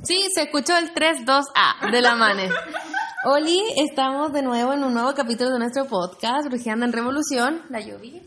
Sí, 0.00 0.26
se 0.34 0.42
escuchó 0.42 0.76
el 0.76 0.92
3-2A 0.92 1.92
de 1.92 2.00
la 2.00 2.16
Mane. 2.16 2.48
Oli, 3.24 3.62
estamos 3.76 4.32
de 4.32 4.42
nuevo 4.42 4.72
en 4.72 4.82
un 4.82 4.94
nuevo 4.94 5.14
capítulo 5.14 5.50
de 5.50 5.60
nuestro 5.60 5.84
podcast, 5.86 6.48
Brujeando 6.48 6.84
en 6.86 6.92
Revolución. 6.92 7.62
La 7.68 7.78
Yovi. 7.78 8.20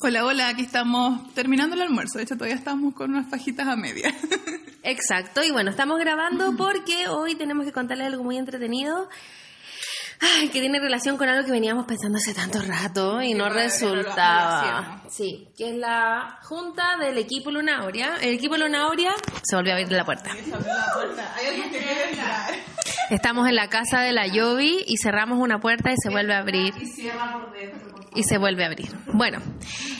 Hola, 0.00 0.24
hola, 0.24 0.48
aquí 0.48 0.62
estamos 0.62 1.32
terminando 1.34 1.76
el 1.76 1.82
almuerzo. 1.82 2.18
De 2.18 2.24
hecho, 2.24 2.34
todavía 2.34 2.56
estamos 2.56 2.92
con 2.94 3.10
unas 3.10 3.30
fajitas 3.30 3.68
a 3.68 3.76
media. 3.76 4.12
Exacto, 4.82 5.44
y 5.44 5.52
bueno, 5.52 5.70
estamos 5.70 6.00
grabando 6.00 6.56
porque 6.56 7.06
hoy 7.08 7.36
tenemos 7.36 7.66
que 7.66 7.72
contarles 7.72 8.08
algo 8.08 8.24
muy 8.24 8.36
entretenido. 8.36 9.08
Ay, 10.24 10.50
que 10.50 10.60
tiene 10.60 10.78
relación 10.78 11.16
con 11.16 11.28
algo 11.28 11.44
que 11.44 11.50
veníamos 11.50 11.84
pensando 11.84 12.18
hace 12.18 12.32
tanto 12.32 12.60
rato 12.62 13.20
y 13.20 13.34
no 13.34 13.48
resultaba. 13.48 15.02
Sí, 15.08 15.48
que 15.56 15.70
es 15.70 15.76
la 15.76 16.38
junta 16.42 16.96
del 17.00 17.18
equipo 17.18 17.50
Luna 17.50 17.78
Aurea. 17.78 18.16
El 18.20 18.34
equipo 18.34 18.56
Luna 18.56 18.84
Aurea 18.84 19.12
se 19.42 19.56
volvió 19.56 19.72
a 19.72 19.76
abrir 19.76 19.90
la 19.90 20.04
puerta. 20.04 20.30
Estamos 23.10 23.48
en 23.48 23.56
la 23.56 23.68
casa 23.68 24.00
de 24.00 24.12
la 24.12 24.28
Yovi 24.28 24.84
y 24.86 24.96
cerramos 24.96 25.40
una 25.40 25.58
puerta 25.58 25.90
y 25.90 25.96
se 26.00 26.08
vuelve 26.08 26.34
a 26.34 26.38
abrir. 26.38 26.72
Y 28.14 28.22
se 28.22 28.38
vuelve 28.38 28.62
a 28.62 28.68
abrir. 28.68 28.90
Bueno, 29.12 29.40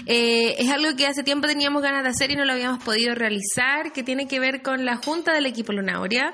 eh, 0.06 0.54
es 0.58 0.70
algo 0.70 0.94
que 0.96 1.06
hace 1.06 1.24
tiempo 1.24 1.48
teníamos 1.48 1.82
ganas 1.82 2.04
de 2.04 2.10
hacer 2.10 2.30
y 2.30 2.36
no 2.36 2.44
lo 2.44 2.52
habíamos 2.52 2.82
podido 2.84 3.14
realizar, 3.14 3.92
que 3.92 4.02
tiene 4.02 4.28
que 4.28 4.38
ver 4.38 4.62
con 4.62 4.84
la 4.84 4.96
junta 4.96 5.32
del 5.32 5.46
equipo 5.46 5.72
Luna 5.72 5.96
Aurea. 5.96 6.32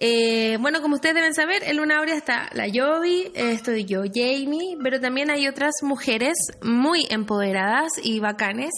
Eh, 0.00 0.58
bueno, 0.60 0.80
como 0.80 0.94
ustedes 0.94 1.16
deben 1.16 1.34
saber, 1.34 1.64
en 1.64 1.76
Luna 1.76 1.98
Aurea 1.98 2.14
está 2.14 2.48
la 2.52 2.68
Yovi, 2.68 3.32
estoy 3.34 3.84
yo, 3.84 4.02
Jamie, 4.02 4.76
pero 4.80 5.00
también 5.00 5.28
hay 5.28 5.48
otras 5.48 5.74
mujeres 5.82 6.34
muy 6.62 7.04
empoderadas 7.10 7.90
y 8.00 8.20
bacanes 8.20 8.70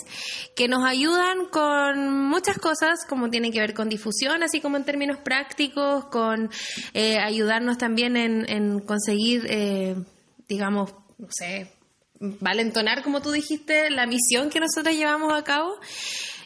que 0.57 0.67
nos 0.67 0.83
ayudan 0.83 1.45
con 1.51 2.27
muchas 2.27 2.59
cosas, 2.59 3.05
como 3.07 3.29
tienen 3.29 3.53
que 3.53 3.61
ver 3.61 3.75
con 3.75 3.91
difusión, 3.91 4.43
así 4.43 4.63
como 4.63 4.79
en 4.79 4.85
términos 4.85 5.19
prácticos, 5.19 6.07
con 6.07 6.51
eh, 6.95 7.19
ayudarnos 7.19 7.77
también 7.77 8.17
en, 8.17 8.49
en 8.49 8.81
conseguir, 8.81 9.47
eh, 9.51 9.97
digamos, 10.49 10.95
no 11.19 11.29
sé, 11.31 11.71
valentonar, 12.21 13.03
como 13.03 13.21
tú 13.21 13.31
dijiste, 13.31 13.91
la 13.91 14.07
misión 14.07 14.49
que 14.49 14.61
nosotros 14.61 14.95
llevamos 14.95 15.35
a 15.35 15.45
cabo. 15.45 15.79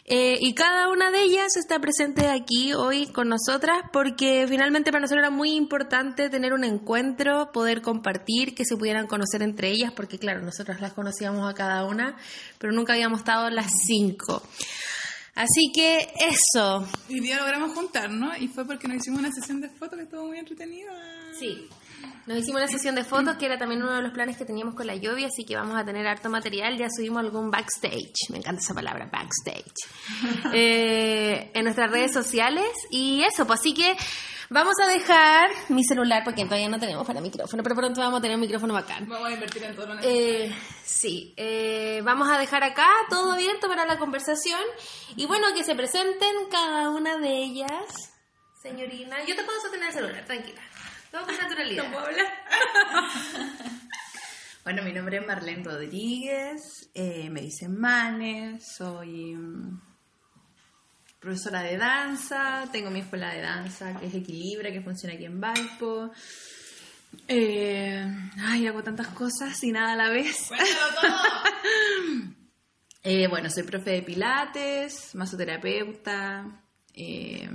Eh, 0.07 0.37
y 0.39 0.53
cada 0.53 0.89
una 0.89 1.09
de 1.09 1.23
ellas 1.23 1.55
está 1.57 1.79
presente 1.79 2.27
aquí 2.27 2.73
hoy 2.73 3.07
con 3.07 3.27
nosotras 3.27 3.79
porque 3.91 4.45
finalmente 4.47 4.91
para 4.91 5.01
nosotros 5.01 5.23
era 5.23 5.31
muy 5.31 5.55
importante 5.55 6.29
tener 6.29 6.53
un 6.53 6.63
encuentro, 6.63 7.51
poder 7.51 7.81
compartir, 7.81 8.53
que 8.53 8.65
se 8.65 8.77
pudieran 8.77 9.07
conocer 9.07 9.41
entre 9.41 9.69
ellas, 9.71 9.91
porque 9.93 10.19
claro, 10.19 10.41
nosotras 10.41 10.79
las 10.79 10.93
conocíamos 10.93 11.49
a 11.49 11.55
cada 11.55 11.85
una, 11.85 12.15
pero 12.59 12.71
nunca 12.71 12.93
habíamos 12.93 13.19
estado 13.21 13.49
las 13.49 13.71
cinco. 13.87 14.43
Así 15.33 15.71
que 15.73 16.13
eso. 16.19 16.87
Y 17.09 17.19
día 17.19 17.39
logramos 17.39 17.73
juntarnos 17.73 18.39
y 18.39 18.47
fue 18.47 18.63
porque 18.63 18.87
nos 18.87 18.97
hicimos 18.97 19.19
una 19.19 19.31
sesión 19.31 19.59
de 19.59 19.69
fotos 19.69 19.97
que 19.97 20.03
estuvo 20.03 20.27
muy 20.27 20.37
entretenida. 20.37 20.91
Sí. 21.37 21.67
Nos 22.25 22.39
hicimos 22.39 22.61
una 22.61 22.67
sesión 22.67 22.95
de 22.95 23.03
fotos, 23.03 23.37
que 23.37 23.45
era 23.45 23.57
también 23.57 23.83
uno 23.83 23.93
de 23.93 24.01
los 24.01 24.11
planes 24.11 24.35
que 24.35 24.45
teníamos 24.45 24.73
con 24.73 24.87
la 24.87 24.95
lluvia, 24.95 25.27
así 25.27 25.45
que 25.45 25.55
vamos 25.55 25.77
a 25.77 25.85
tener 25.85 26.07
harto 26.07 26.27
material. 26.27 26.75
Ya 26.75 26.87
subimos 26.89 27.19
algún 27.19 27.51
backstage, 27.51 28.29
me 28.31 28.39
encanta 28.39 28.61
esa 28.61 28.73
palabra, 28.73 29.07
backstage, 29.11 29.73
eh, 30.53 31.51
en 31.53 31.63
nuestras 31.63 31.91
redes 31.91 32.13
sociales. 32.13 32.65
Y 32.89 33.21
eso, 33.23 33.45
pues 33.45 33.59
así 33.59 33.75
que 33.75 33.95
vamos 34.49 34.73
a 34.83 34.87
dejar 34.87 35.51
mi 35.69 35.83
celular, 35.83 36.23
porque 36.23 36.45
todavía 36.45 36.67
no 36.67 36.79
tenemos 36.79 37.05
para 37.05 37.21
micrófono, 37.21 37.61
pero 37.61 37.75
pronto 37.75 38.01
vamos 38.01 38.17
a 38.17 38.21
tener 38.21 38.35
un 38.35 38.41
micrófono 38.41 38.73
bacán. 38.73 39.07
Vamos 39.07 39.29
a 39.29 39.31
invertir 39.31 39.63
en 39.63 39.75
todo 39.75 39.93
lo 39.93 40.01
Eh, 40.01 40.51
sí, 40.83 41.31
eh, 41.37 42.01
vamos 42.03 42.27
a 42.27 42.39
dejar 42.39 42.63
acá 42.63 42.87
todo 43.07 43.33
abierto 43.33 43.67
para 43.67 43.85
la 43.85 43.99
conversación. 43.99 44.61
Y 45.15 45.27
bueno, 45.27 45.45
que 45.55 45.63
se 45.63 45.75
presenten 45.75 46.33
cada 46.49 46.89
una 46.89 47.17
de 47.17 47.43
ellas. 47.43 48.13
Señorina, 48.63 49.23
yo 49.25 49.35
te 49.35 49.43
puedo 49.43 49.61
sostener 49.61 49.89
el 49.89 49.93
celular, 49.93 50.25
tranquila. 50.25 50.61
Todo 51.15 51.27
con 51.27 51.37
naturalidad. 51.37 51.83
No 51.85 51.91
puedo 51.91 52.05
hablar. 52.07 52.27
Bueno, 54.65 54.81
mi 54.81 54.91
nombre 54.91 55.17
es 55.19 55.27
Marlene 55.27 55.63
Rodríguez, 55.63 56.89
eh, 56.95 57.29
me 57.29 57.41
dicen 57.41 57.79
Mane, 57.79 58.59
soy 58.59 59.35
mm, 59.35 59.79
profesora 61.19 61.61
de 61.61 61.77
danza, 61.77 62.67
tengo 62.71 62.89
mi 62.89 63.01
escuela 63.01 63.31
de 63.31 63.41
danza 63.41 63.99
que 63.99 64.07
es 64.07 64.15
Equilibra, 64.15 64.71
que 64.71 64.81
funciona 64.81 65.13
aquí 65.13 65.25
en 65.25 65.39
Valpo. 65.39 66.11
Eh, 67.27 68.07
ay, 68.39 68.65
hago 68.65 68.81
tantas 68.81 69.09
cosas 69.09 69.63
y 69.63 69.71
nada 69.71 69.93
a 69.93 69.95
la 69.95 70.09
vez. 70.09 70.49
Eh, 73.07 73.27
bueno, 73.27 73.51
soy 73.51 73.61
profe 73.61 73.91
de 73.91 74.01
pilates, 74.01 75.13
masoterapeuta, 75.13 76.63
eh, 76.91 77.47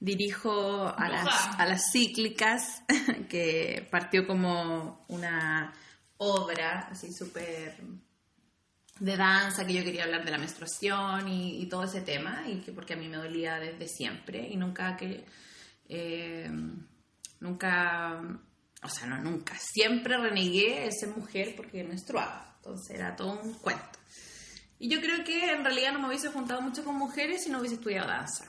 dirijo 0.00 0.88
a 0.88 1.08
las, 1.08 1.58
a 1.58 1.66
las 1.66 1.90
cíclicas, 1.92 2.82
que 3.28 3.86
partió 3.90 4.26
como 4.26 5.04
una 5.08 5.72
obra 6.18 6.88
así 6.90 7.12
súper 7.12 7.76
de 9.00 9.16
danza, 9.16 9.66
que 9.66 9.74
yo 9.74 9.82
quería 9.84 10.04
hablar 10.04 10.24
de 10.24 10.30
la 10.30 10.38
menstruación 10.38 11.28
y, 11.28 11.60
y 11.62 11.66
todo 11.66 11.84
ese 11.84 12.00
tema, 12.02 12.44
y 12.46 12.60
que 12.60 12.72
porque 12.72 12.94
a 12.94 12.96
mí 12.96 13.08
me 13.08 13.16
dolía 13.16 13.58
desde 13.58 13.88
siempre 13.88 14.48
y 14.48 14.56
nunca 14.56 14.96
que... 14.96 15.24
eh, 15.88 16.50
nunca, 17.40 18.22
o 18.82 18.88
sea, 18.88 19.06
no 19.06 19.18
nunca, 19.18 19.54
siempre 19.58 20.16
renegué 20.16 20.84
de 20.86 20.92
ser 20.92 21.10
mujer 21.10 21.54
porque 21.56 21.84
menstruaba, 21.84 22.54
entonces 22.56 22.96
era 22.96 23.14
todo 23.16 23.38
un 23.42 23.52
cuento. 23.54 23.98
Y 24.78 24.88
yo 24.88 25.00
creo 25.00 25.24
que 25.24 25.52
en 25.52 25.62
realidad 25.62 25.92
no 25.92 26.00
me 26.00 26.08
hubiese 26.08 26.28
juntado 26.30 26.62
mucho 26.62 26.84
con 26.84 26.96
mujeres 26.96 27.44
si 27.44 27.50
no 27.50 27.58
hubiese 27.58 27.74
estudiado 27.76 28.08
danza. 28.08 28.46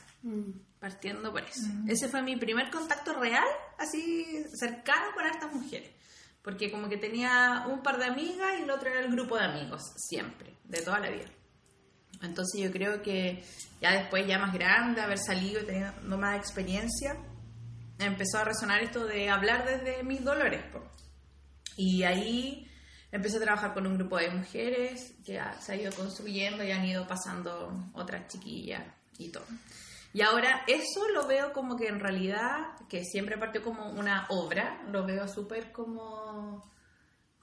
Partiendo 0.86 1.32
por 1.32 1.42
eso. 1.42 1.66
Ese 1.88 2.08
fue 2.08 2.22
mi 2.22 2.36
primer 2.36 2.70
contacto 2.70 3.14
real, 3.14 3.48
así 3.80 4.46
cercano 4.54 5.16
con 5.16 5.26
estas 5.26 5.52
mujeres. 5.52 5.90
Porque 6.44 6.70
como 6.70 6.88
que 6.88 6.98
tenía 6.98 7.66
un 7.68 7.82
par 7.82 7.98
de 7.98 8.06
amigas 8.06 8.60
y 8.60 8.62
el 8.62 8.70
otro 8.70 8.92
era 8.92 9.00
el 9.00 9.12
grupo 9.12 9.36
de 9.36 9.46
amigos, 9.46 9.82
siempre, 9.98 10.54
de 10.64 10.84
toda 10.84 11.00
la 11.00 11.10
vida. 11.10 11.26
Entonces 12.22 12.62
yo 12.62 12.72
creo 12.72 13.02
que 13.02 13.44
ya 13.82 13.94
después, 13.94 14.28
ya 14.28 14.38
más 14.38 14.54
grande, 14.54 15.02
haber 15.02 15.18
salido 15.18 15.60
y 15.60 15.66
teniendo 15.66 16.20
más 16.20 16.38
experiencia, 16.38 17.18
empezó 17.98 18.38
a 18.38 18.44
resonar 18.44 18.84
esto 18.84 19.08
de 19.08 19.28
hablar 19.32 19.66
desde 19.66 20.04
mis 20.04 20.24
dolores. 20.24 20.64
Y 21.78 22.04
ahí 22.04 22.72
empecé 23.12 23.38
a 23.38 23.42
trabajar 23.42 23.74
con 23.74 23.88
un 23.88 23.98
grupo 23.98 24.20
de 24.20 24.30
mujeres 24.30 25.16
que 25.26 25.42
se 25.62 25.72
ha 25.72 25.76
ido 25.76 25.92
construyendo 25.94 26.64
y 26.64 26.70
han 26.70 26.86
ido 26.86 27.08
pasando 27.08 27.90
otras 27.94 28.28
chiquillas 28.28 28.84
y 29.18 29.30
todo. 29.30 29.46
Y 30.16 30.22
ahora 30.22 30.64
eso 30.66 31.10
lo 31.10 31.28
veo 31.28 31.52
como 31.52 31.76
que 31.76 31.88
en 31.90 32.00
realidad, 32.00 32.68
que 32.88 33.04
siempre 33.04 33.38
partió 33.38 33.62
como 33.62 33.90
una 33.90 34.28
obra, 34.30 34.82
lo 34.90 35.06
veo 35.06 35.28
súper 35.28 35.74
como, 35.74 36.64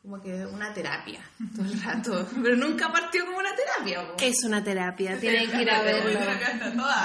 como 0.01 0.19
que 0.19 0.47
una 0.47 0.73
terapia 0.73 1.21
todo 1.55 1.67
el 1.67 1.83
rato. 1.83 2.27
Pero 2.43 2.57
nunca 2.57 2.91
partió 2.91 3.27
como 3.27 3.37
una 3.37 3.55
terapia. 3.55 4.15
Es 4.19 4.43
una 4.45 4.65
terapia, 4.65 5.21
tienen 5.21 5.51
que 5.51 5.61
ir 5.61 5.71
a 5.71 5.83
verlo. 5.83 6.19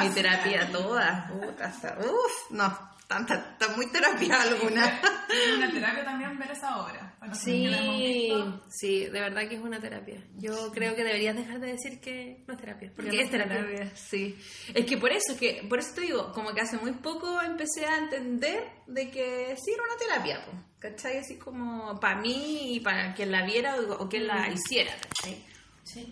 Mi 0.04 0.10
terapia 0.12 0.72
toda. 0.72 1.28
Puta, 1.28 1.74
uf, 2.00 2.52
no, 2.52 2.97
tanta, 3.08 3.36
está 3.54 3.76
muy 3.76 3.88
terapia 3.88 4.42
alguna. 4.42 5.02
Es 5.30 5.58
una 5.58 5.72
terapia 5.72 6.04
también 6.04 6.38
ver 6.38 6.52
esa 6.52 6.82
obra. 6.82 7.16
Para 7.20 7.34
Sí, 7.34 8.32
sí, 8.70 9.06
de 9.06 9.20
verdad 9.20 9.48
que 9.48 9.56
es 9.56 9.62
una 9.62 9.80
terapia. 9.80 10.22
Yo 10.36 10.72
creo 10.72 10.96
que 10.96 11.04
deberías 11.04 11.36
dejar 11.36 11.60
de 11.60 11.74
decir 11.74 12.00
que 12.00 12.44
no 12.48 12.54
es 12.54 12.60
terapia, 12.60 12.92
porque 12.96 13.22
es 13.22 13.32
terapia. 13.32 13.92
Sí. 13.96 14.38
Es 14.74 14.86
que 14.86 14.98
por 14.98 15.12
eso, 15.12 15.34
es 15.34 15.38
que 15.40 15.66
por 15.68 15.80
eso 15.80 15.94
te 15.96 16.02
digo, 16.02 16.32
como 16.34 16.54
que 16.54 16.62
hace 16.62 16.78
muy 16.78 16.92
poco 16.94 17.42
empecé 17.42 17.86
a 17.86 17.98
entender 17.98 18.64
de 18.88 19.10
que 19.10 19.56
sí 19.58 19.72
era 19.72 19.84
una 19.84 19.98
terapia, 19.98 20.46
¿cachai? 20.80 21.18
Así 21.18 21.38
como 21.38 22.00
para 22.00 22.20
mí 22.20 22.76
y 22.76 22.80
para 22.82 23.14
quien 23.14 23.32
la 23.32 23.46
viera 23.46 23.76
o, 23.76 24.04
o 24.04 24.10
quien 24.10 24.28
la 24.28 24.50
hiciera, 24.50 24.94
¿cachai? 25.02 25.44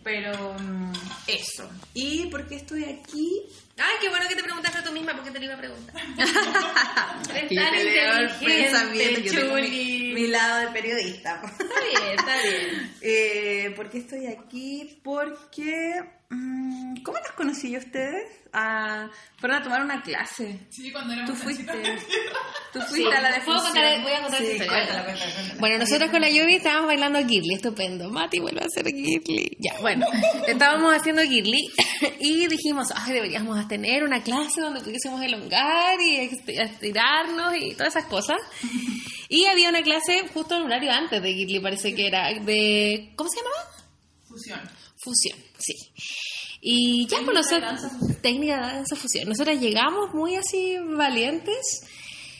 Pero 0.04 0.54
mm, 0.60 0.94
eso. 1.28 1.70
¿Y 1.94 2.28
por 2.28 2.48
qué 2.48 2.56
estoy 2.56 2.86
aquí? 2.86 3.44
Ay, 3.78 3.96
qué 4.00 4.10
bueno 4.10 4.28
que 4.28 4.36
te 4.36 4.44
preguntaste 4.44 4.82
tú 4.82 4.92
misma 4.94 5.14
porque 5.14 5.32
te 5.32 5.40
lo 5.40 5.46
iba 5.46 5.56
a 5.56 5.58
preguntar. 5.58 5.96
Yo 7.50 7.62
tan 7.62 7.76
inteligente, 7.76 9.32
tengo 9.32 9.56
mi, 9.56 10.28
lado 10.28 10.62
de 10.62 10.68
periodista. 10.68 11.42
Está 11.44 11.64
bien, 11.64 12.20
está 12.20 12.42
bien. 12.42 12.96
Eh, 13.08 13.74
¿Por 13.76 13.90
qué 13.90 14.00
estoy 14.00 14.26
aquí? 14.28 15.00
Porque 15.04 16.02
¿cómo 16.30 17.18
las 17.20 17.32
conocí 17.36 17.72
yo 17.72 17.78
a 17.80 17.82
ustedes? 17.84 18.24
Ah, 18.58 19.10
fueron 19.38 19.58
a 19.60 19.64
tomar 19.64 19.82
una 19.84 20.02
clase. 20.02 20.60
Sí, 20.70 20.92
cuando 20.92 21.14
éramos 21.14 21.32
Tú 21.32 21.44
fuiste. 21.44 21.66
Tú 22.72 22.80
fuiste 22.82 23.14
a 23.14 23.22
la 23.22 23.32
de 23.34 23.42
¿Puedo 23.42 23.60
fusión. 23.60 23.74
contar- 23.76 24.02
voy 24.02 24.12
a 24.14 24.22
contar 24.22 24.40
Sí, 24.40 24.46
cuéntala, 24.58 25.04
cuéntala, 25.04 25.04
cuéntala. 25.06 25.60
Bueno, 25.60 25.78
nosotros 25.80 26.10
con 26.10 26.22
la 26.22 26.30
Yubi 26.30 26.56
estábamos 26.56 26.88
bailando 26.88 27.20
Girly, 27.20 27.54
estupendo. 27.54 28.10
Mati 28.10 28.40
vuelve 28.40 28.62
a 28.62 28.66
hacer 28.66 28.86
Girly. 28.88 29.58
Ya, 29.60 29.80
bueno, 29.82 30.06
estábamos 30.48 30.94
haciendo 30.94 31.22
Girly 31.24 31.68
y 32.20 32.48
dijimos, 32.48 32.88
ay, 32.96 33.14
deberíamos 33.14 33.68
tener 33.68 34.04
una 34.04 34.24
clase 34.24 34.62
donde 34.62 34.82
pudiésemos 34.82 35.22
elongar 35.22 36.00
y 36.02 36.18
esti- 36.30 36.60
estirarnos 36.62 37.56
y 37.60 37.74
todas 37.76 37.96
esas 37.96 38.06
cosas. 38.10 38.38
Y 39.28 39.46
había 39.48 39.70
una 39.70 39.82
clase 39.82 40.28
justo 40.34 40.56
en 40.56 40.62
un 40.62 40.68
horario 40.68 40.92
antes 40.92 41.22
de 41.22 41.34
Girly, 41.34 41.60
parece 41.60 41.94
que 41.94 42.08
era 42.08 42.28
de... 42.34 43.12
¿Cómo 43.18 43.30
se 43.30 43.38
llamaba? 43.38 43.72
Fusión. 44.28 44.62
Fusión, 44.98 45.38
sí. 45.66 45.92
Y 46.62 47.08
ya, 47.08 47.20
pues 47.24 47.36
nosotros... 47.36 47.82
Técnica 48.22 48.56
de 48.56 48.74
danza 48.74 48.96
fusión. 48.96 49.30
Nosotras 49.30 49.60
llegamos 49.60 50.14
muy 50.14 50.36
así 50.36 50.78
valientes. 50.80 51.86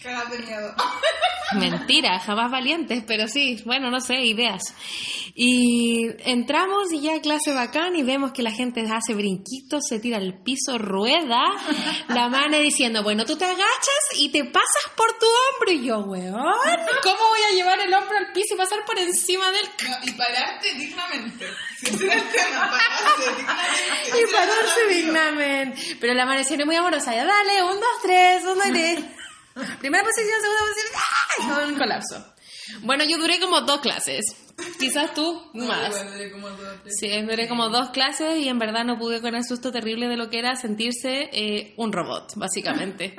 Cagas 0.06 0.30
de 0.30 0.38
miedo. 0.38 0.76
Mentira, 1.60 2.20
jamás 2.20 2.52
valientes, 2.52 3.04
pero 3.08 3.28
sí, 3.28 3.62
bueno, 3.66 3.90
no 3.90 4.00
sé, 4.00 4.16
ideas. 4.22 4.62
Y 5.34 6.08
entramos 6.30 6.92
y 6.92 7.02
ya 7.02 7.20
clase 7.22 7.54
bacán 7.54 7.96
y 7.96 8.04
vemos 8.04 8.32
que 8.32 8.42
la 8.42 8.52
gente 8.52 8.82
hace 8.82 9.14
brinquitos, 9.14 9.84
se 9.88 10.00
tira 10.00 10.18
al 10.18 10.42
piso, 10.44 10.78
rueda, 10.78 11.44
la 12.08 12.30
mano 12.30 12.58
diciendo, 12.60 13.04
bueno, 13.04 13.26
tú 13.26 13.36
te 13.38 13.46
agachas 13.46 14.06
y 14.18 14.30
te 14.30 14.46
pasas 14.46 14.92
por 14.96 15.08
tu 15.20 15.26
hombro. 15.26 15.72
Y 15.72 15.86
yo, 15.86 16.00
weón, 16.00 16.54
¿cómo 17.04 17.18
voy 17.30 17.42
a 17.52 17.56
llevar 17.56 17.80
el 17.80 17.94
hombro 17.94 18.18
al 18.18 18.32
piso 18.32 18.56
y 18.56 18.58
pasar 18.58 18.86
por 18.86 18.98
encima 18.98 19.52
del... 19.52 19.66
No, 19.66 19.98
y 20.04 20.12
pararte 20.14 20.74
dignamente. 20.74 21.46
Pararse 21.82 23.36
dignamente. 23.36 23.46
Y 24.22 24.32
pararse 24.32 24.88
dignamente. 24.90 25.98
Pero 26.00 26.14
la 26.14 26.26
mano 26.26 26.42
era 26.50 26.66
muy 26.66 26.76
amorosa, 26.76 27.14
ya 27.14 27.26
dale, 27.26 27.64
un, 27.64 27.76
dos, 27.76 28.02
tres, 28.02 28.44
un, 28.44 28.58
dos, 28.58 28.68
tres. 28.72 29.00
Primera 29.80 30.04
posición, 30.04 30.42
segunda 30.42 30.62
posición, 30.68 30.92
¡ah! 30.96 31.44
Y 31.44 31.48
todo 31.48 31.70
en 31.70 31.76
colapso. 31.78 32.26
Bueno, 32.82 33.04
yo 33.06 33.18
duré 33.18 33.40
como 33.40 33.62
dos 33.62 33.80
clases. 33.80 34.26
Quizás 34.80 35.14
tú 35.14 35.42
más. 35.54 35.90
Igual 35.90 36.12
duré 36.14 36.32
como 36.32 36.50
dos, 36.50 36.78
tres. 36.84 36.96
Sí, 37.00 37.22
duré 37.22 37.48
como 37.48 37.70
dos 37.70 37.90
clases 37.92 38.38
y 38.40 38.48
en 38.50 38.58
verdad 38.58 38.84
no 38.86 38.98
pude 38.98 39.22
con 39.22 39.36
el 39.36 39.44
susto 39.46 39.72
terrible 39.72 40.08
de 40.08 40.18
lo 40.18 40.30
que 40.30 40.40
era 40.40 40.56
sentirse 40.56 41.30
eh, 41.32 41.74
un 41.78 41.92
robot, 41.94 42.34
básicamente. 42.36 43.16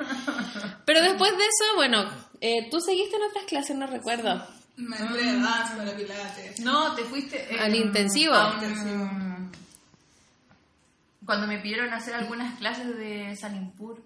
Pero 0.85 1.01
después 1.01 1.31
de 1.31 1.43
eso, 1.43 1.75
bueno, 1.75 2.09
eh, 2.41 2.67
tú 2.69 2.79
seguiste 2.81 3.15
en 3.15 3.23
otras 3.23 3.45
clases, 3.45 3.75
no 3.77 3.87
recuerdo. 3.87 4.45
Me 4.75 4.97
entré 4.97 5.23
de 5.23 5.39
danza, 5.39 5.75
para 5.77 5.95
pilates. 5.95 6.59
No, 6.59 6.93
te 6.93 7.03
fuiste... 7.03 7.37
eh, 7.55 7.59
Al 7.59 7.73
intensivo. 7.75 8.33
a 8.33 8.57
un- 8.59 9.51
Cuando 11.25 11.47
me 11.47 11.57
pidieron 11.59 11.91
hacer 11.93 12.13
algunas 12.13 12.57
clases 12.59 12.95
de 12.97 13.35
Salimpur, 13.35 14.03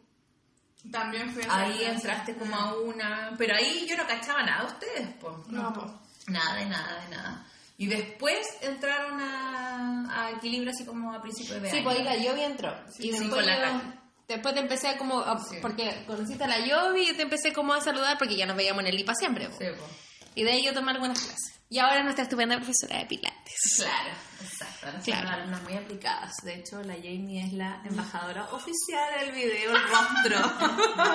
También 0.89 1.31
fui 1.33 1.43
a 1.47 1.57
ahí 1.63 1.83
entraste 1.83 2.35
como 2.35 2.55
a 2.55 2.73
una... 2.81 3.35
Pero 3.37 3.55
ahí 3.55 3.85
yo 3.87 3.95
no 3.97 4.07
cachaba 4.07 4.41
nada 4.43 4.65
de 4.65 4.71
ustedes, 4.73 5.09
pues. 5.19 5.35
No, 5.47 5.71
pues. 5.73 5.85
Nada, 6.27 6.55
de 6.55 6.65
nada, 6.65 7.01
de 7.03 7.09
nada. 7.15 7.47
Y 7.77 7.87
después 7.87 8.47
entraron 8.61 9.19
a, 9.21 10.25
a 10.25 10.31
equilibrio 10.31 10.71
así 10.71 10.85
como 10.85 11.13
a 11.13 11.21
principios 11.21 11.61
de 11.61 11.69
Sí, 11.69 11.77
año. 11.77 11.83
pues 11.85 11.97
ahí 11.99 12.03
la 12.03 12.17
Yovi 12.17 12.41
entró. 12.43 12.75
Sí, 12.91 13.07
y 13.09 13.11
sí, 13.13 13.19
después, 13.19 13.31
con 13.31 13.45
la 13.45 13.71
yo- 13.71 13.81
después 14.27 14.53
te 14.53 14.59
empecé 14.59 14.87
a 14.89 14.97
como... 14.97 15.19
a- 15.19 15.39
Sí. 15.43 15.57
Porque 15.61 16.03
conociste 16.07 16.43
a 16.43 16.47
la 16.47 16.59
Yovi 16.65 17.09
y 17.09 17.13
te 17.13 17.23
empecé 17.23 17.53
como 17.53 17.73
a 17.73 17.81
saludar 17.81 18.17
porque 18.17 18.35
ya 18.35 18.45
nos 18.45 18.55
veíamos 18.55 18.81
en 18.81 18.87
el 18.87 18.99
IPA 18.99 19.13
siempre. 19.15 19.49
po. 19.49 19.57
Sí, 19.57 19.65
pues. 19.69 19.91
Y 20.35 20.43
de 20.43 20.51
ahí 20.51 20.63
yo 20.63 20.73
tomé 20.73 20.91
algunas 20.91 21.19
clases. 21.19 21.60
Y 21.73 21.79
ahora 21.79 21.99
es 21.99 22.03
nuestra 22.03 22.23
estupenda 22.23 22.57
profesora 22.57 22.97
de 22.97 23.05
Pilates. 23.05 23.75
Claro, 23.77 24.09
exacto. 24.43 24.87
Ahora 24.87 24.99
Claro. 24.99 25.21
Son 25.29 25.33
alumnas 25.39 25.61
muy 25.63 25.73
aplicadas. 25.77 26.33
De 26.43 26.55
hecho, 26.55 26.81
la 26.83 26.95
Jamie 26.95 27.45
es 27.47 27.53
la 27.53 27.81
embajadora 27.85 28.43
oficial 28.51 29.09
del 29.21 29.31
video, 29.31 29.73
el 29.73 29.81
rostro. 29.87 30.53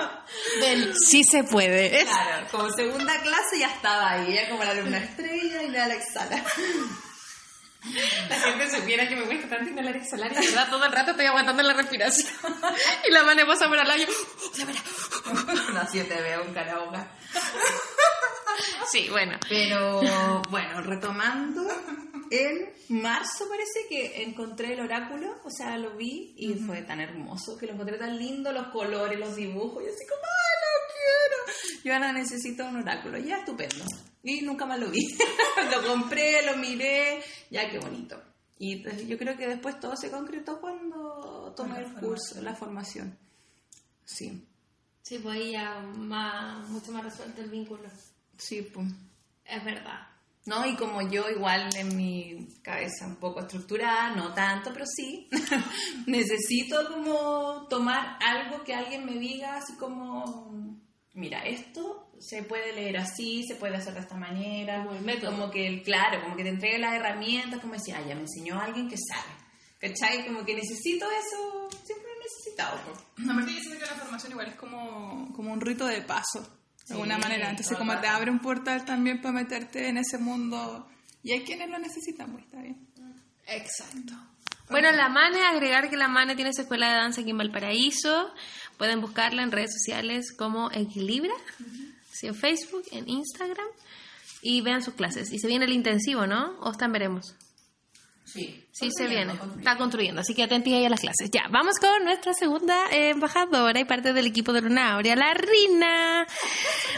Del 0.62 0.94
sí 0.96 1.24
se 1.24 1.44
puede. 1.44 2.04
claro, 2.06 2.46
como 2.50 2.70
segunda 2.72 3.20
clase 3.20 3.58
ya 3.58 3.68
estaba 3.68 4.12
ahí, 4.12 4.32
ella 4.32 4.48
como 4.48 4.64
la 4.64 4.70
alumna 4.70 4.96
estrella 4.96 5.62
y 5.62 5.68
la 5.68 5.84
Alex 5.84 6.04
Sala. 6.14 6.42
La 8.28 8.34
gente 8.40 8.68
supiera 8.68 9.08
que 9.08 9.14
me 9.14 9.26
cuesta 9.26 9.48
tanto 9.48 9.70
inhalar 9.70 9.94
y 9.94 9.98
exhalar 10.00 10.32
y 10.32 10.34
de 10.34 10.40
verdad 10.40 10.68
todo 10.68 10.84
el 10.86 10.90
rato 10.90 11.12
estoy 11.12 11.26
aguantando 11.26 11.62
la 11.62 11.72
respiración. 11.72 12.34
y 13.08 13.12
la 13.12 13.22
mano 13.22 13.46
pasa 13.46 13.68
por 13.68 13.78
al 13.78 13.86
lado 13.86 14.00
y 14.00 14.06
yo, 14.06 14.08
"Uh, 14.10 14.56
de 14.56 14.64
verdad". 14.64 14.82
no, 15.72 15.88
si 15.88 15.98
yo 15.98 16.06
te 16.06 16.20
veo 16.20 16.42
un 16.42 16.52
caraboca. 16.52 17.08
Sí, 18.90 19.08
bueno. 19.10 19.38
Pero 19.48 20.00
bueno, 20.50 20.80
retomando, 20.82 21.66
en 22.30 22.72
marzo 22.88 23.48
parece 23.48 23.86
que 23.88 24.22
encontré 24.22 24.74
el 24.74 24.80
oráculo, 24.80 25.40
o 25.44 25.50
sea, 25.50 25.76
lo 25.78 25.96
vi 25.96 26.34
y 26.36 26.54
fue 26.54 26.82
tan 26.82 27.00
hermoso, 27.00 27.56
que 27.56 27.66
lo 27.66 27.72
encontré 27.72 27.98
tan 27.98 28.16
lindo, 28.16 28.52
los 28.52 28.68
colores, 28.68 29.18
los 29.18 29.36
dibujos, 29.36 29.82
y 29.82 29.86
así 29.86 30.06
como, 30.06 30.22
¡ay, 30.22 30.56
lo 30.62 30.76
quiero! 30.94 31.82
Yo 31.84 31.94
ahora 31.94 32.12
necesito 32.12 32.66
un 32.66 32.76
oráculo, 32.76 33.18
ya 33.18 33.38
estupendo. 33.38 33.84
Y 34.22 34.42
nunca 34.42 34.66
más 34.66 34.80
lo 34.80 34.88
vi. 34.88 35.00
lo 35.70 35.86
compré, 35.86 36.44
lo 36.44 36.56
miré, 36.56 37.22
ya 37.50 37.70
qué 37.70 37.78
bonito. 37.78 38.20
Y 38.58 38.82
yo 39.06 39.18
creo 39.18 39.36
que 39.36 39.46
después 39.46 39.78
todo 39.78 39.96
se 39.96 40.10
concretó 40.10 40.60
cuando 40.60 41.52
tomé 41.56 41.78
el 41.78 41.92
curso, 41.92 42.40
la 42.40 42.54
formación. 42.54 43.16
Sí, 44.04 44.46
Sí, 45.06 45.20
pues 45.20 45.36
ahí 45.36 45.52
ya 45.52 45.78
más, 45.82 46.68
mucho 46.68 46.90
más 46.90 47.04
resuelto 47.04 47.40
el 47.40 47.48
vínculo. 47.48 47.88
Sí, 48.38 48.62
pues. 48.62 48.86
Es 49.44 49.64
verdad. 49.64 50.08
¿no? 50.46 50.64
Y 50.64 50.76
como 50.76 51.02
yo 51.02 51.28
igual 51.28 51.68
en 51.76 51.96
mi 51.96 52.46
cabeza 52.62 53.04
un 53.06 53.16
poco 53.16 53.40
estructurada, 53.40 54.14
no 54.14 54.32
tanto, 54.32 54.72
pero 54.72 54.84
sí, 54.86 55.28
necesito 56.06 56.88
como 56.92 57.66
tomar 57.68 58.16
algo 58.22 58.62
que 58.64 58.74
alguien 58.74 59.04
me 59.04 59.14
diga 59.18 59.56
así 59.56 59.74
como, 59.76 60.78
mira, 61.14 61.40
esto 61.44 62.10
se 62.20 62.42
puede 62.44 62.72
leer 62.74 62.96
así, 62.98 63.44
se 63.46 63.56
puede 63.56 63.76
hacer 63.76 63.94
de 63.94 64.00
esta 64.00 64.16
manera, 64.16 64.84
Como 64.84 64.96
el 64.96 65.04
método. 65.04 65.32
como 65.32 65.50
que, 65.50 65.66
el- 65.66 65.82
claro, 65.82 66.22
como 66.22 66.36
que 66.36 66.44
te 66.44 66.50
entregue 66.50 66.78
las 66.78 66.94
herramientas, 66.94 67.60
como 67.60 67.74
decía, 67.74 67.98
ah, 67.98 68.06
ya 68.08 68.14
me 68.14 68.22
enseñó 68.22 68.58
alguien 68.60 68.88
que 68.88 68.96
sabe, 68.96 69.32
¿cachai? 69.80 70.26
Como 70.26 70.44
que 70.44 70.54
necesito 70.54 71.06
eso, 71.10 71.68
siempre 71.84 72.06
lo 72.08 72.20
he 72.20 72.24
necesitado. 72.24 72.80
pues. 72.84 73.28
Aparte 73.30 73.52
yo 73.52 73.60
siento 73.60 73.78
que 73.80 73.86
la 73.90 73.96
formación 74.00 74.32
igual 74.32 74.46
es 74.46 74.54
como, 74.54 75.32
como 75.34 75.52
un 75.52 75.60
rito 75.60 75.86
de 75.86 76.02
paso, 76.02 76.48
de 76.86 76.88
Sí, 76.88 76.92
alguna 76.92 77.18
manera. 77.18 77.50
Entonces 77.50 77.76
como 77.76 77.98
te 78.00 78.06
abre 78.06 78.30
un 78.30 78.38
portal 78.38 78.84
también 78.84 79.20
para 79.20 79.32
meterte 79.34 79.88
en 79.88 79.98
ese 79.98 80.18
mundo. 80.18 80.88
Y 81.22 81.32
hay 81.32 81.42
quienes 81.44 81.68
lo 81.68 81.78
necesitan, 81.78 82.30
pues 82.30 82.44
está 82.44 82.60
bien. 82.60 82.86
Exacto. 83.46 84.14
Bueno, 84.68 84.90
la 84.92 85.08
Mane, 85.08 85.44
agregar 85.44 85.90
que 85.90 85.96
la 85.96 86.08
Mane 86.08 86.34
tiene 86.34 86.52
su 86.52 86.62
escuela 86.62 86.88
de 86.88 86.96
danza 86.96 87.20
aquí 87.20 87.30
en 87.30 87.38
Valparaíso. 87.38 88.32
Pueden 88.78 89.00
buscarla 89.00 89.42
en 89.42 89.52
redes 89.52 89.72
sociales 89.72 90.32
como 90.36 90.70
Equilibra, 90.72 91.34
sí, 92.12 92.26
en 92.26 92.34
Facebook, 92.34 92.82
en 92.90 93.08
Instagram, 93.08 93.66
y 94.42 94.60
vean 94.62 94.82
sus 94.82 94.94
clases. 94.94 95.32
Y 95.32 95.38
se 95.38 95.46
viene 95.46 95.64
el 95.66 95.72
intensivo, 95.72 96.26
¿no? 96.26 96.58
O 96.60 96.72
están 96.72 96.92
veremos. 96.92 97.36
Sí, 98.36 98.62
Sí, 98.72 98.90
se 98.94 99.06
viene. 99.06 99.28
construyendo. 99.28 99.58
Está 99.58 99.76
construyendo, 99.78 100.20
así 100.20 100.34
que 100.34 100.42
atentos 100.42 100.70
ahí 100.72 100.84
a 100.84 100.90
las 100.90 101.00
clases. 101.00 101.30
Ya, 101.32 101.44
vamos 101.50 101.78
con 101.78 102.04
nuestra 102.04 102.34
segunda 102.34 102.84
embajadora 102.90 103.80
y 103.80 103.84
parte 103.86 104.12
del 104.12 104.26
equipo 104.26 104.52
de 104.52 104.60
Luna 104.60 104.92
Aurea, 104.94 105.16
la 105.16 105.32
Rina. 105.32 106.26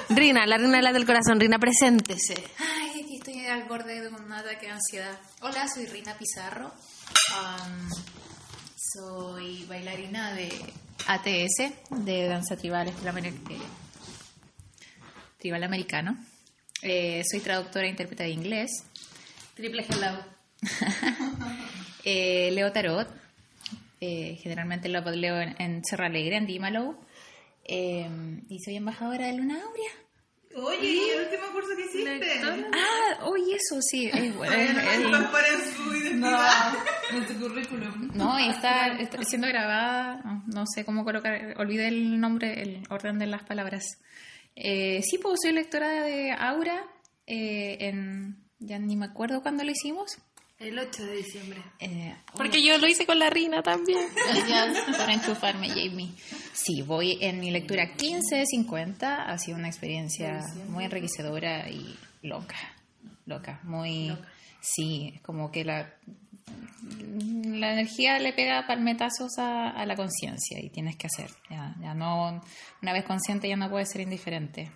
Rina, 0.09 0.45
la 0.47 0.59
Rina 0.59 0.79
de 0.79 0.83
la 0.83 0.93
del 0.93 1.07
corazón. 1.07 1.39
Rina, 1.39 1.59
preséntese. 1.61 2.35
Ay, 2.59 3.03
aquí 3.05 3.17
estoy 3.19 3.47
al 3.47 3.65
borde 3.69 4.01
de 4.01 4.09
un 4.09 4.33
ataque 4.33 4.67
de 4.67 4.73
ansiedad. 4.73 5.17
Hola, 5.41 5.69
soy 5.69 5.87
Rina 5.87 6.19
Pizarro. 6.19 6.73
Soy 8.77 9.65
bailarina 9.67 10.33
de 10.35 10.49
ATS, 11.07 11.73
de 11.91 12.27
danza 12.29 12.57
tribal, 12.57 12.89
eh, 12.89 12.93
tribal 15.39 15.63
americano. 15.63 16.17
Eh, 16.83 17.23
soy 17.31 17.41
traductora 17.41 17.87
e 17.87 17.91
intérprete 17.91 18.25
de 18.25 18.31
inglés. 18.31 18.71
Triple 19.55 19.85
hello. 19.89 20.38
Eh, 22.05 22.51
leo 22.53 22.73
tarot. 22.73 23.09
Eh, 24.01 24.39
generalmente 24.41 24.89
lo 24.89 25.01
leo 25.11 25.41
en, 25.41 25.61
en 25.61 25.83
Cerro 25.85 26.07
Alegre, 26.07 26.37
en 26.37 26.47
Dimalow. 26.47 26.97
Eh, 27.65 28.09
y 28.49 28.61
soy 28.61 28.77
embajadora 28.77 29.27
de 29.27 29.35
Luna 29.35 29.61
Aurea. 29.63 29.91
Oye, 30.57 30.91
¿y 30.91 31.11
el 31.11 31.25
último 31.25 31.53
curso 31.53 31.71
que 31.77 31.85
hiciste? 31.85 32.41
Ah, 32.73 33.27
oye, 33.27 33.57
eso 33.57 33.81
sí. 33.83 34.07
Es, 34.07 34.13
bueno, 34.37 34.55
identidad. 34.57 36.73
en 37.11 37.27
tu 37.27 37.41
currículum. 37.41 38.11
No, 38.15 38.39
y 38.41 38.49
está, 38.49 38.99
está 38.99 39.23
siendo 39.25 39.49
grabada, 39.49 40.23
no, 40.25 40.45
no 40.47 40.65
sé 40.67 40.85
cómo 40.85 41.05
colocar, 41.05 41.55
olvidé 41.59 41.89
el 41.89 42.21
nombre, 42.21 42.63
el 42.63 42.83
orden 42.91 43.19
de 43.19 43.27
las 43.27 43.43
palabras. 43.43 43.85
Eh, 44.57 45.03
sí, 45.03 45.19
pues 45.19 45.39
soy 45.43 45.53
lectora 45.53 46.03
de 46.03 46.33
Aura, 46.33 46.85
eh, 47.27 47.77
en, 47.81 48.45
ya 48.59 48.79
ni 48.79 48.97
me 48.97 49.07
acuerdo 49.07 49.43
cuándo 49.43 49.65
lo 49.65 49.71
hicimos. 49.71 50.19
El 50.59 50.77
8 50.77 51.05
de 51.05 51.17
diciembre. 51.17 51.63
Eh, 51.79 52.17
Porque 52.37 52.63
yo 52.65 52.79
lo 52.79 52.89
hice 52.89 53.07
con 53.07 53.19
la 53.19 53.31
Rina 53.31 53.63
también. 53.63 54.01
Gracias 54.49 54.97
por 54.97 55.09
enchufarme, 55.09 55.69
Jamie. 55.69 56.11
Sí, 56.53 56.83
voy 56.83 57.17
en 57.21 57.39
mi 57.39 57.51
lectura 57.53 57.95
15-50. 57.97 59.25
Ha 59.27 59.39
sido 59.39 59.57
una 59.57 59.69
experiencia 59.69 60.41
muy 60.69 60.85
enriquecedora 60.85 61.71
y 61.71 61.97
loca. 62.23 62.57
Loca, 63.27 63.61
muy... 63.63 64.17
Sí, 64.61 65.21
como 65.23 65.53
que 65.53 65.65
la 65.65 65.95
la 67.45 67.73
energía 67.73 68.19
le 68.19 68.33
pega 68.33 68.67
palmetazos 68.67 69.39
a, 69.39 69.71
a 69.71 69.87
la 69.87 69.95
conciencia 69.95 70.59
y 70.61 70.71
tienes 70.71 70.97
que 70.97 71.07
hacer. 71.07 71.31
Ya, 71.51 71.75
ya 71.81 71.95
no, 71.95 72.43
una 72.83 72.93
vez 72.93 73.05
consciente 73.05 73.49
ya 73.49 73.57
no 73.57 73.71
puedes 73.71 73.91
ser 73.91 74.01
indiferente. 74.01 74.71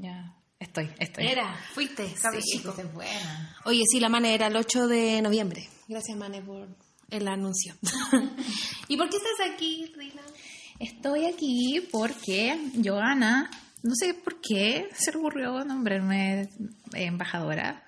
Ya 0.00 0.34
estoy, 0.58 0.90
estoy. 0.98 1.26
Era, 1.26 1.56
fuiste, 1.74 2.12
cabrón 2.20 2.42
Sí, 2.42 2.62
es 2.64 2.92
buena. 2.92 3.56
Oye, 3.64 3.82
sí, 3.90 4.00
la 4.00 4.08
Mane 4.08 4.34
era 4.34 4.48
el 4.48 4.56
8 4.56 4.88
de 4.88 5.22
noviembre. 5.22 5.68
Gracias, 5.88 6.16
Mane, 6.16 6.42
por 6.42 6.68
el 7.10 7.28
anuncio. 7.28 7.74
¿Y 8.88 8.96
por 8.96 9.08
qué 9.08 9.16
estás 9.16 9.52
aquí, 9.52 9.92
Rina? 9.96 10.22
Estoy 10.78 11.26
aquí 11.26 11.88
porque 11.90 12.56
Joana, 12.84 13.50
no 13.82 13.94
sé 13.94 14.14
por 14.14 14.40
qué 14.40 14.88
se 14.94 15.12
le 15.12 15.18
ocurrió 15.18 15.64
nombrarme 15.64 16.48
embajadora. 16.92 17.84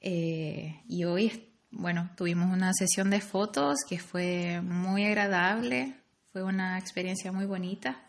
Eh, 0.00 0.82
y 0.88 1.04
hoy, 1.04 1.48
bueno, 1.70 2.10
tuvimos 2.16 2.52
una 2.52 2.72
sesión 2.74 3.10
de 3.10 3.20
fotos 3.20 3.78
que 3.88 3.98
fue 3.98 4.60
muy 4.60 5.04
agradable, 5.04 5.94
fue 6.32 6.42
una 6.42 6.78
experiencia 6.78 7.32
muy 7.32 7.46
bonita 7.46 8.04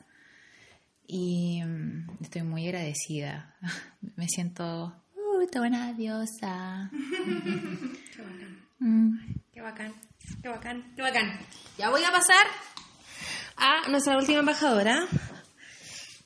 y 1.07 1.61
mm, 1.63 2.17
estoy 2.21 2.43
muy 2.43 2.65
agradecida. 2.67 3.55
Me 4.15 4.27
siento, 4.27 4.95
uy, 5.15 5.47
toda 5.47 5.67
una 5.67 5.93
diosa. 5.93 6.89
Mm. 8.83 9.35
Qué 9.53 9.61
bacán, 9.61 9.93
qué 10.41 10.49
bacán, 10.49 10.91
qué 10.95 11.03
bacán. 11.03 11.39
Ya 11.77 11.91
voy 11.91 12.03
a 12.03 12.09
pasar 12.11 12.47
a 13.55 13.87
nuestra 13.89 14.17
última 14.17 14.39
embajadora, 14.39 15.05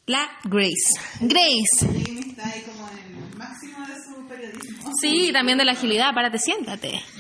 la 0.05 0.29
Grace. 0.45 0.93
Grace. 1.19 1.81
Jamie 1.81 2.29
está 2.29 2.47
ahí 2.47 2.61
como 2.61 2.87
en 2.89 2.97
el 2.97 3.35
máximo 3.37 3.85
de 3.85 3.95
su 4.01 4.25
periodismo. 4.25 4.91
Sí, 5.01 5.31
también 5.33 5.57
de 5.57 5.65
la 5.65 5.73
agilidad. 5.73 6.13
Párate, 6.13 6.37
siéntate. 6.39 7.01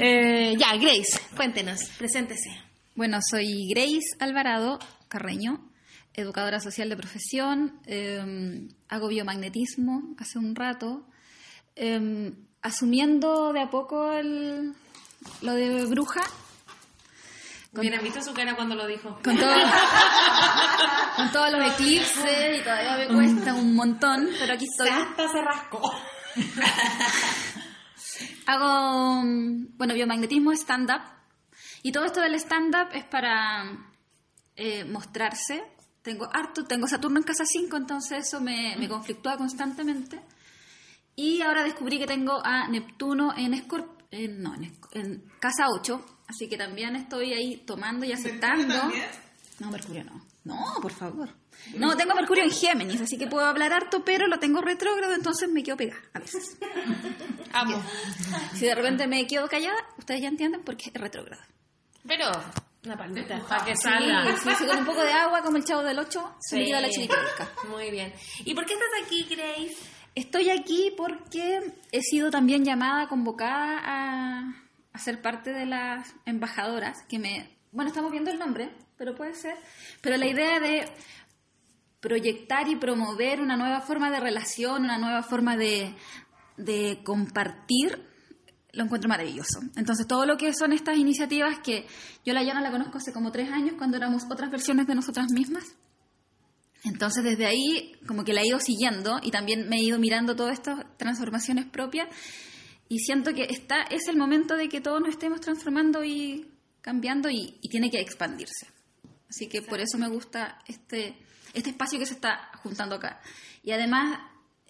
Eh, 0.00 0.54
ya, 0.58 0.76
Grace, 0.76 1.20
cuéntenos, 1.36 1.80
preséntese. 1.98 2.50
Bueno, 2.96 3.18
soy 3.28 3.68
Grace 3.68 4.16
Alvarado 4.18 4.78
Carreño, 5.08 5.70
educadora 6.14 6.60
social 6.60 6.88
de 6.88 6.96
profesión, 6.96 7.80
eh, 7.86 8.68
hago 8.88 9.08
biomagnetismo 9.08 10.14
hace 10.18 10.38
un 10.38 10.54
rato, 10.54 11.06
eh, 11.76 12.32
asumiendo 12.62 13.52
de 13.52 13.60
a 13.60 13.70
poco 13.70 14.12
el- 14.12 14.72
lo 15.42 15.52
de 15.54 15.84
bruja, 15.86 16.22
Hubieran 17.76 18.04
visto 18.04 18.22
su 18.22 18.32
cara 18.32 18.54
cuando 18.54 18.76
lo 18.76 18.86
dijo. 18.86 19.18
con, 19.24 19.36
todo- 19.36 19.52
con 21.16 21.32
todos 21.32 21.50
los 21.52 21.72
eclipses 21.72 22.60
y 22.60 22.62
todavía 22.62 22.96
me 22.98 23.08
cuesta 23.08 23.52
un 23.54 23.74
montón, 23.74 24.28
pero 24.38 24.54
aquí 24.54 24.66
estoy. 24.70 24.88
Hasta 24.90 25.28
se 25.28 25.42
rascó. 25.42 25.92
Hago, 28.46 29.22
mm, 29.24 29.76
bueno, 29.76 29.94
biomagnetismo 29.94 30.52
stand-up. 30.52 31.02
Y 31.82 31.92
todo 31.92 32.04
esto 32.04 32.20
del 32.20 32.34
stand-up 32.36 32.88
es 32.92 33.04
para 33.04 33.64
eh, 34.56 34.84
mostrarse. 34.84 35.64
Tengo 36.04 36.28
harto, 36.32 36.64
tengo 36.64 36.86
Saturno 36.86 37.18
en 37.18 37.24
casa 37.24 37.44
5, 37.44 37.76
entonces 37.76 38.28
eso 38.28 38.40
me, 38.40 38.76
me 38.78 38.88
conflictúa 38.88 39.36
constantemente. 39.36 40.20
Y 41.16 41.40
ahora 41.42 41.64
descubrí 41.64 41.98
que 41.98 42.06
tengo 42.06 42.40
a 42.44 42.68
Neptuno 42.68 43.34
en 43.36 43.54
Escorp 43.54 44.02
en- 44.10 44.42
no, 44.42 44.54
en, 44.92 45.24
casa 45.40 45.64
8, 45.70 46.04
así 46.28 46.48
que 46.48 46.56
también 46.56 46.94
estoy 46.94 47.32
ahí 47.32 47.56
tomando 47.66 48.04
y 48.04 48.12
aceptando. 48.12 48.74
No, 49.58 49.70
Mercurio 49.70 50.04
no. 50.04 50.24
No, 50.44 50.62
por 50.82 50.92
favor. 50.92 51.30
No, 51.76 51.96
tengo 51.96 52.14
Mercurio 52.14 52.44
en 52.44 52.50
Géminis, 52.50 53.00
así 53.00 53.16
que 53.16 53.26
puedo 53.26 53.46
hablar 53.46 53.72
harto, 53.72 54.04
pero 54.04 54.26
lo 54.26 54.38
tengo 54.38 54.60
retrógrado, 54.60 55.14
entonces 55.14 55.48
me 55.50 55.62
quedo 55.62 55.76
pegada 55.78 56.02
a 56.12 56.18
veces. 56.18 56.58
Amo. 57.54 57.82
Si 58.54 58.66
de 58.66 58.74
repente 58.74 59.06
me 59.06 59.26
quedo 59.26 59.48
callada, 59.48 59.78
ustedes 59.96 60.20
ya 60.20 60.28
entienden 60.28 60.62
por 60.62 60.76
qué 60.76 60.90
es 60.92 61.00
retrógrado. 61.00 61.42
Pero, 62.06 62.26
una 62.84 62.96
palmita, 62.96 63.40
para 63.48 63.64
que 63.64 63.76
salga. 63.76 64.36
sí, 64.36 64.50
sí, 64.58 64.66
con 64.66 64.78
un 64.78 64.84
poco 64.84 65.02
de 65.02 65.12
agua, 65.12 65.42
como 65.42 65.56
el 65.56 65.64
chavo 65.64 65.82
del 65.82 65.98
8, 65.98 66.36
se 66.40 66.56
me 66.56 66.64
queda 66.66 66.80
la 66.80 66.90
chiripiorca. 66.90 67.48
Muy 67.68 67.90
bien. 67.90 68.12
¿Y 68.44 68.54
por 68.54 68.66
qué 68.66 68.74
estás 68.74 68.88
aquí, 69.04 69.26
Grace? 69.30 69.76
Estoy 70.14 70.50
aquí 70.50 70.92
porque 70.96 71.60
he 71.90 72.00
sido 72.02 72.30
también 72.30 72.64
llamada, 72.64 73.08
convocada 73.08 73.80
a, 73.82 74.54
a 74.92 74.98
ser 74.98 75.20
parte 75.20 75.52
de 75.52 75.66
las 75.66 76.14
embajadoras, 76.24 77.02
que 77.08 77.18
me... 77.18 77.58
Bueno, 77.72 77.88
estamos 77.88 78.12
viendo 78.12 78.30
el 78.30 78.38
nombre, 78.38 78.70
pero 78.96 79.14
puede 79.14 79.34
ser. 79.34 79.56
Pero 80.00 80.16
la 80.16 80.26
idea 80.26 80.60
de 80.60 80.88
proyectar 82.00 82.68
y 82.68 82.76
promover 82.76 83.40
una 83.40 83.56
nueva 83.56 83.80
forma 83.80 84.10
de 84.10 84.20
relación, 84.20 84.84
una 84.84 84.98
nueva 84.98 85.22
forma 85.22 85.56
de, 85.56 85.94
de 86.56 87.00
compartir, 87.02 88.13
lo 88.74 88.84
encuentro 88.84 89.08
maravilloso. 89.08 89.60
Entonces, 89.76 90.06
todo 90.06 90.26
lo 90.26 90.36
que 90.36 90.52
son 90.54 90.72
estas 90.72 90.96
iniciativas 90.96 91.58
que 91.60 91.86
yo 92.24 92.32
la 92.32 92.42
Yana 92.42 92.60
la 92.60 92.70
conozco 92.70 92.98
hace 92.98 93.12
como 93.12 93.32
tres 93.32 93.50
años, 93.50 93.74
cuando 93.78 93.96
éramos 93.96 94.24
otras 94.30 94.50
versiones 94.50 94.86
de 94.86 94.94
nosotras 94.94 95.26
mismas. 95.32 95.64
Entonces, 96.84 97.24
desde 97.24 97.46
ahí, 97.46 97.96
como 98.06 98.24
que 98.24 98.34
la 98.34 98.42
he 98.42 98.46
ido 98.46 98.60
siguiendo 98.60 99.18
y 99.22 99.30
también 99.30 99.68
me 99.68 99.76
he 99.76 99.82
ido 99.82 99.98
mirando 99.98 100.36
todas 100.36 100.54
estas 100.54 100.84
transformaciones 100.98 101.64
propias 101.66 102.08
y 102.88 102.98
siento 102.98 103.32
que 103.32 103.44
está, 103.44 103.82
es 103.90 104.06
el 104.08 104.16
momento 104.16 104.56
de 104.56 104.68
que 104.68 104.80
todos 104.80 105.00
nos 105.00 105.10
estemos 105.10 105.40
transformando 105.40 106.04
y 106.04 106.50
cambiando 106.82 107.30
y, 107.30 107.58
y 107.62 107.68
tiene 107.68 107.90
que 107.90 108.00
expandirse. 108.00 108.68
Así 109.28 109.48
que 109.48 109.62
por 109.62 109.80
eso 109.80 109.96
me 109.98 110.08
gusta 110.08 110.58
este, 110.68 111.16
este 111.54 111.70
espacio 111.70 111.98
que 111.98 112.06
se 112.06 112.14
está 112.14 112.50
juntando 112.62 112.96
acá. 112.96 113.20
Y 113.62 113.72
además, 113.72 114.20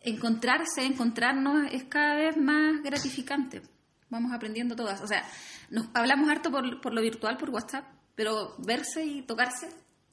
encontrarse, 0.02 0.84
encontrarnos 0.84 1.72
es 1.72 1.84
cada 1.84 2.14
vez 2.14 2.36
más 2.36 2.82
gratificante. 2.82 3.62
Vamos 4.10 4.32
aprendiendo 4.32 4.76
todas. 4.76 5.00
O 5.00 5.06
sea, 5.06 5.24
nos 5.70 5.86
hablamos 5.94 6.28
harto 6.28 6.50
por, 6.50 6.80
por 6.80 6.94
lo 6.94 7.00
virtual, 7.00 7.36
por 7.36 7.50
WhatsApp, 7.50 7.84
pero 8.14 8.54
verse 8.58 9.04
y 9.04 9.22
tocarse, 9.22 9.68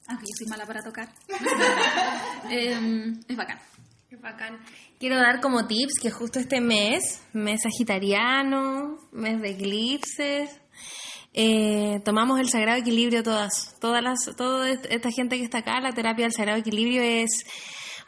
aunque 0.07 0.25
yo 0.25 0.33
soy 0.37 0.47
mala 0.47 0.65
para 0.65 0.81
tocar, 0.81 1.09
eh, 2.49 3.13
es 3.27 3.37
bacán. 3.37 3.59
Qué 4.09 4.17
bacán. 4.17 4.59
Quiero 4.99 5.15
dar 5.15 5.39
como 5.39 5.67
tips 5.67 5.93
que 6.01 6.11
justo 6.11 6.39
este 6.39 6.59
mes, 6.59 7.23
mes 7.33 7.61
sagitariano, 7.61 8.97
mes 9.11 9.41
de 9.41 9.51
eclipses, 9.51 10.61
eh, 11.33 12.01
tomamos 12.03 12.39
el 12.39 12.49
sagrado 12.49 12.79
equilibrio 12.79 13.23
todas, 13.23 13.77
todas 13.79 14.03
las, 14.03 14.35
toda 14.35 14.69
esta 14.69 15.09
gente 15.11 15.37
que 15.37 15.43
está 15.45 15.59
acá, 15.59 15.79
la 15.79 15.93
terapia 15.93 16.25
del 16.25 16.33
sagrado 16.33 16.59
equilibrio 16.59 17.01
es 17.01 17.45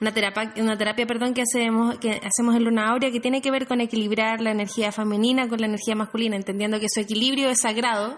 una 0.02 0.14
terapia, 0.14 0.54
una 0.58 0.78
terapia, 0.78 1.06
perdón, 1.06 1.34
que 1.34 1.42
hacemos, 1.42 1.98
que 2.00 2.22
hacemos 2.24 2.56
en 2.56 2.64
Luna 2.64 2.90
Aurea 2.90 3.12
que 3.12 3.20
tiene 3.20 3.42
que 3.42 3.52
ver 3.52 3.68
con 3.68 3.82
equilibrar 3.82 4.42
la 4.42 4.52
energía 4.52 4.92
femenina 4.92 5.48
con 5.48 5.60
la 5.60 5.68
energía 5.68 5.96
masculina, 5.96 6.36
entendiendo 6.36 6.80
que 6.80 6.88
su 6.90 7.00
equilibrio 7.00 7.50
es 7.50 7.62
sagrado 7.62 8.18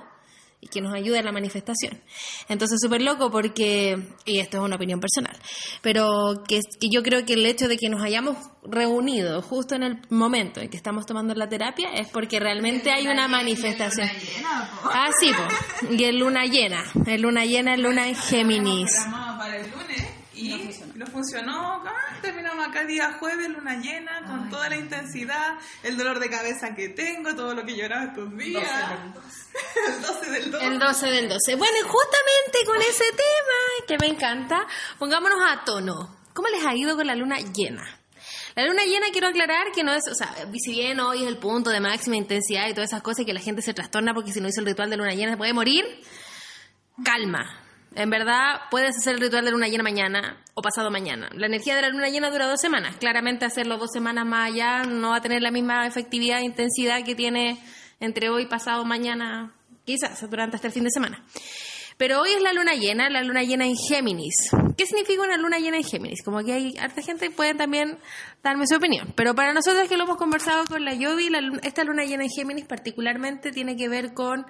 y 0.61 0.67
que 0.67 0.81
nos 0.81 0.93
ayuda 0.93 1.19
en 1.19 1.25
la 1.25 1.31
manifestación. 1.31 2.01
Entonces, 2.49 2.79
súper 2.81 3.01
loco 3.01 3.29
porque, 3.29 3.97
y 4.25 4.39
esto 4.39 4.57
es 4.57 4.63
una 4.63 4.77
opinión 4.77 4.99
personal, 4.99 5.37
pero 5.81 6.43
que, 6.47 6.61
que 6.79 6.87
yo 6.89 7.03
creo 7.03 7.25
que 7.25 7.33
el 7.33 7.45
hecho 7.45 7.67
de 7.67 7.77
que 7.77 7.89
nos 7.89 8.01
hayamos 8.01 8.37
reunido 8.63 9.41
justo 9.41 9.75
en 9.75 9.83
el 9.83 10.01
momento 10.09 10.61
en 10.61 10.69
que 10.69 10.77
estamos 10.77 11.05
tomando 11.05 11.35
la 11.35 11.47
terapia 11.47 11.89
es 11.93 12.07
porque 12.07 12.39
realmente 12.39 12.91
hay 12.91 13.07
una 13.07 13.27
manifestación. 13.27 14.09
Ah, 14.85 15.09
sí, 15.19 15.31
po. 15.33 15.93
y 15.93 16.03
es 16.03 16.15
luna 16.15 16.45
llena, 16.45 16.83
es 17.05 17.21
luna 17.21 17.45
llena, 17.45 17.73
es 17.73 17.79
luna 17.79 18.07
en 18.07 18.15
Géminis. 18.15 18.91
El 19.53 20.04
y 20.35 20.69
no 20.95 21.05
funcionó. 21.07 21.81
acá. 21.81 21.93
Terminamos 22.21 22.67
acá 22.67 22.83
día 22.83 23.13
jueves, 23.19 23.49
luna 23.49 23.77
llena, 23.77 24.23
con 24.25 24.49
toda 24.49 24.69
la 24.69 24.77
intensidad, 24.77 25.57
el 25.83 25.97
dolor 25.97 26.19
de 26.19 26.29
cabeza 26.29 26.75
que 26.75 26.89
tengo, 26.89 27.35
todo 27.35 27.53
lo 27.53 27.65
que 27.65 27.75
lloraba 27.75 28.05
estos 28.05 28.35
días. 28.37 28.63
el 29.87 30.01
12 30.01 30.31
del 30.31 30.51
12. 30.51 30.67
El 30.67 30.79
12 30.79 31.07
del 31.07 31.29
12. 31.29 31.55
Bueno, 31.55 31.77
y 31.77 31.81
justamente 31.81 32.65
con 32.65 32.81
ese 32.81 33.05
tema 33.11 33.87
que 33.87 33.97
me 33.99 34.07
encanta, 34.07 34.67
pongámonos 34.99 35.39
a 35.47 35.63
tono. 35.63 36.17
¿Cómo 36.33 36.49
les 36.49 36.65
ha 36.65 36.75
ido 36.75 36.95
con 36.97 37.07
la 37.07 37.15
luna 37.15 37.37
llena? 37.39 37.83
La 38.55 38.65
luna 38.65 38.83
llena 38.83 39.07
quiero 39.11 39.27
aclarar 39.27 39.71
que 39.73 39.83
no 39.83 39.93
es, 39.93 40.03
o 40.09 40.15
sea, 40.15 40.33
si 40.53 40.71
bien 40.71 40.99
hoy 40.99 41.23
es 41.23 41.27
el 41.27 41.37
punto 41.37 41.69
de 41.69 41.79
máxima 41.79 42.15
intensidad 42.15 42.67
y 42.67 42.73
todas 42.73 42.89
esas 42.89 43.01
cosas 43.01 43.21
y 43.21 43.25
que 43.25 43.33
la 43.33 43.41
gente 43.41 43.61
se 43.61 43.73
trastorna 43.73 44.13
porque 44.13 44.31
si 44.31 44.41
no 44.41 44.47
hizo 44.47 44.61
el 44.61 44.65
ritual 44.65 44.89
de 44.89 44.97
luna 44.97 45.13
llena 45.13 45.31
se 45.31 45.37
puede 45.37 45.53
morir, 45.53 45.85
calma. 47.03 47.64
En 47.95 48.09
verdad, 48.09 48.61
puedes 48.69 48.97
hacer 48.97 49.15
el 49.15 49.21
ritual 49.21 49.45
de 49.45 49.51
luna 49.51 49.69
llena 49.69 49.83
mañana 49.83 50.37
o 50.53 50.61
pasado 50.61 50.91
mañana. 50.91 51.29
La 51.33 51.45
energía 51.45 51.77
de 51.77 51.81
la 51.81 51.89
luna 51.89 52.09
llena 52.09 52.29
dura 52.29 52.45
dos 52.45 52.59
semanas. 52.59 52.97
Claramente 52.97 53.45
hacerlo 53.45 53.77
dos 53.77 53.91
semanas 53.93 54.25
más 54.25 54.51
allá 54.51 54.83
no 54.83 55.11
va 55.11 55.17
a 55.17 55.21
tener 55.21 55.41
la 55.41 55.49
misma 55.49 55.87
efectividad 55.87 56.39
e 56.39 56.43
intensidad 56.43 57.05
que 57.05 57.15
tiene 57.15 57.57
entre 58.01 58.29
hoy, 58.29 58.47
pasado, 58.47 58.83
mañana, 58.83 59.53
quizás 59.85 60.29
durante 60.29 60.57
hasta 60.57 60.67
el 60.67 60.73
fin 60.73 60.83
de 60.83 60.91
semana. 60.91 61.23
Pero 61.97 62.19
hoy 62.19 62.31
es 62.31 62.41
la 62.41 62.51
luna 62.51 62.73
llena, 62.73 63.09
la 63.09 63.23
luna 63.23 63.43
llena 63.43 63.65
en 63.65 63.77
Géminis. 63.77 64.35
¿Qué 64.77 64.85
significa 64.85 65.23
una 65.23 65.37
luna 65.37 65.59
llena 65.59 65.77
en 65.77 65.85
Géminis? 65.85 66.21
Como 66.21 66.43
que 66.43 66.51
hay 66.51 66.77
harta 66.77 67.01
gente 67.01 67.29
pueden 67.29 67.55
también 67.55 67.97
darme 68.43 68.67
su 68.67 68.75
opinión. 68.75 69.13
Pero 69.15 69.33
para 69.33 69.53
nosotros 69.53 69.87
que 69.87 69.95
lo 69.95 70.03
hemos 70.03 70.17
conversado 70.17 70.65
con 70.65 70.83
la 70.83 70.93
Yovi, 70.93 71.29
la 71.29 71.39
esta 71.63 71.85
luna 71.85 72.03
llena 72.03 72.25
en 72.25 72.29
Géminis 72.29 72.65
particularmente 72.65 73.51
tiene 73.51 73.77
que 73.77 73.87
ver 73.87 74.13
con 74.13 74.45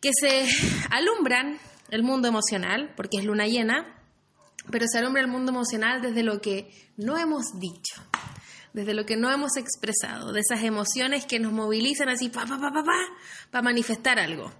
que 0.00 0.10
se 0.12 0.46
alumbran 0.90 1.58
el 1.94 2.02
mundo 2.02 2.26
emocional, 2.26 2.92
porque 2.96 3.18
es 3.18 3.24
luna 3.24 3.46
llena, 3.46 3.86
pero 4.70 4.86
se 4.88 4.98
alumbra 4.98 5.22
el 5.22 5.28
mundo 5.28 5.52
emocional 5.52 6.02
desde 6.02 6.24
lo 6.24 6.40
que 6.40 6.68
no 6.96 7.16
hemos 7.16 7.60
dicho, 7.60 8.02
desde 8.72 8.94
lo 8.94 9.06
que 9.06 9.16
no 9.16 9.30
hemos 9.30 9.56
expresado, 9.56 10.32
de 10.32 10.40
esas 10.40 10.64
emociones 10.64 11.24
que 11.24 11.38
nos 11.38 11.52
movilizan 11.52 12.08
así, 12.08 12.30
pa, 12.30 12.46
pa, 12.46 12.58
pa, 12.58 12.72
pa, 12.72 12.82
pa, 12.82 12.98
para 13.50 13.62
manifestar 13.62 14.18
algo. 14.18 14.52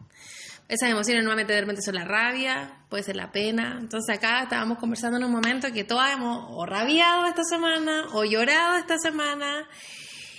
Esas 0.68 0.90
emociones 0.90 1.24
normalmente 1.24 1.52
de 1.52 1.60
repente 1.60 1.82
son 1.82 1.96
la 1.96 2.04
rabia, 2.04 2.78
puede 2.88 3.02
ser 3.02 3.16
la 3.16 3.32
pena. 3.32 3.78
Entonces 3.80 4.16
acá 4.16 4.44
estábamos 4.44 4.78
conversando 4.78 5.18
en 5.18 5.24
un 5.24 5.32
momento 5.32 5.72
que 5.72 5.84
todas 5.84 6.12
hemos 6.14 6.46
o 6.50 6.64
rabiado 6.64 7.26
esta 7.26 7.42
semana 7.42 8.06
o 8.12 8.24
llorado 8.24 8.78
esta 8.78 8.96
semana. 8.96 9.68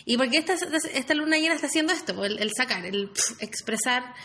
¿Y 0.06 0.18
porque 0.18 0.38
esta, 0.38 0.54
esta 0.54 1.14
luna 1.14 1.38
llena 1.38 1.56
está 1.56 1.68
haciendo 1.68 1.94
esto? 1.94 2.24
El, 2.24 2.40
el 2.40 2.52
sacar, 2.56 2.86
el 2.86 3.10
pf, 3.10 3.44
expresar 3.44 4.16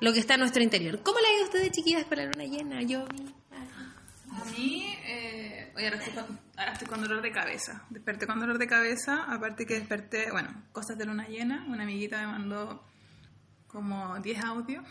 lo 0.00 0.12
que 0.12 0.18
está 0.18 0.34
en 0.34 0.40
nuestro 0.40 0.62
interior. 0.62 1.00
¿Cómo 1.02 1.18
le 1.20 1.26
ha 1.26 1.32
ido 1.34 1.42
a 1.42 1.44
ustedes, 1.46 1.70
chiquillas, 1.70 2.04
con 2.04 2.18
la 2.18 2.26
luna 2.26 2.44
llena? 2.44 2.82
Yo 2.82 3.04
A 3.04 4.44
mí, 4.50 4.96
eh, 5.06 5.72
oye, 5.74 5.86
ahora 5.86 5.98
estoy, 5.98 6.14
con, 6.14 6.40
ahora 6.56 6.72
estoy 6.72 6.88
con 6.88 7.02
dolor 7.02 7.22
de 7.22 7.32
cabeza. 7.32 7.82
Desperté 7.90 8.26
con 8.26 8.38
dolor 8.38 8.58
de 8.58 8.66
cabeza, 8.66 9.24
aparte 9.28 9.66
que 9.66 9.74
desperté, 9.74 10.30
bueno, 10.30 10.50
cosas 10.72 10.98
de 10.98 11.06
luna 11.06 11.26
llena. 11.28 11.64
Una 11.68 11.84
amiguita 11.84 12.20
me 12.20 12.26
mandó 12.26 12.84
como 13.66 14.18
10 14.18 14.44
audios. 14.44 14.84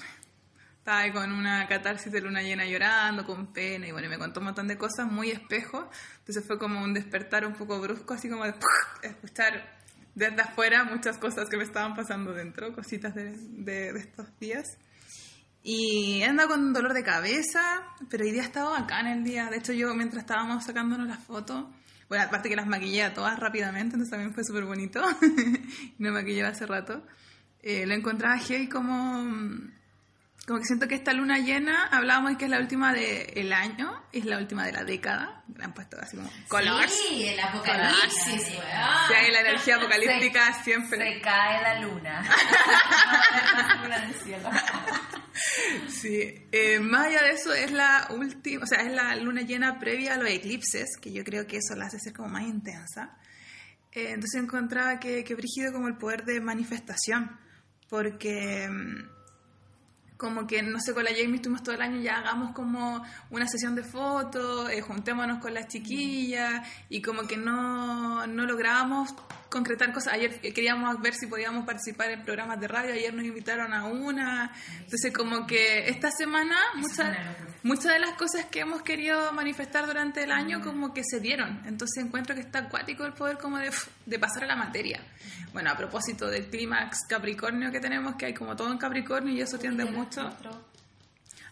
Estaba 0.79 0.99
ahí 0.99 1.11
con 1.11 1.31
una 1.31 1.67
catarsis 1.67 2.11
de 2.11 2.21
luna 2.21 2.43
llena 2.43 2.65
llorando, 2.65 3.25
con 3.25 3.51
pena, 3.53 3.87
y 3.87 3.91
bueno, 3.91 4.07
y 4.07 4.09
me 4.09 4.19
contó 4.19 4.39
un 4.39 4.47
montón 4.47 4.67
de 4.67 4.77
cosas, 4.77 5.11
muy 5.11 5.31
espejo. 5.31 5.89
Entonces 6.19 6.45
fue 6.45 6.59
como 6.59 6.83
un 6.83 6.93
despertar 6.93 7.45
un 7.45 7.53
poco 7.53 7.79
brusco, 7.79 8.13
así 8.13 8.29
como 8.29 8.43
de 8.43 8.53
escuchar 9.01 9.75
desde 10.13 10.41
afuera 10.41 10.83
muchas 10.83 11.17
cosas 11.17 11.49
que 11.49 11.57
me 11.57 11.63
estaban 11.63 11.95
pasando 11.95 12.33
dentro, 12.33 12.73
cositas 12.73 13.15
de, 13.15 13.31
de, 13.35 13.93
de 13.93 13.99
estos 13.99 14.27
días. 14.39 14.77
Y 15.67 16.21
anda 16.21 16.47
con 16.47 16.73
dolor 16.73 16.93
de 16.93 17.01
cabeza, 17.01 17.81
pero 18.07 18.23
hoy 18.23 18.31
día 18.31 18.43
ha 18.43 18.45
estado 18.45 18.75
acá 18.75 18.99
en 18.99 19.07
el 19.07 19.23
día. 19.23 19.49
De 19.49 19.57
hecho, 19.57 19.73
yo 19.73 19.95
mientras 19.95 20.21
estábamos 20.21 20.63
sacándonos 20.63 21.07
las 21.07 21.17
fotos, 21.23 21.65
bueno, 22.07 22.23
aparte 22.23 22.49
que 22.49 22.55
las 22.55 22.67
maquillé 22.67 23.01
a 23.01 23.15
todas 23.15 23.39
rápidamente, 23.39 23.95
entonces 23.95 24.11
también 24.11 24.31
fue 24.31 24.43
súper 24.43 24.65
bonito. 24.65 25.01
me 25.97 26.11
maquillé 26.11 26.43
hace 26.43 26.67
rato. 26.67 27.03
Eh, 27.63 27.87
lo 27.87 27.95
encontraba 27.95 28.37
heavy 28.37 28.69
como 28.69 29.23
como 30.47 30.59
que 30.59 30.65
siento 30.65 30.87
que 30.87 30.95
esta 30.95 31.11
luna 31.13 31.39
llena, 31.39 31.85
hablábamos 31.87 32.31
de 32.31 32.37
que 32.37 32.45
es 32.45 32.51
la 32.51 32.59
última 32.59 32.93
del 32.93 33.51
año, 33.53 34.03
es 34.11 34.25
la 34.25 34.37
última 34.37 34.65
de 34.65 34.71
la 34.73 34.83
década, 34.83 35.43
han 35.59 35.73
puesto 35.73 35.97
así 35.99 36.15
como 36.17 36.29
color. 36.47 36.87
Sí, 36.87 37.27
el 37.27 37.39
apocalipsis. 37.39 38.43
Sí, 38.45 39.13
hay 39.15 39.31
la 39.31 39.39
energía 39.41 39.77
apocalíptica 39.77 40.53
Se- 40.53 40.63
siempre. 40.63 41.15
Se 41.15 41.21
cae 41.21 41.61
la 41.61 41.79
luna. 41.81 42.23
La 42.23 43.75
luna 43.83 43.99
del 43.99 44.13
cielo. 44.15 44.49
Sí, 45.87 46.47
eh, 46.51 46.79
más 46.79 47.07
allá 47.07 47.23
de 47.23 47.31
eso 47.31 47.53
es 47.53 47.71
la 47.71 48.07
última, 48.11 48.63
o 48.63 48.67
sea, 48.67 48.81
es 48.83 48.91
la 48.91 49.15
luna 49.15 49.41
llena 49.41 49.79
previa 49.79 50.13
a 50.13 50.17
los 50.17 50.29
eclipses, 50.29 50.97
que 51.01 51.11
yo 51.11 51.23
creo 51.23 51.45
que 51.47 51.57
eso 51.57 51.75
la 51.75 51.85
hace 51.85 51.99
ser 51.99 52.13
como 52.13 52.29
más 52.29 52.43
intensa. 52.43 53.17
Eh, 53.91 54.09
entonces 54.11 54.41
encontraba 54.41 54.99
que, 54.99 55.23
que 55.23 55.35
brígido 55.35 55.71
como 55.73 55.87
el 55.87 55.97
poder 55.97 56.23
de 56.25 56.39
manifestación, 56.41 57.37
porque 57.89 58.67
mm, 58.69 59.09
como 60.17 60.47
que, 60.47 60.61
no 60.61 60.79
sé, 60.79 60.93
con 60.93 61.03
la 61.03 61.11
Jamie 61.11 61.35
estuvimos 61.35 61.63
todo 61.63 61.75
el 61.75 61.81
año, 61.81 61.99
ya 62.01 62.19
hagamos 62.19 62.53
como 62.53 63.03
una 63.29 63.47
sesión 63.47 63.75
de 63.75 63.83
fotos, 63.83 64.69
eh, 64.69 64.81
juntémonos 64.81 65.39
con 65.39 65.53
las 65.53 65.67
chiquillas, 65.67 66.67
y 66.89 67.01
como 67.01 67.23
que 67.27 67.37
no, 67.37 68.25
no 68.27 68.45
lográbamos 68.45 69.13
concretar 69.49 69.93
cosas. 69.93 70.13
Ayer 70.13 70.39
queríamos 70.39 71.01
ver 71.01 71.13
si 71.13 71.27
podíamos 71.27 71.65
participar 71.65 72.11
en 72.11 72.23
programas 72.23 72.59
de 72.59 72.67
radio, 72.67 72.93
ayer 72.93 73.13
nos 73.13 73.25
invitaron 73.25 73.73
a 73.73 73.85
una, 73.85 74.51
entonces 74.79 75.13
como 75.13 75.45
que 75.47 75.89
esta 75.89 76.11
semana 76.11 76.55
muchas, 76.75 77.17
muchas 77.63 77.93
de 77.93 77.99
las 77.99 78.11
cosas 78.13 78.45
que 78.45 78.61
hemos 78.61 78.81
querido 78.81 79.31
manifestar 79.31 79.85
durante 79.85 80.23
el 80.23 80.31
año 80.31 80.61
como 80.61 80.93
que 80.93 81.03
se 81.03 81.19
dieron, 81.19 81.61
entonces 81.65 82.03
encuentro 82.03 82.35
que 82.35 82.41
está 82.41 82.59
acuático 82.59 83.05
el 83.05 83.13
poder 83.13 83.37
como 83.37 83.57
de, 83.57 83.71
de 84.05 84.19
pasar 84.19 84.43
a 84.43 84.47
la 84.47 84.55
materia. 84.55 85.01
Bueno, 85.53 85.71
a 85.71 85.77
propósito 85.77 86.27
del 86.27 86.47
clímax 86.49 87.07
Capricornio 87.07 87.71
que 87.71 87.79
tenemos, 87.79 88.15
que 88.15 88.25
hay 88.25 88.33
como 88.33 88.55
todo 88.55 88.71
en 88.71 88.77
Capricornio 88.77 89.33
y 89.33 89.41
eso 89.41 89.57
tiende 89.57 89.85
mucho 89.85 90.29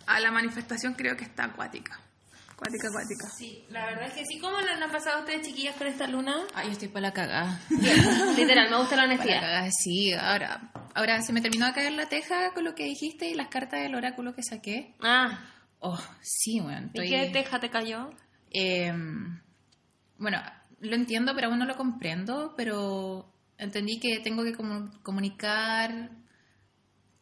a 0.05 0.19
la 0.19 0.31
manifestación, 0.31 0.93
creo 0.93 1.15
que 1.15 1.23
está 1.23 1.45
acuática. 1.45 2.00
Acuática, 2.63 2.88
acuática. 2.88 3.29
Sí, 3.38 3.65
la 3.70 3.86
verdad 3.88 4.08
es 4.08 4.13
que 4.13 4.25
sí. 4.25 4.39
¿Cómo 4.39 4.58
lo 4.60 4.70
han 4.86 4.91
pasado 4.91 5.20
ustedes, 5.20 5.46
chiquillas, 5.46 5.75
con 5.75 5.88
esta 5.88 6.08
luna? 6.08 6.36
Ay, 6.53 6.67
yo 6.67 6.72
estoy 6.74 6.88
para 6.88 7.08
la 7.08 7.13
cagada. 7.13 7.60
Literal, 8.38 8.69
me 8.69 8.78
gusta 8.78 8.95
la 8.95 9.02
Para 9.04 9.08
la 9.08 9.13
honestidad. 9.15 9.41
cagada, 9.41 9.69
sí. 9.71 10.13
Ahora, 10.13 10.71
ahora 10.95 11.21
se 11.21 11.34
me 11.34 11.41
terminó 11.41 11.65
de 11.65 11.73
caer 11.73 11.91
la 11.93 12.08
teja 12.08 12.54
con 12.54 12.63
lo 12.63 12.73
que 12.76 12.86
dijiste 12.86 13.28
y 13.30 13.34
las 13.34 13.49
cartas 13.49 13.82
del 13.82 13.95
oráculo 13.95 14.34
que 14.34 14.43
saqué. 14.43 14.95
Ah, 15.02 15.39
Oh, 15.86 15.99
sí, 16.21 16.62
bueno. 16.62 16.89
¿y 16.93 17.10
qué 17.10 17.30
teja 17.34 17.60
te 17.60 17.69
cayó? 17.69 18.10
Eh, 18.52 18.93
bueno, 20.17 20.41
lo 20.80 20.95
entiendo, 20.95 21.34
pero 21.36 21.47
aún 21.49 21.60
no 21.60 21.65
lo 21.65 21.76
comprendo, 21.76 22.54
pero 22.56 23.30
entendí 23.58 23.99
que 23.99 24.19
tengo 24.21 24.45
que 24.45 24.56
comu- 24.56 25.02
comunicar, 25.02 26.12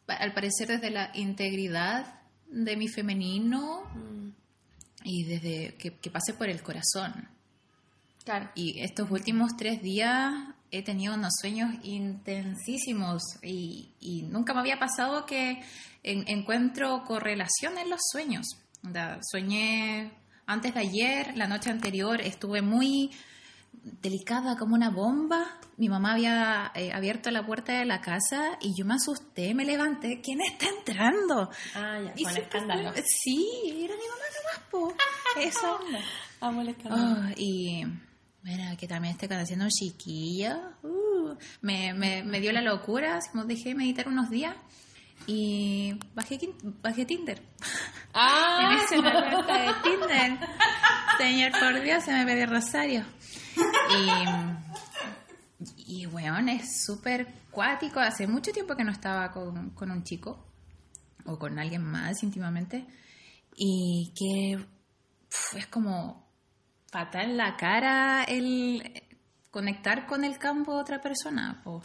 al 0.06 0.32
parecer 0.32 0.68
desde 0.68 0.90
la 0.90 1.10
integridad 1.14 2.20
de 2.46 2.76
mi 2.76 2.86
femenino 2.86 3.82
y 5.04 5.24
desde 5.24 5.74
que, 5.74 5.94
que 5.94 6.10
pase 6.10 6.34
por 6.34 6.48
el 6.48 6.62
corazón. 6.62 7.28
Claro. 8.24 8.50
Y 8.54 8.80
estos 8.80 9.10
últimos 9.10 9.56
tres 9.56 9.82
días 9.82 10.32
he 10.70 10.82
tenido 10.82 11.14
unos 11.14 11.32
sueños 11.40 11.74
intensísimos 11.82 13.22
y, 13.42 13.90
y 14.00 14.22
nunca 14.22 14.54
me 14.54 14.60
había 14.60 14.78
pasado 14.78 15.26
que 15.26 15.62
en- 16.02 16.24
encuentro 16.28 17.02
correlación 17.04 17.78
en 17.78 17.90
los 17.90 18.00
sueños. 18.10 18.46
Soñé 19.30 20.10
antes 20.46 20.74
de 20.74 20.80
ayer, 20.80 21.36
la 21.36 21.46
noche 21.46 21.70
anterior, 21.70 22.20
estuve 22.20 22.62
muy 22.62 23.10
delicada 23.72 24.56
como 24.56 24.74
una 24.74 24.90
bomba. 24.90 25.58
Mi 25.76 25.88
mamá 25.88 26.12
había 26.12 26.70
eh, 26.74 26.92
abierto 26.92 27.30
la 27.30 27.44
puerta 27.44 27.72
de 27.72 27.84
la 27.84 28.00
casa 28.00 28.58
y 28.60 28.76
yo 28.76 28.84
me 28.84 28.94
asusté, 28.94 29.54
me 29.54 29.64
levanté. 29.64 30.20
¿Quién 30.20 30.40
está 30.40 30.66
entrando? 30.68 31.50
Ah, 31.74 32.00
ya, 32.04 32.12
Y 32.16 32.24
con 32.24 32.36
escándalo. 32.36 32.92
Sí, 33.04 33.84
era 33.84 33.94
mi 33.94 34.02
mamá 34.08 34.24
nomás, 34.36 34.68
po. 34.70 34.94
Onda. 35.86 36.00
Amo 36.40 36.60
el 36.60 36.68
escándalo. 36.68 37.28
Oh, 37.28 37.32
y 37.36 37.84
mira, 38.42 38.76
que 38.76 38.86
también 38.86 39.14
estoy 39.14 39.28
conociendo 39.28 39.64
un 39.64 39.70
chiquillo. 39.70 40.56
Uh, 40.82 41.34
me, 41.62 41.94
me, 41.94 42.22
me 42.22 42.40
dio 42.40 42.52
la 42.52 42.60
locura, 42.60 43.18
como 43.30 43.44
dejé 43.44 43.70
de 43.70 43.74
meditar 43.74 44.08
unos 44.08 44.30
días 44.30 44.54
y 45.26 45.98
bajé, 46.14 46.38
bajé 46.82 47.04
Tinder. 47.04 47.42
Ah, 48.14 48.76
hice 48.76 48.98
una 48.98 49.12
cuenta 49.30 49.58
de 49.58 49.72
Tinder. 49.82 50.38
Señor, 51.18 51.52
por 51.52 51.80
Dios, 51.82 52.04
se 52.04 52.12
me 52.12 52.24
pide 52.24 52.46
Rosario. 52.46 53.04
Y, 55.76 56.00
y 56.00 56.06
weón, 56.06 56.48
es 56.48 56.84
súper 56.84 57.26
cuático. 57.50 58.00
Hace 58.00 58.26
mucho 58.26 58.52
tiempo 58.52 58.74
que 58.74 58.84
no 58.84 58.92
estaba 58.92 59.30
con, 59.30 59.70
con 59.70 59.90
un 59.90 60.02
chico 60.02 60.46
o 61.24 61.38
con 61.38 61.58
alguien 61.58 61.84
más 61.84 62.22
íntimamente. 62.22 62.86
Y 63.56 64.12
que 64.16 64.58
pf, 65.28 65.58
es 65.58 65.66
como 65.66 66.30
fatal 66.90 67.36
la 67.36 67.56
cara 67.56 68.24
el 68.24 69.02
conectar 69.50 70.06
con 70.06 70.24
el 70.24 70.38
campo 70.38 70.74
de 70.74 70.80
otra 70.80 71.00
persona. 71.00 71.60
po. 71.62 71.82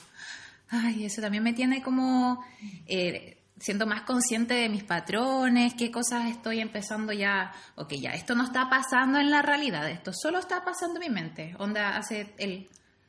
Ay, 0.69 1.05
eso 1.05 1.21
también 1.21 1.43
me 1.43 1.53
tiene 1.53 1.81
como 1.81 2.43
eh, 2.87 3.41
siendo 3.59 3.87
más 3.87 4.01
consciente 4.03 4.53
de 4.53 4.69
mis 4.69 4.83
patrones, 4.83 5.73
qué 5.75 5.89
cosas 5.91 6.29
estoy 6.29 6.59
empezando 6.59 7.13
ya. 7.13 7.53
Ok, 7.75 7.93
ya, 7.93 8.11
esto 8.11 8.35
no 8.35 8.43
está 8.43 8.69
pasando 8.69 9.19
en 9.19 9.31
la 9.31 9.41
realidad, 9.41 9.89
esto 9.89 10.11
solo 10.13 10.39
está 10.39 10.63
pasando 10.65 11.01
en 11.01 11.09
mi 11.09 11.13
mente. 11.21 11.55
Onda, 11.59 11.97
hace 11.97 12.33
el 12.37 12.67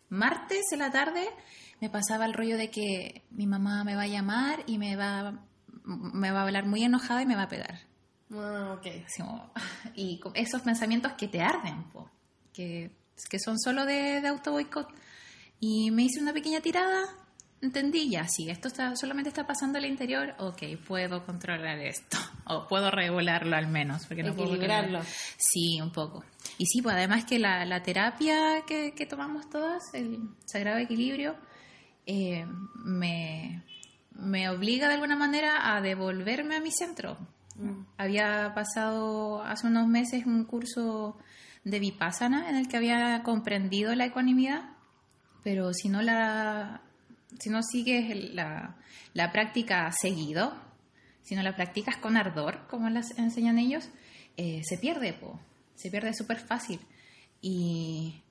martes 0.09 0.63
en 0.73 0.79
la 0.79 0.91
tarde 0.91 1.29
me 1.81 1.91
pasaba 1.91 2.25
el 2.27 2.33
rollo 2.35 2.57
de 2.57 2.71
que 2.71 3.23
mi 3.31 3.47
mamá 3.47 3.85
me 3.85 3.95
va 3.95 4.03
a 4.03 4.07
llamar 4.09 4.63
y 4.67 4.79
me 4.79 4.97
va, 4.97 5.33
me 5.85 6.31
va 6.31 6.41
a 6.41 6.43
hablar 6.45 6.67
muy 6.67 6.83
enojada 6.83 7.23
y 7.23 7.27
me 7.27 7.37
va 7.37 7.43
a 7.43 7.49
pegar. 7.49 7.81
Ah, 8.33 8.75
ok. 8.79 8.87
Así 9.07 9.23
como- 9.23 9.53
y 9.95 10.21
esos 10.35 10.63
pensamientos 10.63 11.13
que 11.15 11.29
te 11.29 11.41
arden, 11.41 11.85
po, 11.93 12.11
que, 12.53 12.91
que 13.29 13.39
son 13.39 13.59
solo 13.59 13.85
de, 13.85 14.21
de 14.21 14.29
auto 14.29 14.53
boicot. 14.53 14.89
Y 15.61 15.91
me 15.91 16.05
hice 16.05 16.21
una 16.21 16.33
pequeña 16.33 16.61
tirada, 16.61 17.05
entendí 17.61 18.11
ya, 18.11 18.27
si 18.29 18.51
esto 18.51 18.69
está, 18.69 18.95
solamente 18.97 19.29
está 19.29 19.47
pasando 19.47 19.79
al 19.79 19.85
interior, 19.85 20.35
ok, 20.39 20.63
puedo 20.87 21.25
controlar 21.25 21.79
esto, 21.79 22.17
o 22.47 22.67
puedo 22.67 22.91
regularlo 22.91 23.57
al 23.57 23.69
menos, 23.69 24.07
porque 24.07 24.23
no 24.23 24.35
puedo 24.35 24.57
Sí, 25.37 25.81
un 25.81 25.91
poco. 25.91 26.25
Y 26.57 26.67
sí, 26.67 26.83
pues 26.83 26.95
además 26.95 27.25
que 27.25 27.39
la, 27.39 27.65
la 27.65 27.83
terapia 27.83 28.63
que, 28.67 28.93
que 28.95 29.07
tomamos 29.07 29.49
todas, 29.51 29.83
el 29.93 30.21
Sagrado 30.47 30.79
Equilibrio, 30.79 31.37
eh, 32.07 32.47
me, 32.75 33.63
me 34.13 34.49
obliga 34.49 34.89
de 34.89 34.95
alguna 34.95 35.17
manera 35.17 35.75
a 35.75 35.81
devolverme 35.81 36.57
a 36.57 36.61
mi 36.61 36.71
centro. 36.71 37.19
Había 37.97 38.53
pasado 38.55 39.43
hace 39.43 39.67
unos 39.67 39.89
meses 39.89 40.25
un 40.27 40.45
curso 40.45 41.19
de 41.65 41.81
Vipassana 41.81 42.49
en 42.49 42.55
el 42.55 42.69
que 42.69 42.77
había 42.77 43.25
comprendido 43.25 43.93
la 43.97 44.05
ecuanimidad, 44.05 44.77
pero 45.43 45.75
si 45.75 45.89
no 45.89 46.01
la 46.01 46.83
si 47.39 47.51
no 47.51 47.63
sigues 47.63 48.35
la, 48.35 48.77
la 49.15 49.33
práctica 49.33 49.91
seguido, 49.93 50.55
si 51.23 51.35
no 51.35 51.43
la 51.43 51.57
practicas 51.57 51.97
con 51.97 52.17
ardor, 52.17 52.67
como 52.69 52.89
las 52.89 53.17
enseñan 53.19 53.59
ellos, 53.59 53.89
eh, 54.37 54.63
se 54.65 54.79
pierde, 54.79 55.13
po. 55.13 55.39
se 55.75 55.91
pierde 55.91 56.15
súper 56.15 56.39
fácil. 56.39 56.81
Y, 57.41 58.23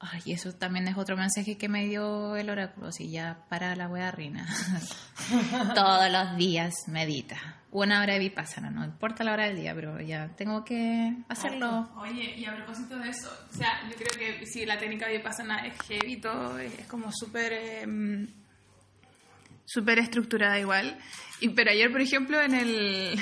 Ay, 0.00 0.32
eso 0.32 0.52
también 0.52 0.86
es 0.88 0.98
otro 0.98 1.16
mensaje 1.16 1.56
que 1.56 1.68
me 1.68 1.86
dio 1.86 2.36
el 2.36 2.50
oráculo. 2.50 2.92
Si 2.92 3.10
ya 3.10 3.44
para 3.48 3.74
la 3.74 3.88
wea 3.88 4.10
Rina. 4.10 4.46
Todos 5.74 6.10
los 6.10 6.36
días 6.36 6.74
medita. 6.88 7.36
Una 7.70 8.02
hora 8.02 8.12
de 8.12 8.18
vipassana, 8.18 8.70
no 8.70 8.84
importa 8.84 9.24
la 9.24 9.32
hora 9.32 9.46
del 9.46 9.56
día, 9.56 9.74
pero 9.74 10.00
ya 10.00 10.28
tengo 10.36 10.64
que 10.64 11.16
hacerlo. 11.28 11.88
Oye, 11.96 12.36
y 12.36 12.44
a 12.44 12.54
propósito 12.54 12.98
de 12.98 13.08
eso, 13.08 13.30
o 13.50 13.56
sea, 13.56 13.82
yo 13.88 13.96
creo 13.96 14.16
que 14.16 14.46
sí, 14.46 14.64
la 14.64 14.78
técnica 14.78 15.08
vipassana 15.08 15.66
es 15.66 15.76
heavy 15.88 16.20
todo, 16.20 16.58
es 16.58 16.86
como 16.86 17.10
súper 17.10 17.52
eh, 17.52 18.28
súper 19.64 19.98
estructurada 19.98 20.58
igual. 20.58 20.98
Y, 21.40 21.48
pero 21.50 21.70
ayer, 21.70 21.90
por 21.90 22.00
ejemplo, 22.00 22.40
en 22.40 22.54
el... 22.54 23.20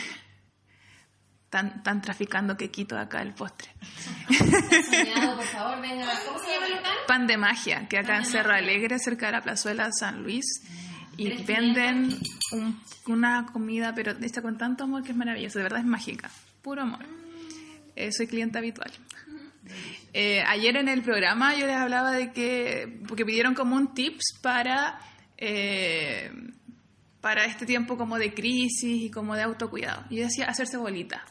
Están, 1.45 1.67
están 1.77 2.01
traficando 2.01 2.57
quequito 2.57 2.99
acá 2.99 3.21
el 3.21 3.35
postre. 3.35 3.71
Soñado, 4.89 5.37
por 5.37 5.45
favor, 5.45 5.81
venga. 5.83 6.09
¿Cómo 6.27 6.39
se 6.39 6.51
llama 6.51 6.67
el 6.67 6.73
local? 6.77 6.93
Pan 7.07 7.27
de 7.27 7.37
magia, 7.37 7.89
que 7.89 7.99
acá 7.99 8.17
en 8.17 8.25
Cerro 8.25 8.53
Alegre, 8.55 8.99
cerca 8.99 9.27
de 9.27 9.33
la 9.33 9.43
plazuela 9.43 9.91
San 9.93 10.23
Luis. 10.23 10.45
Y 11.19 11.43
venden 11.43 12.19
un- 12.53 12.81
una 13.07 13.45
comida, 13.53 13.95
pero 13.95 14.13
hecha 14.23 14.41
con 14.41 14.57
tanto 14.57 14.85
amor 14.85 15.03
que 15.03 15.11
es 15.11 15.17
maravillosa. 15.17 15.59
De 15.59 15.63
verdad 15.65 15.81
es 15.81 15.85
mágica. 15.85 16.31
Puro 16.63 16.83
amor. 16.83 17.05
Eh, 17.97 18.13
soy 18.13 18.27
cliente 18.29 18.57
habitual. 18.57 18.91
Eh, 20.15 20.43
ayer 20.47 20.75
en 20.79 20.89
el 20.89 21.03
programa 21.03 21.55
yo 21.55 21.67
les 21.67 21.77
hablaba 21.77 22.13
de 22.13 22.33
que, 22.33 23.01
porque 23.07 23.27
pidieron 23.27 23.55
como 23.55 23.77
un 23.77 23.93
tips 23.93 24.39
para, 24.41 24.99
eh, 25.45 26.31
para 27.21 27.45
este 27.47 27.67
tiempo 27.67 27.97
como 27.97 28.17
de 28.17 28.33
crisis 28.33 29.03
y 29.03 29.11
como 29.11 29.35
de 29.35 29.43
autocuidado. 29.43 30.05
Yo 30.09 30.23
decía 30.23 30.47
hacerse 30.47 30.77
bolita. 30.77 31.25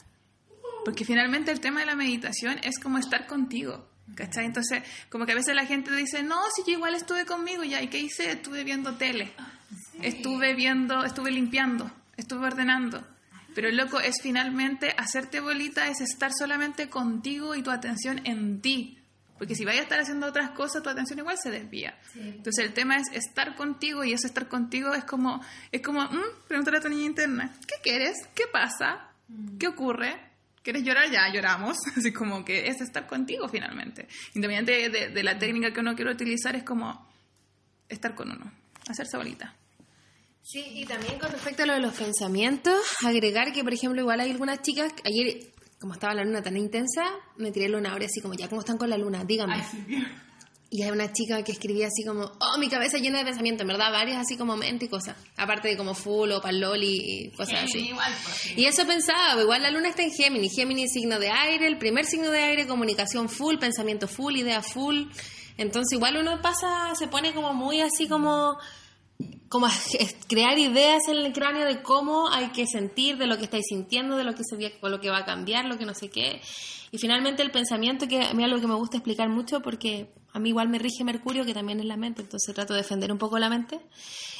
Porque 0.83 1.05
finalmente 1.05 1.51
el 1.51 1.61
tema 1.61 1.79
de 1.79 1.85
la 1.85 1.95
meditación 1.95 2.57
es 2.61 2.77
como 2.77 2.97
estar 2.97 3.25
contigo. 3.25 3.87
¿Cachai? 4.15 4.45
Entonces, 4.45 4.83
como 5.09 5.25
que 5.25 5.31
a 5.31 5.35
veces 5.35 5.55
la 5.55 5.65
gente 5.65 5.95
dice, 5.95 6.23
no, 6.23 6.41
si 6.53 6.63
yo 6.69 6.77
igual 6.77 6.95
estuve 6.95 7.25
conmigo 7.25 7.63
ya, 7.63 7.81
¿y 7.81 7.87
qué 7.87 7.99
hice? 7.99 8.29
Estuve 8.31 8.65
viendo 8.65 8.95
tele, 8.95 9.31
estuve 10.01 10.53
viendo, 10.53 11.05
estuve 11.05 11.31
limpiando, 11.31 11.89
estuve 12.17 12.47
ordenando. 12.47 13.07
Pero 13.55 13.71
loco, 13.71 14.01
es 14.01 14.21
finalmente 14.21 14.93
hacerte 14.97 15.39
bolita, 15.39 15.87
es 15.87 16.01
estar 16.01 16.33
solamente 16.37 16.89
contigo 16.89 17.55
y 17.55 17.63
tu 17.63 17.71
atención 17.71 18.19
en 18.25 18.59
ti. 18.59 19.00
Porque 19.41 19.55
si 19.55 19.65
vayas 19.65 19.79
a 19.79 19.83
estar 19.85 19.99
haciendo 19.99 20.27
otras 20.27 20.51
cosas, 20.51 20.83
tu 20.83 20.89
atención 20.89 21.17
igual 21.17 21.35
se 21.41 21.49
desvía. 21.49 21.97
Entonces 22.13 22.63
el 22.63 22.75
tema 22.75 22.97
es 22.97 23.07
estar 23.11 23.55
contigo 23.55 24.03
y 24.03 24.13
eso 24.13 24.27
estar 24.27 24.47
contigo 24.47 24.93
es 24.93 25.03
como, 25.03 25.41
es 25.71 25.81
como, 25.81 26.03
mm, 26.03 26.45
preguntarle 26.47 26.77
a 26.77 26.81
tu 26.83 26.89
niña 26.89 27.05
interna, 27.05 27.51
¿qué 27.67 27.73
quieres? 27.81 28.17
¿Qué 28.35 28.43
pasa? 28.53 29.09
¿Qué 29.57 29.67
ocurre? 29.67 30.15
¿Quieres 30.61 30.83
llorar? 30.83 31.09
Ya 31.09 31.27
lloramos. 31.33 31.75
Así 31.97 32.13
como 32.13 32.45
que 32.45 32.67
es 32.67 32.81
estar 32.81 33.07
contigo 33.07 33.49
finalmente. 33.49 34.07
Independiente 34.35 34.89
de, 34.91 35.09
de 35.09 35.23
la 35.23 35.39
técnica 35.39 35.73
que 35.73 35.79
uno 35.79 35.95
quiere 35.95 36.11
utilizar, 36.11 36.55
es 36.55 36.63
como 36.63 37.09
estar 37.89 38.13
con 38.13 38.29
uno, 38.29 38.51
hacerse 38.87 39.17
bolita. 39.17 39.55
Sí, 40.43 40.63
y 40.75 40.85
también 40.85 41.17
con 41.17 41.31
respecto 41.31 41.63
a 41.63 41.65
lo 41.65 41.73
de 41.73 41.79
los 41.79 41.95
pensamientos, 41.95 42.79
agregar 43.03 43.53
que, 43.53 43.63
por 43.63 43.73
ejemplo, 43.73 44.01
igual 44.01 44.19
hay 44.19 44.29
algunas 44.29 44.61
chicas, 44.61 44.93
ayer, 45.03 45.51
como 45.81 45.93
estaba 45.93 46.13
la 46.13 46.23
luna 46.23 46.43
tan 46.43 46.55
intensa, 46.55 47.03
me 47.37 47.51
tiré 47.51 47.67
luna 47.67 47.91
ahora 47.91 48.05
así 48.05 48.21
como, 48.21 48.35
ya, 48.35 48.47
¿cómo 48.47 48.61
están 48.61 48.77
con 48.77 48.87
la 48.87 48.97
luna? 48.97 49.25
Díganme. 49.25 49.65
Y 50.69 50.83
hay 50.83 50.91
una 50.91 51.11
chica 51.11 51.43
que 51.43 51.51
escribía 51.51 51.87
así 51.87 52.05
como, 52.05 52.21
oh, 52.23 52.57
mi 52.59 52.69
cabeza 52.69 52.99
llena 52.99 53.17
de 53.17 53.25
pensamientos, 53.25 53.63
en 53.63 53.67
verdad, 53.67 53.91
varias 53.91 54.19
así 54.19 54.37
como 54.37 54.55
mente 54.55 54.85
y 54.85 54.87
cosas. 54.87 55.17
Aparte 55.35 55.67
de 55.67 55.75
como 55.75 55.95
full 55.95 56.31
o 56.31 56.39
paloli 56.39 57.01
y 57.03 57.31
cosas 57.31 57.63
así. 57.63 57.91
Y 58.55 58.65
eso 58.65 58.85
pensaba, 58.85 59.33
pues, 59.33 59.43
igual 59.43 59.63
la 59.63 59.71
luna 59.71 59.89
está 59.89 60.03
en 60.03 60.11
Géminis. 60.11 60.53
Géminis 60.55 60.93
signo 60.93 61.19
de 61.19 61.29
aire, 61.29 61.65
el 61.65 61.77
primer 61.79 62.05
signo 62.05 62.29
de 62.29 62.39
aire, 62.39 62.67
comunicación 62.67 63.27
full, 63.27 63.57
pensamiento 63.57 64.07
full, 64.07 64.37
idea 64.37 64.61
full. 64.61 65.07
Entonces 65.57 65.97
igual 65.97 66.15
uno 66.17 66.41
pasa, 66.41 66.93
se 66.95 67.07
pone 67.07 67.33
como 67.33 67.53
muy 67.53 67.81
así 67.81 68.07
como 68.07 68.57
como 69.49 69.67
crear 70.27 70.57
ideas 70.57 71.01
en 71.09 71.17
el 71.17 71.33
cráneo 71.33 71.65
de 71.65 71.81
cómo 71.81 72.29
hay 72.29 72.49
que 72.51 72.65
sentir, 72.67 73.17
de 73.17 73.27
lo 73.27 73.37
que 73.37 73.43
estáis 73.43 73.65
sintiendo, 73.67 74.15
de 74.15 74.23
lo 74.23 74.33
que 74.33 74.43
se 74.43 74.57
lo 74.81 75.01
que 75.01 75.09
va 75.09 75.19
a 75.19 75.25
cambiar, 75.25 75.65
lo 75.65 75.77
que 75.77 75.85
no 75.85 75.93
sé 75.93 76.09
qué. 76.09 76.41
Y 76.91 76.97
finalmente 76.97 77.41
el 77.41 77.51
pensamiento, 77.51 78.07
que 78.07 78.21
a 78.21 78.33
mí 78.33 78.43
es 78.43 78.49
algo 78.49 78.61
que 78.61 78.67
me 78.67 78.75
gusta 78.75 78.97
explicar 78.97 79.29
mucho 79.29 79.61
porque 79.61 80.13
a 80.33 80.39
mí 80.39 80.49
igual 80.49 80.69
me 80.69 80.79
rige 80.79 81.03
Mercurio, 81.03 81.45
que 81.45 81.53
también 81.53 81.79
es 81.79 81.85
la 81.85 81.97
mente, 81.97 82.21
entonces 82.21 82.53
trato 82.53 82.73
de 82.73 82.81
defender 82.81 83.11
un 83.11 83.17
poco 83.17 83.39
la 83.39 83.49
mente. 83.49 83.79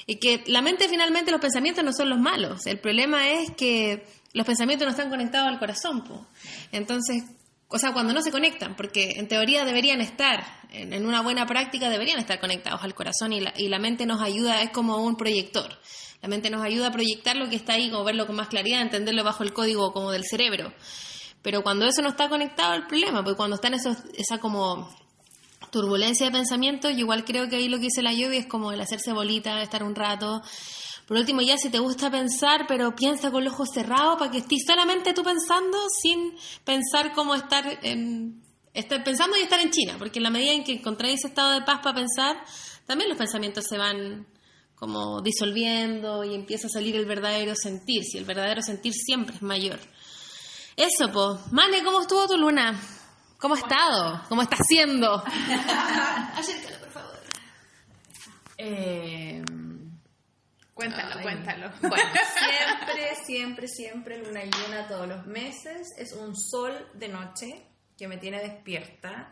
Y 0.07 0.15
que 0.15 0.43
la 0.47 0.61
mente 0.61 0.87
finalmente, 0.87 1.31
los 1.31 1.41
pensamientos 1.41 1.83
no 1.83 1.93
son 1.93 2.09
los 2.09 2.19
malos. 2.19 2.65
El 2.65 2.79
problema 2.79 3.29
es 3.29 3.51
que 3.51 4.05
los 4.33 4.45
pensamientos 4.45 4.85
no 4.85 4.91
están 4.91 5.09
conectados 5.09 5.49
al 5.49 5.59
corazón. 5.59 6.03
po. 6.03 6.25
Entonces, 6.71 7.23
o 7.71 7.79
sea, 7.79 7.93
cuando 7.93 8.13
no 8.13 8.21
se 8.21 8.31
conectan, 8.31 8.75
porque 8.75 9.13
en 9.17 9.27
teoría 9.27 9.63
deberían 9.63 10.01
estar, 10.01 10.45
en, 10.71 11.05
una 11.05 11.21
buena 11.21 11.45
práctica 11.45 11.89
deberían 11.89 12.19
estar 12.19 12.39
conectados 12.39 12.83
al 12.83 12.93
corazón 12.93 13.31
y 13.31 13.39
la, 13.39 13.53
y 13.55 13.69
la 13.69 13.79
mente 13.79 14.05
nos 14.05 14.21
ayuda, 14.21 14.61
es 14.61 14.71
como 14.71 14.97
un 14.97 15.15
proyector. 15.15 15.79
La 16.21 16.27
mente 16.27 16.49
nos 16.49 16.61
ayuda 16.63 16.87
a 16.87 16.91
proyectar 16.91 17.37
lo 17.37 17.49
que 17.49 17.55
está 17.55 17.73
ahí, 17.73 17.89
como 17.89 18.03
verlo 18.03 18.27
con 18.27 18.35
más 18.35 18.49
claridad, 18.49 18.81
entenderlo 18.81 19.23
bajo 19.23 19.43
el 19.43 19.53
código 19.53 19.93
como 19.93 20.11
del 20.11 20.25
cerebro. 20.25 20.73
Pero 21.41 21.63
cuando 21.63 21.87
eso 21.87 22.01
no 22.01 22.09
está 22.09 22.29
conectado, 22.29 22.75
el 22.75 22.85
problema, 22.85 23.23
porque 23.23 23.37
cuando 23.37 23.55
está 23.55 23.69
en 23.69 23.75
esos, 23.75 23.97
esa 24.15 24.37
como 24.39 24.93
turbulencia 25.71 26.25
de 26.25 26.31
pensamiento, 26.31 26.89
yo 26.89 26.99
igual 26.99 27.23
creo 27.23 27.47
que 27.49 27.55
ahí 27.55 27.69
lo 27.69 27.77
que 27.77 27.85
dice 27.85 28.01
la 28.03 28.13
lluvia 28.13 28.39
es 28.39 28.45
como 28.45 28.71
el 28.71 28.81
hacerse 28.81 29.13
bolita, 29.13 29.61
estar 29.61 29.83
un 29.83 29.95
rato. 29.95 30.43
Por 31.11 31.17
último, 31.17 31.41
ya 31.41 31.57
si 31.57 31.69
te 31.69 31.79
gusta 31.79 32.09
pensar, 32.09 32.67
pero 32.69 32.95
piensa 32.95 33.31
con 33.31 33.43
los 33.43 33.51
ojos 33.51 33.67
cerrados 33.73 34.17
para 34.17 34.31
que 34.31 34.37
estés 34.37 34.63
solamente 34.65 35.13
tú 35.13 35.23
pensando 35.23 35.77
sin 36.01 36.33
pensar 36.63 37.11
cómo 37.11 37.35
estar, 37.35 37.79
en, 37.83 38.41
estar 38.73 39.03
pensando 39.03 39.35
y 39.35 39.41
estar 39.41 39.59
en 39.59 39.71
China, 39.71 39.95
porque 39.99 40.19
en 40.19 40.23
la 40.23 40.29
medida 40.29 40.53
en 40.53 40.63
que 40.63 40.71
encontráis 40.71 41.19
ese 41.19 41.27
estado 41.27 41.51
de 41.51 41.63
paz 41.63 41.81
para 41.83 41.95
pensar, 41.95 42.37
también 42.85 43.09
los 43.09 43.17
pensamientos 43.17 43.65
se 43.67 43.77
van 43.77 44.25
como 44.73 45.21
disolviendo 45.21 46.23
y 46.23 46.33
empieza 46.33 46.67
a 46.67 46.69
salir 46.69 46.95
el 46.95 47.05
verdadero 47.05 47.55
sentir, 47.61 48.05
si 48.05 48.17
el 48.17 48.23
verdadero 48.23 48.61
sentir 48.61 48.93
siempre 48.93 49.35
es 49.35 49.41
mayor. 49.41 49.81
Eso, 50.77 51.11
po. 51.11 51.41
Mane, 51.51 51.83
¿cómo 51.83 51.99
estuvo 51.99 52.25
tu 52.25 52.37
luna? 52.37 52.79
¿Cómo 53.37 53.55
ha 53.55 53.59
estado? 53.59 54.21
¿Cómo 54.29 54.43
está 54.43 54.55
siendo? 54.65 55.21
Acércalo, 56.37 56.79
por 56.79 56.91
favor. 56.93 57.19
Eh, 58.57 59.43
Cuéntalo, 60.81 61.15
Ay. 61.17 61.23
cuéntalo. 61.23 61.71
Bueno, 61.81 62.11
siempre, 62.39 63.15
siempre, 63.23 63.67
siempre 63.67 64.17
luna 64.17 64.41
llena 64.43 64.87
todos 64.87 65.07
los 65.07 65.25
meses. 65.27 65.89
Es 65.97 66.13
un 66.13 66.35
sol 66.35 66.89
de 66.95 67.07
noche 67.07 67.67
que 67.97 68.07
me 68.07 68.17
tiene 68.17 68.39
despierta 68.39 69.29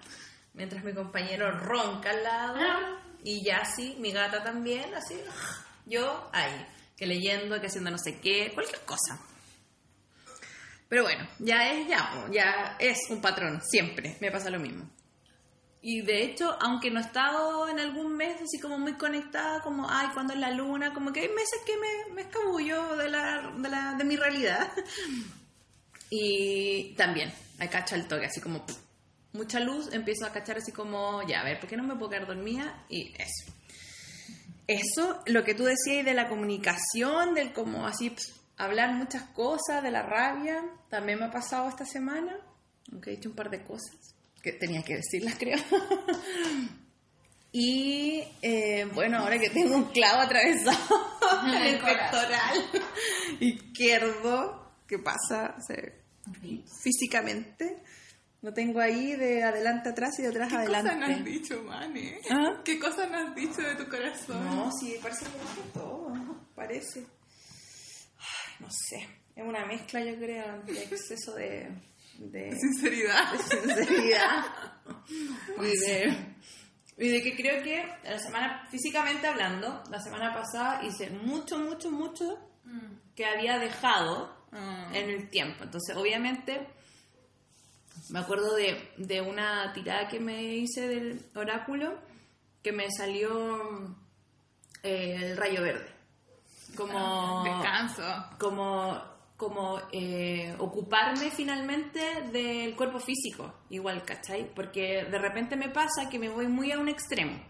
mientras 0.54 0.84
mi 0.84 0.94
compañero 0.94 1.50
ronca 1.52 2.12
al 2.12 2.24
lado 2.24 3.00
y 3.24 3.44
ya 3.44 3.66
sí, 3.66 3.96
mi 4.00 4.12
gata 4.12 4.44
también, 4.44 4.94
así. 4.94 5.20
Yo 5.86 6.30
ahí, 6.34 6.68
que 6.96 7.08
leyendo, 7.08 7.60
que 7.60 7.68
haciendo 7.68 7.90
no 7.90 7.98
sé 7.98 8.20
qué, 8.20 8.52
cualquier 8.54 8.82
cosa. 8.82 9.20
Pero 10.88 11.04
bueno, 11.04 11.28
ya 11.40 11.72
es 11.72 11.88
ya, 11.88 12.28
ya 12.32 12.76
es 12.80 12.98
un 13.10 13.22
patrón, 13.22 13.62
siempre 13.64 14.18
me 14.20 14.32
pasa 14.32 14.50
lo 14.50 14.60
mismo. 14.60 14.90
Y 15.82 16.02
de 16.02 16.24
hecho, 16.24 16.58
aunque 16.60 16.92
no 16.92 17.00
he 17.00 17.04
estado 17.04 17.70
en 17.70 17.80
algún 17.80 18.16
mes 18.18 18.42
así 18.42 18.60
como 18.60 18.78
muy 18.78 18.94
conectada, 18.94 19.62
como, 19.62 19.90
ay, 19.90 20.10
¿cuándo 20.14 20.34
es 20.34 20.40
la 20.40 20.52
luna? 20.52 20.94
Como 20.94 21.14
que 21.14 21.22
hay 21.22 21.30
meses 21.30 21.62
que 21.66 21.74
me, 21.78 22.16
me 22.16 22.22
escabullo 22.24 22.98
de, 22.98 23.10
la, 23.10 23.54
de, 23.58 23.70
la, 23.70 23.94
de 23.94 24.04
mi 24.04 24.16
realidad. 24.16 24.72
Y 26.12 26.96
también, 26.96 27.32
me 27.60 27.70
cacha 27.70 27.96
el 27.96 28.08
toque, 28.08 28.26
así 28.26 28.42
como, 28.42 28.66
pff, 28.66 28.76
mucha 29.34 29.60
luz, 29.60 29.94
empiezo 29.94 30.26
a 30.26 30.32
cachar 30.32 30.58
así 30.58 30.72
como, 30.72 31.22
ya, 31.28 31.42
a 31.42 31.44
ver, 31.44 31.60
¿por 31.60 31.70
qué 31.70 31.78
no 31.78 31.84
me 31.84 31.96
puedo 31.96 32.10
quedar 32.10 32.26
dormida? 32.26 32.84
Y 32.90 33.14
eso. 33.16 33.54
Eso, 34.66 35.22
lo 35.28 35.44
que 35.44 35.54
tú 35.54 35.66
decías 35.66 36.04
de 36.04 36.16
la 36.16 36.28
comunicación, 36.28 37.36
del 37.36 37.54
como 37.54 37.86
así, 37.86 38.10
pff, 38.10 38.26
hablar 38.58 38.96
muchas 38.96 39.22
cosas, 39.34 39.84
de 39.84 39.92
la 39.92 40.02
rabia, 40.02 40.66
también 40.90 41.20
me 41.20 41.26
ha 41.26 41.32
pasado 41.32 41.70
esta 41.70 41.86
semana, 41.86 42.36
aunque 42.92 43.12
he 43.12 43.16
dicho 43.18 43.30
un 43.30 43.36
par 43.36 43.52
de 43.52 43.64
cosas 43.64 44.16
que 44.42 44.54
tenía 44.54 44.84
que 44.84 44.96
decirlas, 44.98 45.36
creo. 45.40 45.58
y 47.52 48.24
eh, 48.42 48.86
bueno, 48.94 49.20
ahora 49.20 49.40
que 49.40 49.50
tengo 49.50 49.76
un 49.76 49.86
clavo 49.86 50.22
atravesado 50.22 50.78
en 51.48 51.56
el 51.56 51.80
pectoral 51.80 52.58
izquierdo, 53.40 54.74
¿qué 54.88 55.00
pasa? 55.00 55.56
O 55.58 55.62
sea, 55.62 55.78
físicamente, 56.84 57.82
lo 58.42 58.54
tengo 58.54 58.80
ahí 58.80 59.16
de 59.16 59.44
adelante 59.44 59.90
atrás 59.90 60.18
y 60.20 60.22
de 60.22 60.30
atrás 60.30 60.50
¿Qué 60.50 60.56
adelante. 60.56 60.92
cosas 60.94 61.10
no 61.10 61.16
has 61.16 61.26
dicho, 61.26 61.64
Mane? 61.64 62.22
¿Ah? 62.30 62.62
¿Qué 62.64 62.80
cosas 62.80 63.12
no 63.12 63.18
has 63.18 63.36
dicho 63.36 63.62
de 63.62 63.76
tu 63.76 63.90
corazón? 63.90 64.46
No, 64.46 64.72
sí, 64.72 64.96
parece 65.02 65.26
que 65.26 65.72
todo, 65.74 66.14
parece. 66.56 67.00
Ay, 68.18 68.56
no 68.60 68.68
sé, 68.70 69.08
es 69.36 69.44
una 69.44 69.66
mezcla, 69.66 70.04
yo 70.04 70.16
creo, 70.18 70.62
de 70.64 70.84
exceso 70.84 71.34
de, 71.36 71.70
de, 72.20 72.52
Sinceridad. 72.58 73.32
de 73.32 73.38
sinceridad. 73.40 74.46
y, 75.62 75.78
de, 75.88 76.36
y 76.98 77.10
de 77.10 77.22
que 77.22 77.36
creo 77.36 77.64
que 77.64 77.86
la 78.04 78.20
semana, 78.20 78.68
físicamente 78.70 79.28
hablando, 79.28 79.84
la 79.90 80.00
semana 80.00 80.34
pasada 80.34 80.84
hice 80.84 81.10
mucho, 81.10 81.58
mucho, 81.60 81.90
mucho 81.92 82.38
que 83.16 83.26
había 83.26 83.58
dejado 83.60 84.38
Ah. 84.52 84.90
en 84.96 85.12
el 85.12 85.30
tiempo. 85.30 85.64
Entonces, 85.64 85.96
obviamente, 85.96 86.68
me 88.10 88.18
acuerdo 88.18 88.56
de, 88.56 88.92
de 88.98 89.22
una 89.22 89.72
tirada 89.74 90.08
que 90.08 90.20
me 90.20 90.42
hice 90.56 90.88
del 90.88 91.24
oráculo 91.36 92.00
que 92.64 92.72
me 92.72 92.90
salió 92.90 93.96
eh, 94.82 95.18
el 95.22 95.38
rayo 95.38 95.62
verde. 95.62 95.88
Como, 96.76 97.44
Descanso. 97.44 98.04
como, 98.40 99.00
como 99.40 99.80
eh, 99.94 100.54
ocuparme 100.60 101.32
finalmente 101.32 102.02
del 102.34 102.76
cuerpo 102.76 103.00
físico, 103.00 103.54
igual, 103.70 104.04
¿cachai? 104.04 104.54
Porque 104.54 105.06
de 105.10 105.18
repente 105.18 105.56
me 105.56 105.70
pasa 105.70 106.10
que 106.10 106.20
me 106.20 106.28
voy 106.28 106.50
muy 106.50 106.74
a 106.74 106.78
un 106.78 106.90
extremo. 106.90 107.42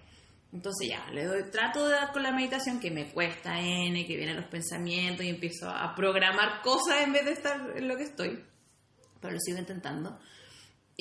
Entonces 0.54 0.88
ya, 0.88 1.10
le 1.10 1.26
doy, 1.26 1.50
trato 1.50 1.88
de 1.88 1.96
dar 1.96 2.12
con 2.12 2.22
la 2.22 2.32
meditación 2.32 2.80
que 2.80 2.92
me 2.92 3.12
cuesta 3.12 3.60
N, 3.60 4.06
que 4.06 4.16
vienen 4.18 4.36
los 4.36 4.46
pensamientos 4.46 5.26
y 5.26 5.30
empiezo 5.30 5.68
a 5.68 5.96
programar 5.96 6.62
cosas 6.62 7.02
en 7.02 7.12
vez 7.12 7.26
de 7.26 7.32
estar 7.32 7.60
en 7.76 7.88
lo 7.88 7.98
que 7.98 8.04
estoy. 8.04 8.46
Pero 9.20 9.34
lo 9.34 9.40
sigo 9.40 9.58
intentando. 9.58 10.20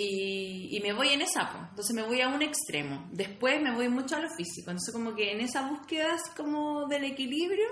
Y, 0.01 0.77
y 0.77 0.81
me 0.81 0.93
voy 0.93 1.09
en 1.09 1.23
esa, 1.23 1.51
po. 1.51 1.59
entonces 1.71 1.93
me 1.93 2.05
voy 2.05 2.21
a 2.21 2.29
un 2.29 2.41
extremo. 2.41 3.09
Después 3.11 3.61
me 3.61 3.75
voy 3.75 3.89
mucho 3.89 4.15
a 4.15 4.21
lo 4.21 4.31
físico. 4.31 4.71
Entonces 4.71 4.95
como 4.95 5.13
que 5.13 5.33
en 5.33 5.41
esa 5.41 5.69
búsqueda 5.69 6.15
así 6.15 6.31
como 6.37 6.87
del 6.87 7.03
equilibrio 7.03 7.67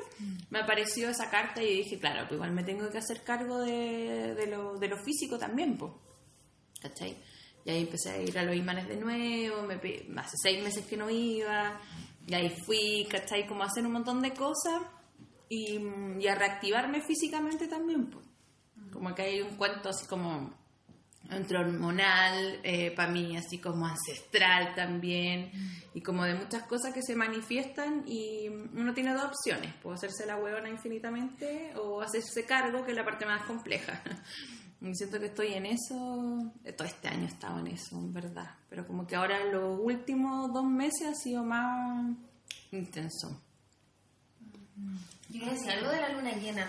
me 0.51 0.59
apareció 0.59 1.09
esa 1.09 1.31
carta 1.31 1.62
y 1.62 1.85
dije, 1.85 2.01
claro, 2.01 2.23
pues 2.23 2.33
igual 2.33 2.51
me 2.51 2.65
tengo 2.65 2.91
que 2.91 2.99
hacer 2.99 3.23
cargo 3.23 3.61
de, 3.61 4.35
de 4.35 4.47
lo, 4.49 4.77
de 4.77 4.89
lo 4.89 4.97
físico 4.99 5.39
también, 5.39 5.79
pues. 5.79 5.93
¿Cachai? 6.83 7.17
Y 7.65 7.71
ahí 7.71 7.83
empecé 7.83 8.11
a 8.11 8.21
ir 8.21 8.37
a 8.37 8.43
los 8.43 8.57
imanes 8.57 8.89
de 8.89 8.97
nuevo, 8.97 9.62
me, 9.62 9.75
hace 10.21 10.37
seis 10.43 10.65
meses 10.65 10.85
que 10.85 10.97
no 10.97 11.09
iba, 11.09 11.81
y 12.27 12.35
ahí 12.35 12.51
fui, 12.51 13.07
¿cachai? 13.09 13.47
Como 13.47 13.62
a 13.62 13.67
hacer 13.67 13.87
un 13.87 13.93
montón 13.93 14.21
de 14.21 14.33
cosas 14.33 14.83
y, 15.49 15.79
mm, 15.79 16.21
y 16.21 16.27
a 16.27 16.35
reactivarme 16.35 17.03
físicamente 17.03 17.69
también, 17.69 18.11
pues. 18.11 18.27
Como 18.93 19.15
que 19.15 19.23
hay 19.23 19.43
un 19.43 19.57
cuento 19.57 19.91
así 19.91 20.07
como 20.09 20.65
entre 21.31 21.59
hormonal, 21.59 22.61
para 22.95 23.11
mí 23.11 23.37
así 23.37 23.59
como 23.59 23.87
ancestral 23.87 24.75
también, 24.75 25.51
y 25.95 26.01
como 26.01 26.25
de 26.25 26.35
muchas 26.35 26.65
cosas 26.65 26.93
que 26.93 27.03
se 27.03 27.17
manifiestan 27.17 28.05
y 28.07 28.49
uno 28.49 28.93
tiene 28.95 29.12
dos 29.15 29.25
opciones, 29.25 29.73
puede 29.83 29.97
hacerse 29.97 30.27
la 30.27 30.37
huevona 30.37 30.69
infinitamente 30.69 31.73
o 31.77 32.01
hacerse 32.03 32.45
cargo, 32.45 32.85
que 32.85 32.91
es 32.91 32.97
la 32.97 33.05
parte 33.05 33.27
más 33.27 33.45
compleja. 33.45 34.03
Y 34.81 34.95
siento 34.95 35.19
que 35.19 35.27
estoy 35.27 35.55
en 35.55 35.67
eso, 35.67 36.53
eh, 36.62 36.73
todo 36.73 36.87
este 36.87 37.09
año 37.09 37.25
he 37.25 37.29
estado 37.29 37.59
en 37.61 37.69
eso, 37.69 37.97
en 37.99 38.12
verdad, 38.12 38.57
pero 38.69 38.87
como 38.87 39.07
que 39.07 39.17
ahora 39.17 39.43
los 39.47 39.81
últimos 39.81 40.53
dos 40.53 40.65
meses 40.65 41.09
ha 41.09 41.15
sido 41.15 41.43
más 41.43 42.15
intenso. 42.71 43.41
Yo 45.31 45.47
decir 45.47 45.71
algo 45.71 45.91
de 45.91 46.01
la 46.01 46.11
luna 46.11 46.33
llena. 46.33 46.69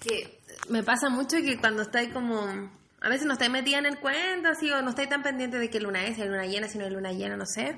Que 0.00 0.40
me 0.68 0.82
pasa 0.82 1.10
mucho 1.10 1.38
que 1.38 1.58
cuando 1.58 1.82
estáis 1.82 2.12
como. 2.12 2.70
A 3.02 3.08
veces 3.08 3.26
no 3.26 3.32
estáis 3.32 3.50
metida 3.50 3.78
en 3.78 3.86
el 3.86 3.98
cuento, 3.98 4.48
así, 4.48 4.70
o 4.70 4.82
no 4.82 4.90
estáis 4.90 5.08
tan 5.08 5.22
pendiente 5.22 5.58
de 5.58 5.70
qué 5.70 5.80
luna 5.80 6.04
es, 6.04 6.16
si 6.16 6.22
hay 6.22 6.28
luna 6.28 6.46
llena, 6.46 6.68
si 6.68 6.78
no 6.78 6.84
hay 6.84 6.90
luna 6.90 7.12
llena, 7.12 7.36
no 7.36 7.46
sé. 7.46 7.76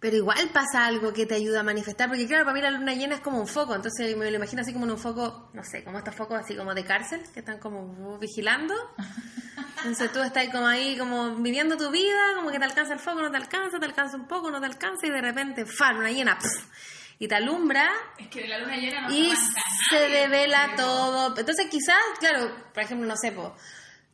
Pero 0.00 0.16
igual 0.16 0.50
pasa 0.52 0.84
algo 0.84 1.14
que 1.14 1.24
te 1.24 1.34
ayuda 1.34 1.60
a 1.60 1.62
manifestar, 1.62 2.08
porque 2.08 2.26
claro, 2.26 2.44
para 2.44 2.54
mí 2.54 2.60
la 2.60 2.70
luna 2.70 2.92
llena 2.92 3.14
es 3.14 3.20
como 3.22 3.40
un 3.40 3.46
foco, 3.46 3.74
entonces 3.74 4.14
me 4.18 4.30
lo 4.30 4.36
imagino 4.36 4.60
así 4.60 4.74
como 4.74 4.84
en 4.84 4.90
un 4.90 4.98
foco, 4.98 5.48
no 5.54 5.64
sé, 5.64 5.82
como 5.82 5.96
estos 5.96 6.14
focos 6.14 6.38
así 6.38 6.54
como 6.54 6.74
de 6.74 6.84
cárcel, 6.84 7.22
que 7.32 7.40
están 7.40 7.58
como 7.58 8.18
vigilando. 8.18 8.74
Entonces 9.78 10.12
tú 10.12 10.20
estás 10.20 10.46
como 10.48 10.66
ahí, 10.66 10.98
como 10.98 11.34
viviendo 11.36 11.78
tu 11.78 11.90
vida, 11.90 12.34
como 12.36 12.50
que 12.50 12.58
te 12.58 12.64
alcanza 12.64 12.92
el 12.92 12.98
foco, 12.98 13.22
no 13.22 13.30
te 13.30 13.38
alcanza, 13.38 13.78
te 13.78 13.86
alcanza 13.86 14.18
un 14.18 14.28
poco, 14.28 14.50
no 14.50 14.60
te 14.60 14.66
alcanza, 14.66 15.06
y 15.06 15.10
de 15.10 15.22
repente, 15.22 15.64
fa, 15.64 15.92
luna 15.92 16.10
llena, 16.10 16.38
y 17.18 17.28
te 17.28 17.34
alumbra, 17.36 17.90
Es 18.18 18.28
que 18.28 18.46
la 18.48 18.58
luna 18.58 18.76
llena 18.76 19.02
no 19.02 19.14
y 19.14 19.30
se 19.30 19.96
se 19.96 20.08
devela 20.08 20.74
todo. 20.76 21.36
Entonces 21.38 21.66
quizás, 21.70 21.96
claro, 22.18 22.50
por 22.72 22.82
ejemplo, 22.82 23.06
no 23.06 23.16
sé, 23.16 23.32
po, 23.32 23.54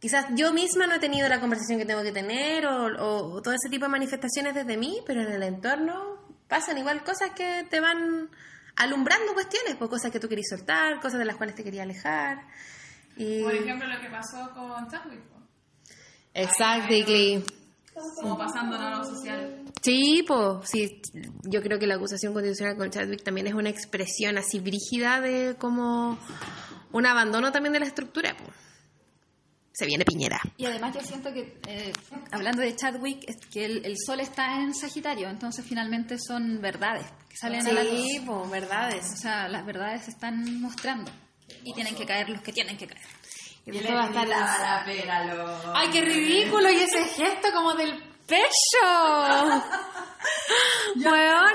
quizás 0.00 0.26
yo 0.34 0.52
misma 0.52 0.86
no 0.86 0.94
he 0.96 0.98
tenido 0.98 1.28
la 1.28 1.40
conversación 1.40 1.78
que 1.78 1.86
tengo 1.86 2.02
que 2.02 2.12
tener 2.12 2.66
o, 2.66 2.86
o- 2.86 3.32
o 3.34 3.42
todo 3.42 3.54
ese 3.54 3.68
tipo 3.70 3.84
de 3.86 3.90
manifestaciones 3.90 4.54
desde 4.54 4.76
mí, 4.76 5.00
pero 5.06 5.22
en 5.22 5.32
el 5.32 5.42
entorno 5.42 6.18
pasan 6.48 6.78
igual 6.78 7.02
cosas 7.04 7.30
que 7.30 7.64
te 7.70 7.80
van 7.80 8.28
alumbrando 8.76 9.34
cuestiones, 9.34 9.76
pues 9.76 9.88
cosas 9.90 10.10
que 10.10 10.20
tú 10.20 10.28
querías 10.28 10.48
soltar, 10.50 11.00
cosas 11.00 11.18
de 11.18 11.24
las 11.24 11.36
cuales 11.36 11.54
te 11.54 11.62
querías 11.64 11.84
alejar. 11.84 12.46
Y... 13.16 13.42
Por 13.42 13.54
ejemplo, 13.54 13.86
lo 13.88 14.00
que 14.00 14.08
pasó 14.08 14.50
con 14.54 14.88
Chadwick. 14.90 15.20
Exactly. 16.34 17.44
Como 18.20 18.36
pasando 18.36 18.76
a 18.76 18.98
lo 18.98 19.04
social. 19.04 19.64
Sí, 19.82 20.24
pues, 20.26 20.68
sí, 20.68 21.00
yo 21.42 21.62
creo 21.62 21.78
que 21.78 21.86
la 21.86 21.94
acusación 21.94 22.32
constitucional 22.32 22.76
con 22.76 22.90
Chadwick 22.90 23.22
también 23.22 23.46
es 23.46 23.54
una 23.54 23.70
expresión 23.70 24.36
así 24.38 24.60
brígida 24.60 25.20
de 25.20 25.56
como 25.58 26.18
un 26.92 27.06
abandono 27.06 27.52
también 27.52 27.72
de 27.72 27.80
la 27.80 27.86
estructura, 27.86 28.36
pues. 28.36 28.56
Se 29.72 29.86
viene 29.86 30.04
Piñera. 30.04 30.40
Y 30.58 30.66
además 30.66 30.94
yo 30.94 31.00
siento 31.00 31.32
que, 31.32 31.58
eh, 31.66 31.92
hablando 32.32 32.60
de 32.60 32.76
Chadwick, 32.76 33.24
es 33.26 33.36
que 33.46 33.64
el, 33.64 33.86
el 33.86 33.96
sol 34.04 34.20
está 34.20 34.60
en 34.60 34.74
Sagitario, 34.74 35.30
entonces 35.30 35.64
finalmente 35.64 36.18
son 36.18 36.60
verdades 36.60 37.06
que 37.28 37.36
salen 37.36 37.66
a 37.66 37.72
la 37.72 37.84
luz. 37.84 38.02
Sí, 38.02 38.20
verdades. 38.50 39.10
O 39.14 39.16
sea, 39.16 39.48
las 39.48 39.64
verdades 39.64 40.04
se 40.04 40.10
están 40.10 40.60
mostrando 40.60 41.10
y 41.64 41.72
tienen 41.72 41.94
que 41.94 42.04
caer 42.04 42.28
los 42.28 42.42
que 42.42 42.52
tienen 42.52 42.76
que 42.76 42.88
caer. 42.88 43.06
Después 43.72 43.94
va 43.94 44.02
a 44.02 44.06
estar 44.06 44.28
la- 44.28 44.82
pera, 44.84 45.24
lo... 45.24 45.74
¡Ay, 45.74 45.88
qué 45.90 46.00
ridículo! 46.02 46.70
Y 46.70 46.76
ese 46.76 47.04
gesto 47.04 47.48
como 47.52 47.74
del 47.74 48.02
pecho. 48.26 48.86
¡Buena! 50.96 51.52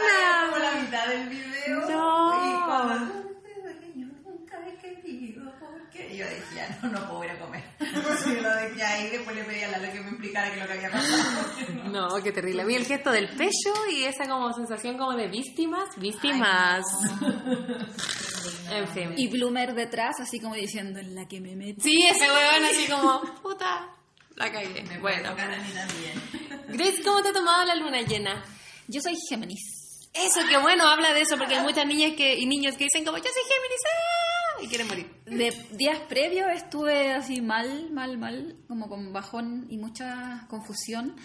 la 0.58 0.72
mitad 0.82 1.08
del 1.08 1.30
video. 1.30 1.90
No. 1.90 2.34
Y 2.34 2.66
cuando 2.66 3.24
yo 3.96 4.06
nunca 4.24 4.58
he 4.68 4.76
querido, 4.78 5.52
¿por 5.60 5.85
qué? 5.96 6.14
Y 6.14 6.18
yo 6.18 6.26
decía, 6.26 6.80
no, 6.84 6.90
no 6.90 7.08
puedo 7.08 7.24
ir 7.24 7.32
a 7.32 7.40
comer. 7.40 7.64
Yo 7.80 8.42
lo 8.42 8.56
decía 8.56 8.90
ahí 8.90 9.08
y 9.08 9.10
después 9.12 9.36
le 9.36 9.44
pedí 9.44 9.62
a 9.64 9.68
Lalo 9.70 9.92
que 9.92 10.00
me 10.02 10.10
explicara 10.10 10.48
qué 10.52 10.56
es 10.56 10.62
lo 10.62 10.68
que 10.68 10.74
había 10.74 10.92
pasado. 10.92 11.46
No, 11.96 12.22
qué 12.22 12.32
terrible. 12.32 12.64
A 12.64 12.66
mí 12.66 12.76
el 12.76 12.86
gesto 12.86 13.12
del 13.12 13.30
pecho 13.30 13.74
y 13.90 14.04
esa 14.04 14.28
como 14.28 14.52
sensación 14.52 14.98
como 14.98 15.14
de 15.14 15.28
víctimas, 15.28 15.88
víctimas. 15.98 16.84
En 18.70 18.88
fin. 18.90 19.14
Y 19.16 19.28
Bloomer 19.30 19.74
detrás, 19.74 20.20
así 20.20 20.40
como 20.40 20.56
diciendo, 20.56 21.00
en 21.00 21.16
la 21.16 21.26
que 21.28 21.40
me 21.40 21.56
metí. 21.56 21.82
Sí, 21.82 22.04
ese 22.04 22.30
weón 22.30 22.66
así 22.66 22.88
como, 22.88 23.22
puta, 23.42 23.88
la 24.36 24.52
cagué. 24.52 24.84
Me 24.84 25.00
Bueno. 25.00 25.30
a 25.30 25.34
mí 25.34 25.72
también. 25.74 26.22
Grace, 26.68 27.02
¿cómo 27.04 27.22
te 27.22 27.30
ha 27.30 27.34
tomado 27.34 27.64
la 27.66 27.76
luna 27.76 28.02
llena? 28.02 28.44
Yo 28.88 29.00
soy 29.02 29.16
Géminis. 29.30 29.86
Eso, 30.14 30.42
qué 30.50 30.58
bueno, 30.58 30.88
habla 30.88 31.14
de 31.14 31.22
eso, 31.22 31.38
porque 31.38 31.56
hay 31.56 31.64
muchas 31.64 31.86
niñas 31.86 32.14
que, 32.16 32.36
y 32.36 32.46
niños 32.46 32.76
que 32.78 32.86
dicen 32.86 33.06
como, 33.06 33.18
yo 33.18 33.24
soy 33.24 33.44
Géminis, 33.54 33.82
¡ah! 33.86 34.25
Y 34.66 34.68
quieren 34.70 34.88
morir. 34.88 35.10
De 35.26 35.52
días 35.72 36.00
previos 36.10 36.48
estuve 36.54 37.12
así 37.14 37.42
mal, 37.42 37.90
mal, 37.92 38.18
mal, 38.18 38.58
como 38.68 38.88
con 38.90 39.14
bajón 39.14 39.68
y 39.70 39.78
mucha 39.78 40.46
confusión. 40.50 41.16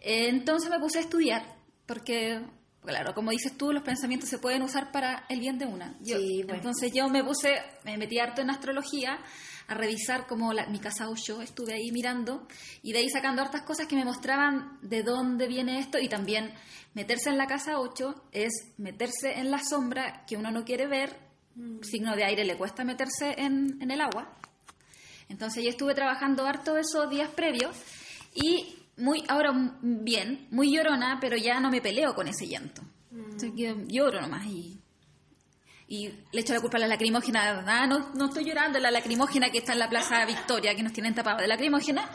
Entonces 0.00 0.70
me 0.70 0.78
puse 0.78 0.98
a 0.98 1.02
estudiar, 1.02 1.56
porque, 1.86 2.40
claro, 2.84 3.14
como 3.14 3.30
dices 3.30 3.56
tú, 3.56 3.72
los 3.72 3.82
pensamientos 3.82 4.28
se 4.28 4.38
pueden 4.38 4.62
usar 4.62 4.90
para 4.92 5.24
el 5.28 5.40
bien 5.40 5.58
de 5.58 5.66
una. 5.66 5.96
Yo- 6.00 6.18
Sí, 6.18 6.42
pues. 6.46 6.58
Entonces 6.58 6.92
yo 6.92 7.08
me 7.08 7.22
puse, 7.24 7.54
me 7.84 7.96
metí 7.96 8.18
harto 8.18 8.40
en 8.42 8.50
astrología, 8.50 9.18
a 9.68 9.74
revisar 9.74 10.26
como 10.26 10.52
la- 10.52 10.66
mi 10.66 10.80
casa 10.80 11.08
8, 11.08 11.40
estuve 11.40 11.72
ahí 11.74 11.92
mirando 11.92 12.46
y 12.82 12.92
de 12.92 12.98
ahí 12.98 13.08
sacando 13.08 13.42
hartas 13.42 13.62
cosas 13.62 13.86
que 13.86 13.94
me 13.94 14.04
mostraban 14.04 14.78
de 14.82 15.02
dónde 15.04 15.46
viene 15.46 15.78
esto 15.78 15.98
y 16.00 16.08
también 16.08 16.52
meterse 16.94 17.30
en 17.30 17.38
la 17.38 17.46
casa 17.46 17.78
8 17.78 18.24
es 18.32 18.50
meterse 18.76 19.38
en 19.38 19.50
la 19.52 19.60
sombra 19.62 20.24
que 20.26 20.36
uno 20.36 20.50
no 20.50 20.64
quiere 20.64 20.88
ver, 20.88 21.16
signo 21.82 22.16
de 22.16 22.24
aire 22.24 22.44
le 22.44 22.56
cuesta 22.56 22.84
meterse 22.84 23.34
en, 23.38 23.78
en 23.80 23.90
el 23.90 24.00
agua. 24.00 24.36
Entonces 25.28 25.62
yo 25.64 25.70
estuve 25.70 25.94
trabajando 25.94 26.46
harto 26.46 26.76
esos 26.76 27.08
días 27.08 27.28
previos 27.30 27.76
y 28.34 28.76
muy 28.96 29.24
ahora 29.28 29.52
bien, 29.80 30.46
muy 30.50 30.74
llorona, 30.74 31.18
pero 31.20 31.36
ya 31.36 31.60
no 31.60 31.70
me 31.70 31.80
peleo 31.80 32.14
con 32.14 32.28
ese 32.28 32.46
llanto. 32.46 32.82
Así 33.36 33.50
que 33.52 33.74
lloro 33.88 34.20
nomás 34.20 34.46
y, 34.46 34.78
y 35.88 36.08
le 36.32 36.40
echo 36.40 36.54
la 36.54 36.60
culpa 36.60 36.76
a 36.78 36.80
la 36.80 36.86
lacrimógena. 36.86 37.64
Ah, 37.66 37.86
no, 37.86 38.10
no 38.14 38.26
estoy 38.26 38.44
llorando, 38.44 38.78
la 38.78 38.90
lacrimógena 38.90 39.50
que 39.50 39.58
está 39.58 39.72
en 39.72 39.78
la 39.78 39.88
Plaza 39.88 40.24
Victoria, 40.24 40.74
que 40.74 40.82
nos 40.82 40.92
tienen 40.92 41.14
tapado 41.14 41.38
de 41.38 41.48
lacrimógena. 41.48 42.08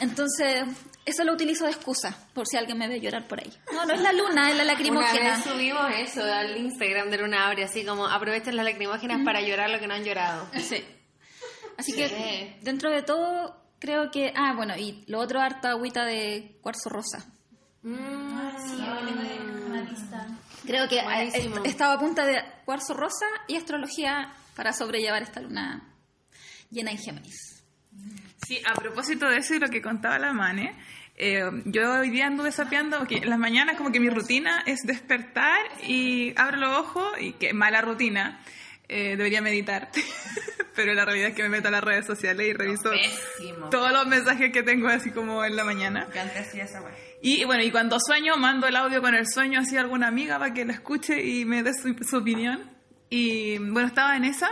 Entonces, 0.00 0.64
eso 1.10 1.24
lo 1.24 1.32
utilizo 1.34 1.64
de 1.64 1.70
excusa, 1.72 2.16
por 2.34 2.46
si 2.46 2.56
alguien 2.56 2.78
me 2.78 2.88
ve 2.88 3.00
llorar 3.00 3.26
por 3.28 3.40
ahí. 3.40 3.52
No, 3.72 3.84
no 3.84 3.94
es 3.94 4.00
la 4.00 4.12
luna, 4.12 4.50
es 4.50 4.56
la 4.56 4.62
Una 4.62 4.72
lacrimógena. 4.72 5.36
vez 5.36 5.44
subimos 5.44 5.90
eso 5.96 6.22
al 6.24 6.56
Instagram 6.56 7.10
de 7.10 7.18
Luna 7.18 7.46
Abre, 7.46 7.64
así 7.64 7.84
como 7.84 8.06
aprovechen 8.06 8.56
las 8.56 8.64
lacrimógenas 8.64 9.22
para 9.24 9.40
llorar 9.40 9.70
lo 9.70 9.78
que 9.78 9.86
no 9.86 9.94
han 9.94 10.04
llorado. 10.04 10.48
Sí. 10.60 10.84
Así 11.78 11.92
que 11.94 12.58
dentro 12.62 12.90
de 12.90 13.02
todo, 13.02 13.56
creo 13.78 14.10
que. 14.10 14.32
Ah, 14.36 14.52
bueno, 14.54 14.74
y 14.76 15.04
lo 15.06 15.18
otro, 15.20 15.40
harta 15.40 15.70
agüita 15.70 16.04
de 16.04 16.58
cuarzo 16.60 16.88
rosa. 16.90 17.26
Creo 20.66 20.88
que 20.88 21.02
Buenísimo. 21.02 21.64
he 21.64 21.68
estado 21.68 21.92
a 21.94 21.98
punta 21.98 22.24
de 22.26 22.42
cuarzo 22.64 22.94
rosa 22.94 23.26
y 23.48 23.56
astrología 23.56 24.32
para 24.54 24.72
sobrellevar 24.72 25.22
esta 25.22 25.40
luna 25.40 25.82
llena 26.70 26.90
en 26.92 26.98
Géminis. 26.98 27.64
Sí, 28.46 28.60
a 28.68 28.74
propósito 28.74 29.26
de 29.28 29.38
eso 29.38 29.54
y 29.54 29.58
lo 29.58 29.68
que 29.68 29.80
contaba 29.82 30.18
la 30.18 30.32
Mane, 30.32 30.76
eh, 31.22 31.44
yo 31.66 32.00
hoy 32.00 32.08
día 32.08 32.28
anduve 32.28 32.50
sapeando, 32.50 32.96
porque 32.98 33.16
en 33.16 33.28
las 33.28 33.38
mañanas 33.38 33.76
como 33.76 33.92
que 33.92 34.00
mi 34.00 34.08
rutina 34.08 34.62
es 34.64 34.80
despertar 34.84 35.58
y 35.86 36.32
abro 36.34 36.56
los 36.56 36.78
ojos, 36.78 37.12
y 37.20 37.32
qué 37.34 37.52
mala 37.52 37.82
rutina, 37.82 38.40
eh, 38.88 39.16
debería 39.18 39.42
meditar, 39.42 39.90
pero 40.74 40.94
la 40.94 41.04
realidad 41.04 41.28
es 41.28 41.34
que 41.34 41.42
me 41.42 41.50
meto 41.50 41.68
a 41.68 41.72
las 41.72 41.84
redes 41.84 42.06
sociales 42.06 42.46
y 42.48 42.54
reviso 42.54 42.90
Pésimo. 42.90 43.68
todos 43.68 43.92
los 43.92 44.06
mensajes 44.06 44.50
que 44.50 44.62
tengo 44.62 44.88
así 44.88 45.10
como 45.10 45.44
en 45.44 45.56
la 45.56 45.64
mañana. 45.64 46.08
Y 47.20 47.44
bueno, 47.44 47.62
y 47.64 47.70
cuando 47.70 47.98
sueño, 48.00 48.36
mando 48.36 48.66
el 48.66 48.76
audio 48.76 49.02
con 49.02 49.14
el 49.14 49.26
sueño 49.28 49.60
así 49.60 49.76
a 49.76 49.80
alguna 49.80 50.08
amiga 50.08 50.38
para 50.38 50.54
que 50.54 50.64
lo 50.64 50.72
escuche 50.72 51.22
y 51.22 51.44
me 51.44 51.62
dé 51.62 51.74
su, 51.74 51.94
su 52.02 52.16
opinión. 52.16 52.70
Y 53.10 53.58
bueno, 53.58 53.88
estaba 53.88 54.16
en 54.16 54.24
esa 54.24 54.50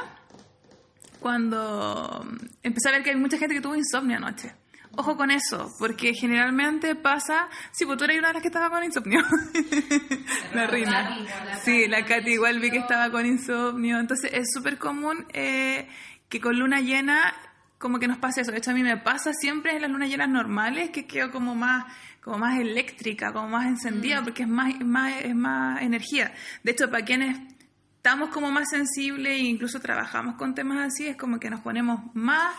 cuando 1.19 2.27
empecé 2.63 2.91
a 2.91 2.93
ver 2.93 3.03
que 3.03 3.11
hay 3.11 3.17
mucha 3.17 3.39
gente 3.39 3.55
que 3.55 3.63
tuvo 3.63 3.75
insomnio 3.75 4.19
anoche. 4.19 4.53
Ojo 5.01 5.17
con 5.17 5.31
eso, 5.31 5.73
porque 5.79 6.13
generalmente 6.13 6.97
pasa... 6.97 7.49
Sí, 7.71 7.87
pues 7.87 7.97
tú 7.99 8.03
eres 8.03 8.19
una 8.19 8.29
de 8.29 8.35
las 8.35 8.43
que 8.43 8.49
estaba 8.49 8.69
con 8.69 8.83
insomnio. 8.83 9.21
la 10.55 10.67
reina. 10.67 11.17
Sí, 11.63 11.87
la 11.87 12.05
Katy 12.05 12.33
igual 12.33 12.59
vi 12.59 12.73
que 12.73 12.79
estaba 12.79 13.09
con 13.09 13.25
insomnio. 13.25 14.01
Entonces 14.01 14.33
es 14.35 14.49
súper 14.53 14.77
común 14.77 15.25
eh, 15.33 15.89
que 16.29 16.41
con 16.41 16.59
luna 16.59 16.81
llena 16.81 17.33
como 17.79 18.01
que 18.01 18.09
nos 18.09 18.19
pase 18.19 18.41
eso. 18.41 18.51
De 18.51 18.59
hecho, 18.59 18.73
a 18.73 18.75
mí 18.75 18.83
me 18.83 18.97
pasa 18.97 19.33
siempre 19.33 19.77
en 19.77 19.83
las 19.83 19.91
lunas 19.93 20.09
llenas 20.09 20.31
normales 20.31 20.91
que 20.91 21.07
quedo 21.07 21.31
como 21.31 21.55
más 21.55 21.85
como 22.21 22.39
más 22.39 22.59
eléctrica, 22.59 23.33
como 23.33 23.51
más 23.51 23.67
encendida, 23.67 24.25
porque 24.25 24.43
es 24.43 24.49
más, 24.49 24.81
más, 24.81 25.15
es 25.23 25.35
más 25.37 25.81
energía. 25.81 26.35
De 26.65 26.73
hecho, 26.73 26.91
para 26.91 27.05
quienes 27.05 27.39
estamos 27.99 28.31
como 28.31 28.51
más 28.51 28.69
sensibles 28.69 29.35
e 29.35 29.45
incluso 29.45 29.79
trabajamos 29.79 30.35
con 30.35 30.57
temas 30.57 30.89
así, 30.89 31.07
es 31.07 31.17
como 31.17 31.39
que 31.39 31.51
nos 31.51 31.61
ponemos 31.61 32.01
más 32.15 32.53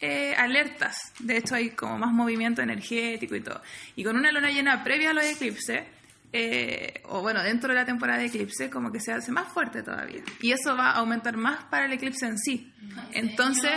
eh, 0.00 0.34
alertas. 0.36 1.12
De 1.18 1.38
hecho, 1.38 1.54
hay 1.54 1.70
como 1.70 1.98
más 1.98 2.12
movimiento 2.12 2.62
energético 2.62 3.34
y 3.34 3.40
todo. 3.40 3.62
Y 3.94 4.04
con 4.04 4.16
una 4.16 4.30
luna 4.30 4.50
llena 4.50 4.84
previa 4.84 5.10
a 5.10 5.14
los 5.14 5.24
eclipses, 5.24 5.82
eh, 6.32 7.00
o 7.04 7.22
bueno, 7.22 7.42
dentro 7.42 7.70
de 7.70 7.76
la 7.76 7.86
temporada 7.86 8.18
de 8.18 8.26
eclipse, 8.26 8.68
como 8.68 8.92
que 8.92 9.00
se 9.00 9.12
hace 9.12 9.32
más 9.32 9.48
fuerte 9.48 9.82
todavía. 9.82 10.22
Y 10.42 10.52
eso 10.52 10.76
va 10.76 10.90
a 10.90 10.96
aumentar 10.96 11.36
más 11.36 11.64
para 11.64 11.86
el 11.86 11.92
eclipse 11.92 12.26
en 12.26 12.38
sí. 12.38 12.72
Entonces, 13.12 13.72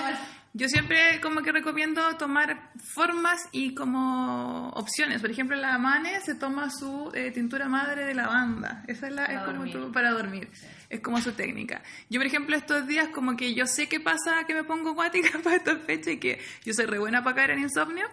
yo 0.54 0.68
siempre 0.68 1.20
como 1.22 1.42
que 1.42 1.52
recomiendo 1.52 2.02
tomar 2.18 2.72
formas 2.94 3.48
y 3.52 3.74
como 3.76 4.70
opciones. 4.70 5.22
Por 5.22 5.30
ejemplo, 5.32 5.56
la 5.56 5.78
Mane 5.78 6.20
se 6.22 6.36
toma 6.36 6.70
su 6.72 7.12
eh, 7.14 7.32
tintura 7.32 7.68
madre 7.70 8.06
de 8.06 8.14
lavanda. 8.14 8.84
Esa 8.88 9.08
es, 9.08 9.14
la, 9.14 9.26
es 9.26 9.40
como 9.42 9.66
tu- 9.72 9.92
para 9.92 10.12
dormir. 10.12 10.50
Es 10.90 11.02
como 11.02 11.22
su 11.22 11.34
técnica. 11.34 11.84
Yo, 12.10 12.20
por 12.20 12.26
ejemplo, 12.28 12.56
estos 12.56 12.88
días 12.88 13.10
como 13.10 13.38
que 13.38 13.54
yo 13.54 13.68
sé 13.68 13.88
qué 13.88 14.00
pasa 14.00 14.44
que 14.48 14.56
me 14.56 14.64
pongo 14.64 14.94
guática 14.94 15.38
para 15.44 15.56
esta 15.58 15.78
fecha 15.78 16.12
y 16.12 16.18
que 16.18 16.40
yo 16.66 16.74
soy 16.74 16.86
re 16.88 16.98
buena 17.00 17.24
para 17.24 17.36
caer 17.36 17.52
en 17.52 17.60
insomnio. 17.60 18.08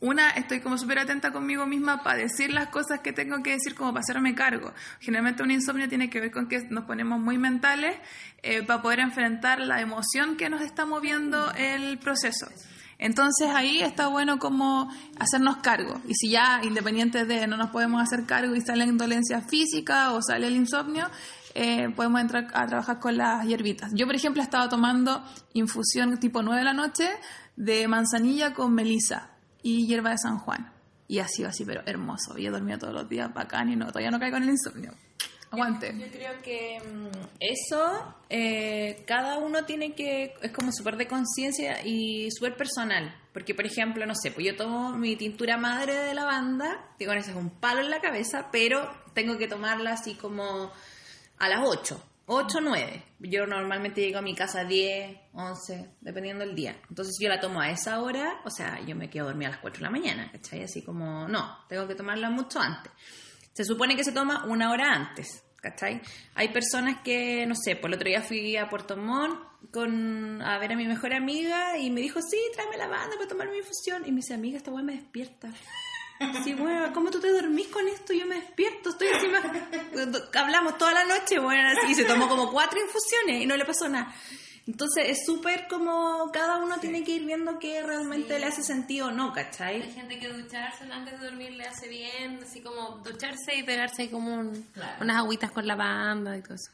Una, 0.00 0.30
estoy 0.30 0.60
como 0.60 0.78
súper 0.78 0.98
atenta 0.98 1.30
conmigo 1.30 1.66
misma 1.66 2.02
para 2.02 2.20
decir 2.20 2.50
las 2.50 2.68
cosas 2.68 3.00
que 3.00 3.12
tengo 3.12 3.42
que 3.42 3.50
decir, 3.50 3.74
como 3.74 3.92
para 3.92 4.00
hacerme 4.00 4.34
cargo. 4.34 4.72
Generalmente 4.98 5.42
un 5.42 5.50
insomnio 5.50 5.90
tiene 5.90 6.08
que 6.08 6.20
ver 6.20 6.30
con 6.30 6.48
que 6.48 6.58
nos 6.70 6.84
ponemos 6.84 7.20
muy 7.20 7.36
mentales 7.36 7.98
eh, 8.42 8.62
para 8.62 8.80
poder 8.80 9.00
enfrentar 9.00 9.60
la 9.60 9.82
emoción 9.82 10.38
que 10.38 10.48
nos 10.48 10.62
está 10.62 10.86
moviendo 10.86 11.52
el 11.52 11.98
proceso. 11.98 12.48
Entonces 12.96 13.50
ahí 13.50 13.80
está 13.80 14.08
bueno 14.08 14.38
como 14.38 14.90
hacernos 15.18 15.58
cargo. 15.58 16.00
Y 16.08 16.14
si 16.14 16.30
ya, 16.30 16.62
independiente 16.64 17.26
de 17.26 17.46
no 17.46 17.58
nos 17.58 17.68
podemos 17.68 18.02
hacer 18.02 18.24
cargo 18.24 18.54
y 18.54 18.62
sale 18.62 18.90
dolencia 18.92 19.42
física 19.42 20.12
o 20.12 20.22
sale 20.22 20.46
el 20.46 20.56
insomnio, 20.56 21.10
eh, 21.54 21.90
podemos 21.94 22.22
entrar 22.22 22.46
a 22.54 22.66
trabajar 22.66 23.00
con 23.00 23.18
las 23.18 23.46
hierbitas. 23.46 23.90
Yo, 23.92 24.06
por 24.06 24.14
ejemplo, 24.14 24.40
he 24.40 24.44
estado 24.44 24.70
tomando 24.70 25.22
infusión 25.52 26.18
tipo 26.18 26.42
9 26.42 26.60
de 26.60 26.64
la 26.64 26.72
noche 26.72 27.10
de 27.56 27.86
manzanilla 27.86 28.54
con 28.54 28.72
melisa 28.72 29.30
y 29.62 29.86
hierba 29.86 30.10
de 30.10 30.18
San 30.18 30.38
Juan. 30.38 30.72
Y 31.08 31.18
ha 31.18 31.26
sido 31.26 31.48
así, 31.48 31.64
pero 31.64 31.82
hermoso. 31.86 32.38
Y 32.38 32.46
he 32.46 32.50
dormido 32.50 32.78
todos 32.78 32.94
los 32.94 33.08
días 33.08 33.32
bacán 33.34 33.70
y 33.70 33.76
no, 33.76 33.86
todavía 33.86 34.10
no 34.10 34.20
caigo 34.20 34.36
en 34.36 34.44
el 34.44 34.50
insomnio. 34.50 34.92
Aguante. 35.50 35.92
Yo 35.98 36.06
creo 36.12 36.40
que 36.42 36.78
mm, 36.80 37.08
eso, 37.40 38.14
eh, 38.28 39.02
cada 39.06 39.38
uno 39.38 39.64
tiene 39.64 39.94
que, 39.94 40.34
es 40.40 40.52
como 40.52 40.70
súper 40.72 40.96
de 40.96 41.08
conciencia 41.08 41.84
y 41.84 42.30
súper 42.30 42.56
personal. 42.56 43.16
Porque, 43.32 43.54
por 43.54 43.66
ejemplo, 43.66 44.06
no 44.06 44.14
sé, 44.14 44.30
pues 44.30 44.46
yo 44.46 44.56
tomo 44.56 44.92
mi 44.92 45.16
tintura 45.16 45.56
madre 45.56 45.94
de 45.94 46.14
lavanda, 46.14 46.94
que 46.98 47.06
con 47.06 47.18
eso 47.18 47.30
es 47.30 47.36
un 47.36 47.50
palo 47.50 47.80
en 47.80 47.90
la 47.90 48.00
cabeza, 48.00 48.48
pero 48.52 48.88
tengo 49.12 49.38
que 49.38 49.48
tomarla 49.48 49.92
así 49.92 50.14
como 50.14 50.70
a 51.38 51.48
las 51.48 51.60
8, 51.64 52.00
8 52.32 52.58
o 52.58 52.60
9. 52.60 53.02
Yo 53.18 53.44
normalmente 53.44 54.00
llego 54.00 54.18
a 54.18 54.22
mi 54.22 54.36
casa 54.36 54.60
a 54.60 54.64
10, 54.64 55.18
11, 55.32 55.96
dependiendo 56.00 56.46
del 56.46 56.54
día. 56.54 56.76
Entonces 56.88 57.16
yo 57.20 57.28
la 57.28 57.40
tomo 57.40 57.60
a 57.60 57.70
esa 57.70 58.00
hora, 58.00 58.40
o 58.44 58.50
sea, 58.50 58.80
yo 58.86 58.94
me 58.94 59.10
quedo 59.10 59.26
dormida 59.26 59.48
a 59.48 59.50
las 59.52 59.60
4 59.60 59.80
de 59.80 59.82
la 59.82 59.90
mañana, 59.90 60.30
¿cachai? 60.30 60.62
Así 60.62 60.82
como, 60.82 61.26
no, 61.26 61.58
tengo 61.68 61.88
que 61.88 61.96
tomarla 61.96 62.30
mucho 62.30 62.60
antes. 62.60 62.92
Se 63.52 63.64
supone 63.64 63.96
que 63.96 64.04
se 64.04 64.12
toma 64.12 64.44
una 64.46 64.70
hora 64.70 64.92
antes, 64.92 65.42
¿cachai? 65.56 66.00
Hay 66.36 66.50
personas 66.50 67.02
que, 67.02 67.46
no 67.46 67.56
sé, 67.56 67.74
por 67.74 67.90
el 67.90 67.96
otro 67.96 68.08
día 68.08 68.22
fui 68.22 68.56
a 68.56 68.68
Puerto 68.68 68.96
Montt 68.96 69.36
con, 69.72 70.40
a 70.40 70.56
ver 70.60 70.72
a 70.72 70.76
mi 70.76 70.86
mejor 70.86 71.12
amiga 71.12 71.78
y 71.78 71.90
me 71.90 72.00
dijo, 72.00 72.22
sí, 72.22 72.38
tráeme 72.54 72.76
la 72.76 72.86
banda 72.86 73.16
para 73.16 73.28
tomar 73.28 73.50
mi 73.50 73.58
infusión. 73.58 74.04
Y 74.06 74.12
me 74.12 74.18
dice, 74.18 74.34
amiga, 74.34 74.56
esta 74.56 74.70
weá 74.70 74.84
me 74.84 74.94
despierta. 74.94 75.48
Sí, 76.44 76.54
bueno, 76.54 76.92
¿cómo 76.92 77.10
tú 77.10 77.18
te 77.20 77.32
dormís 77.32 77.68
con 77.68 77.86
esto? 77.88 78.12
Yo 78.12 78.26
me 78.26 78.36
despierto, 78.36 78.90
estoy 78.90 79.08
encima. 79.08 79.40
Hablamos 80.34 80.76
toda 80.78 80.92
la 80.92 81.04
noche, 81.04 81.38
bueno, 81.38 81.68
así, 81.70 81.92
y 81.92 81.94
se 81.94 82.04
tomó 82.04 82.28
como 82.28 82.50
cuatro 82.50 82.78
infusiones 82.80 83.42
y 83.42 83.46
no 83.46 83.56
le 83.56 83.64
pasó 83.64 83.88
nada. 83.88 84.14
Entonces 84.66 85.04
es 85.08 85.24
súper 85.26 85.66
como 85.68 86.30
cada 86.32 86.58
uno 86.58 86.78
tiene 86.78 87.02
que 87.02 87.12
ir 87.12 87.24
viendo 87.24 87.58
qué 87.58 87.82
realmente 87.82 88.38
le 88.38 88.46
hace 88.46 88.62
sentido 88.62 89.08
o 89.08 89.10
no, 89.10 89.28
Hay 89.34 89.44
¿cachai? 89.44 89.92
gente 89.92 90.18
que 90.18 90.28
ducharse 90.28 90.84
antes 90.84 91.18
de 91.18 91.26
dormir 91.26 91.52
le 91.52 91.64
hace 91.64 91.88
bien, 91.88 92.38
así 92.42 92.60
como 92.60 92.98
ducharse 92.98 93.56
y 93.56 93.62
pegarse 93.62 94.10
como 94.10 94.34
un- 94.34 94.66
unas 95.00 95.16
agüitas 95.16 95.50
con 95.50 95.66
lavanda 95.66 96.36
y 96.36 96.42
todo 96.42 96.54
eso. 96.54 96.70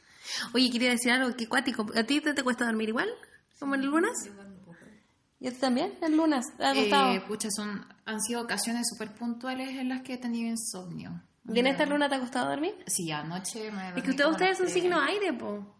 Oye, 0.52 0.70
quería 0.70 0.90
decir 0.90 1.12
algo, 1.12 1.34
que 1.36 1.48
cuático. 1.48 1.86
¿A 1.94 2.02
ti 2.02 2.20
te, 2.20 2.34
te 2.34 2.42
cuesta 2.42 2.66
dormir 2.66 2.88
igual? 2.88 3.08
¿Como 3.60 3.76
en 3.76 3.86
lunas? 3.86 4.12
¿Y 5.46 5.50
ti 5.52 5.60
también? 5.60 5.94
¿En 6.02 6.16
lunas? 6.16 6.44
¿Te 6.56 6.66
ha 6.66 6.74
costado? 6.74 7.12
Eh, 7.12 7.20
pucha, 7.20 7.48
son, 7.52 7.86
han 8.04 8.20
sido 8.20 8.42
ocasiones 8.42 8.88
súper 8.90 9.14
puntuales 9.14 9.68
en 9.78 9.88
las 9.88 10.02
que 10.02 10.14
he 10.14 10.18
tenido 10.18 10.50
insomnio. 10.50 11.22
¿Y 11.48 11.60
en 11.60 11.68
esta 11.68 11.86
luna 11.86 12.08
te 12.08 12.16
ha 12.16 12.20
costado 12.20 12.50
dormir? 12.50 12.74
Sí, 12.88 13.12
anoche 13.12 13.70
me 13.70 13.90
Es 13.90 13.94
dormí 13.94 14.02
que 14.02 14.10
ustedes, 14.10 14.16
como 14.16 14.28
a 14.28 14.32
ustedes 14.32 14.58
son 14.58 14.68
signo 14.68 15.00
aire, 15.00 15.32
po. 15.34 15.72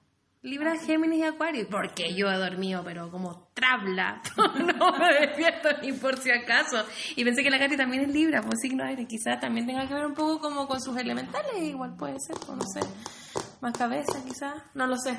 Libra, 0.43 0.77
Géminis 0.79 1.19
y 1.19 1.23
Acuario. 1.25 1.67
Porque 1.69 2.15
yo 2.15 2.31
he 2.31 2.37
dormido, 2.37 2.85
pero 2.85 3.11
como 3.11 3.49
trabla. 3.55 4.23
no 4.37 4.99
me 4.99 5.27
despierto 5.27 5.71
ni 5.83 5.91
por 5.95 6.17
si 6.19 6.31
acaso. 6.31 6.85
Y 7.17 7.25
pensé 7.25 7.43
que 7.43 7.51
la 7.51 7.59
Katy 7.59 7.77
también 7.77 8.05
es 8.05 8.11
Libra, 8.11 8.43
pues 8.43 8.61
signo 8.61 8.85
aire. 8.85 9.05
Quizás 9.09 9.41
también 9.41 9.67
tenga 9.67 9.89
que 9.89 9.95
ver 9.95 10.07
un 10.07 10.15
poco 10.15 10.39
como 10.39 10.69
con 10.69 10.81
sus 10.81 10.97
elementales. 10.97 11.61
Igual 11.61 11.97
puede 11.97 12.21
ser, 12.21 12.37
o 12.47 12.55
no 12.55 12.63
sé. 12.63 12.79
Más 13.61 13.77
cabeza, 13.77 14.23
quizás. 14.25 14.63
No 14.75 14.87
lo 14.87 14.97
sé. 14.97 15.17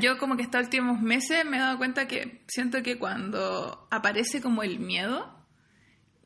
Yo 0.00 0.18
como 0.18 0.36
que 0.36 0.42
estos 0.42 0.62
últimos 0.64 1.00
meses 1.00 1.44
me 1.44 1.56
he 1.56 1.60
dado 1.60 1.78
cuenta 1.78 2.06
que 2.06 2.42
siento 2.46 2.82
que 2.82 2.98
cuando 2.98 3.86
aparece 3.90 4.40
como 4.40 4.62
el 4.62 4.78
miedo, 4.78 5.36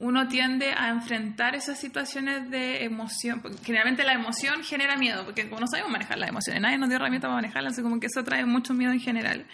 uno 0.00 0.28
tiende 0.28 0.72
a 0.72 0.88
enfrentar 0.88 1.54
esas 1.54 1.78
situaciones 1.78 2.50
de 2.50 2.84
emoción. 2.84 3.40
porque 3.40 3.58
Generalmente 3.62 4.02
la 4.02 4.14
emoción 4.14 4.64
genera 4.64 4.96
miedo, 4.96 5.24
porque 5.26 5.48
como 5.48 5.60
no 5.60 5.66
sabemos 5.66 5.92
manejar 5.92 6.18
las 6.18 6.30
emociones, 6.30 6.62
nadie 6.62 6.78
nos 6.78 6.88
dio 6.88 6.96
herramientas 6.96 7.28
para 7.28 7.36
manejarlas, 7.36 7.74
así 7.74 7.82
como 7.82 8.00
que 8.00 8.06
eso 8.06 8.24
trae 8.24 8.46
mucho 8.46 8.72
miedo 8.72 8.92
en 8.92 9.00
general. 9.00 9.46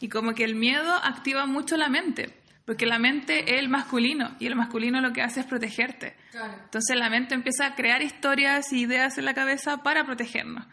Y 0.00 0.08
como 0.08 0.34
que 0.34 0.42
el 0.42 0.56
miedo 0.56 0.92
activa 0.92 1.46
mucho 1.46 1.76
la 1.76 1.88
mente, 1.88 2.34
porque 2.66 2.84
la 2.84 2.98
mente 2.98 3.54
es 3.54 3.60
el 3.60 3.68
masculino, 3.68 4.34
y 4.40 4.46
el 4.46 4.56
masculino 4.56 5.00
lo 5.00 5.12
que 5.12 5.22
hace 5.22 5.38
es 5.38 5.46
protegerte. 5.46 6.16
Entonces 6.64 6.96
la 6.96 7.08
mente 7.08 7.34
empieza 7.34 7.66
a 7.66 7.74
crear 7.76 8.02
historias 8.02 8.72
y 8.72 8.80
ideas 8.80 9.18
en 9.18 9.24
la 9.24 9.34
cabeza 9.34 9.84
para 9.84 10.04
protegernos. 10.04 10.66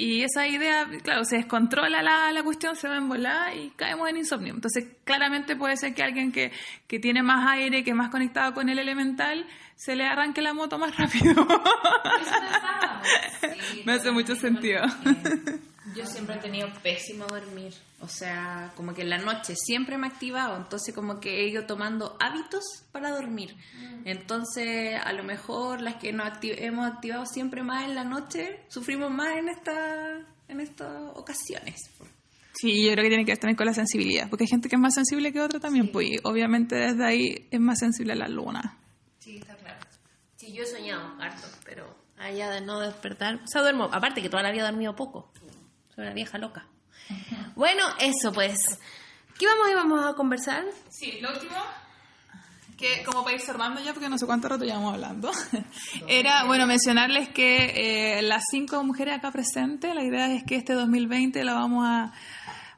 Y 0.00 0.22
esa 0.22 0.48
idea, 0.48 0.88
claro, 1.02 1.26
se 1.26 1.36
descontrola 1.36 2.02
la, 2.02 2.32
la 2.32 2.42
cuestión, 2.42 2.74
se 2.74 2.88
va 2.88 2.96
en 2.96 3.06
volada 3.06 3.54
y 3.54 3.68
caemos 3.76 4.08
en 4.08 4.16
insomnio. 4.16 4.54
Entonces, 4.54 4.86
claramente 5.04 5.56
puede 5.56 5.76
ser 5.76 5.92
que 5.92 6.02
alguien 6.02 6.32
que, 6.32 6.52
que 6.86 6.98
tiene 6.98 7.22
más 7.22 7.46
aire, 7.50 7.84
que 7.84 7.90
es 7.90 7.96
más 7.96 8.08
conectado 8.08 8.54
con 8.54 8.70
el 8.70 8.78
elemental, 8.78 9.46
se 9.76 9.96
le 9.96 10.06
arranque 10.06 10.40
la 10.40 10.54
moto 10.54 10.78
más 10.78 10.96
rápido. 10.96 11.34
Me 13.84 13.92
hace 13.92 14.10
mucho 14.10 14.34
sentido. 14.36 14.86
Yo 15.94 16.06
siempre 16.06 16.36
he 16.36 16.38
tenido 16.38 16.68
pésimo 16.82 17.26
dormir. 17.26 17.72
O 18.00 18.08
sea, 18.08 18.72
como 18.76 18.94
que 18.94 19.02
en 19.02 19.10
la 19.10 19.18
noche 19.18 19.54
siempre 19.56 19.98
me 19.98 20.06
he 20.06 20.10
activado. 20.10 20.56
Entonces, 20.56 20.94
como 20.94 21.20
que 21.20 21.40
he 21.40 21.48
ido 21.48 21.66
tomando 21.66 22.16
hábitos 22.20 22.62
para 22.92 23.10
dormir. 23.10 23.54
Entonces, 24.04 24.98
a 25.02 25.12
lo 25.12 25.22
mejor 25.22 25.80
las 25.82 25.96
que 25.96 26.12
nos 26.12 26.26
acti- 26.26 26.54
hemos 26.58 26.86
activado 26.90 27.26
siempre 27.26 27.62
más 27.62 27.84
en 27.84 27.94
la 27.94 28.04
noche, 28.04 28.60
sufrimos 28.68 29.10
más 29.10 29.36
en, 29.36 29.48
esta, 29.48 30.18
en 30.48 30.60
estas 30.60 30.90
ocasiones. 31.14 31.76
Sí, 32.54 32.84
yo 32.84 32.92
creo 32.92 33.04
que 33.04 33.08
tiene 33.10 33.24
que 33.24 33.32
ver 33.32 33.38
también 33.38 33.56
con 33.56 33.66
la 33.66 33.74
sensibilidad, 33.74 34.28
porque 34.28 34.44
hay 34.44 34.48
gente 34.48 34.68
que 34.68 34.76
es 34.76 34.80
más 34.80 34.94
sensible 34.94 35.32
que 35.32 35.40
otra 35.40 35.60
también, 35.60 35.90
pues 35.92 36.08
y 36.08 36.16
obviamente 36.24 36.74
desde 36.74 37.04
ahí 37.06 37.48
es 37.50 37.60
más 37.60 37.78
sensible 37.78 38.12
a 38.12 38.16
la 38.16 38.28
luna. 38.28 38.76
Sí, 39.18 39.36
está 39.38 39.54
claro. 39.56 39.78
Sí, 40.36 40.52
yo 40.52 40.62
he 40.62 40.66
soñado 40.66 41.14
harto, 41.22 41.46
pero 41.64 41.94
allá 42.18 42.50
de 42.50 42.60
no 42.62 42.80
despertar. 42.80 43.36
O 43.36 43.46
sea, 43.46 43.62
duermo. 43.62 43.84
Aparte 43.92 44.20
que 44.20 44.28
toda 44.28 44.42
la 44.42 44.50
vida 44.50 44.62
he 44.68 44.70
dormido 44.70 44.96
poco. 44.96 45.30
Soy 46.00 46.06
una 46.06 46.14
vieja 46.14 46.38
loca. 46.38 46.64
Bueno, 47.54 47.84
eso 47.98 48.32
pues. 48.32 48.56
¿Qué 49.38 49.44
vamos 49.44 49.68
y 49.70 49.74
vamos 49.74 50.06
a 50.06 50.14
conversar? 50.14 50.64
Sí, 50.88 51.18
lo 51.20 51.30
último, 51.30 51.56
que 52.78 53.02
como 53.04 53.22
para 53.22 53.36
ir 53.36 53.42
cerrando 53.42 53.82
ya, 53.82 53.92
porque 53.92 54.08
no 54.08 54.16
sé 54.16 54.24
cuánto 54.24 54.48
rato 54.48 54.64
llevamos 54.64 54.94
hablando, 54.94 55.30
era, 56.08 56.44
bueno, 56.44 56.66
mencionarles 56.66 57.28
que 57.28 58.18
eh, 58.18 58.22
las 58.22 58.44
cinco 58.50 58.82
mujeres 58.82 59.18
acá 59.18 59.30
presentes, 59.30 59.94
la 59.94 60.02
idea 60.02 60.32
es 60.32 60.42
que 60.44 60.56
este 60.56 60.72
2020 60.72 61.44
la 61.44 61.52
vamos 61.52 61.86
a, 61.86 62.14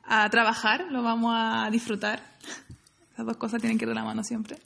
a 0.03 0.29
trabajar, 0.29 0.87
lo 0.91 1.05
vamos 1.05 1.33
a 1.33 1.71
disfrutar. 1.71 2.25
Esas 3.13 3.25
dos 3.25 3.37
cosas 3.37 3.61
tienen 3.61 3.79
que 3.79 3.85
ir 3.85 3.91
de 3.91 3.95
la 3.95 4.05
mano 4.05 4.25
siempre. 4.25 4.59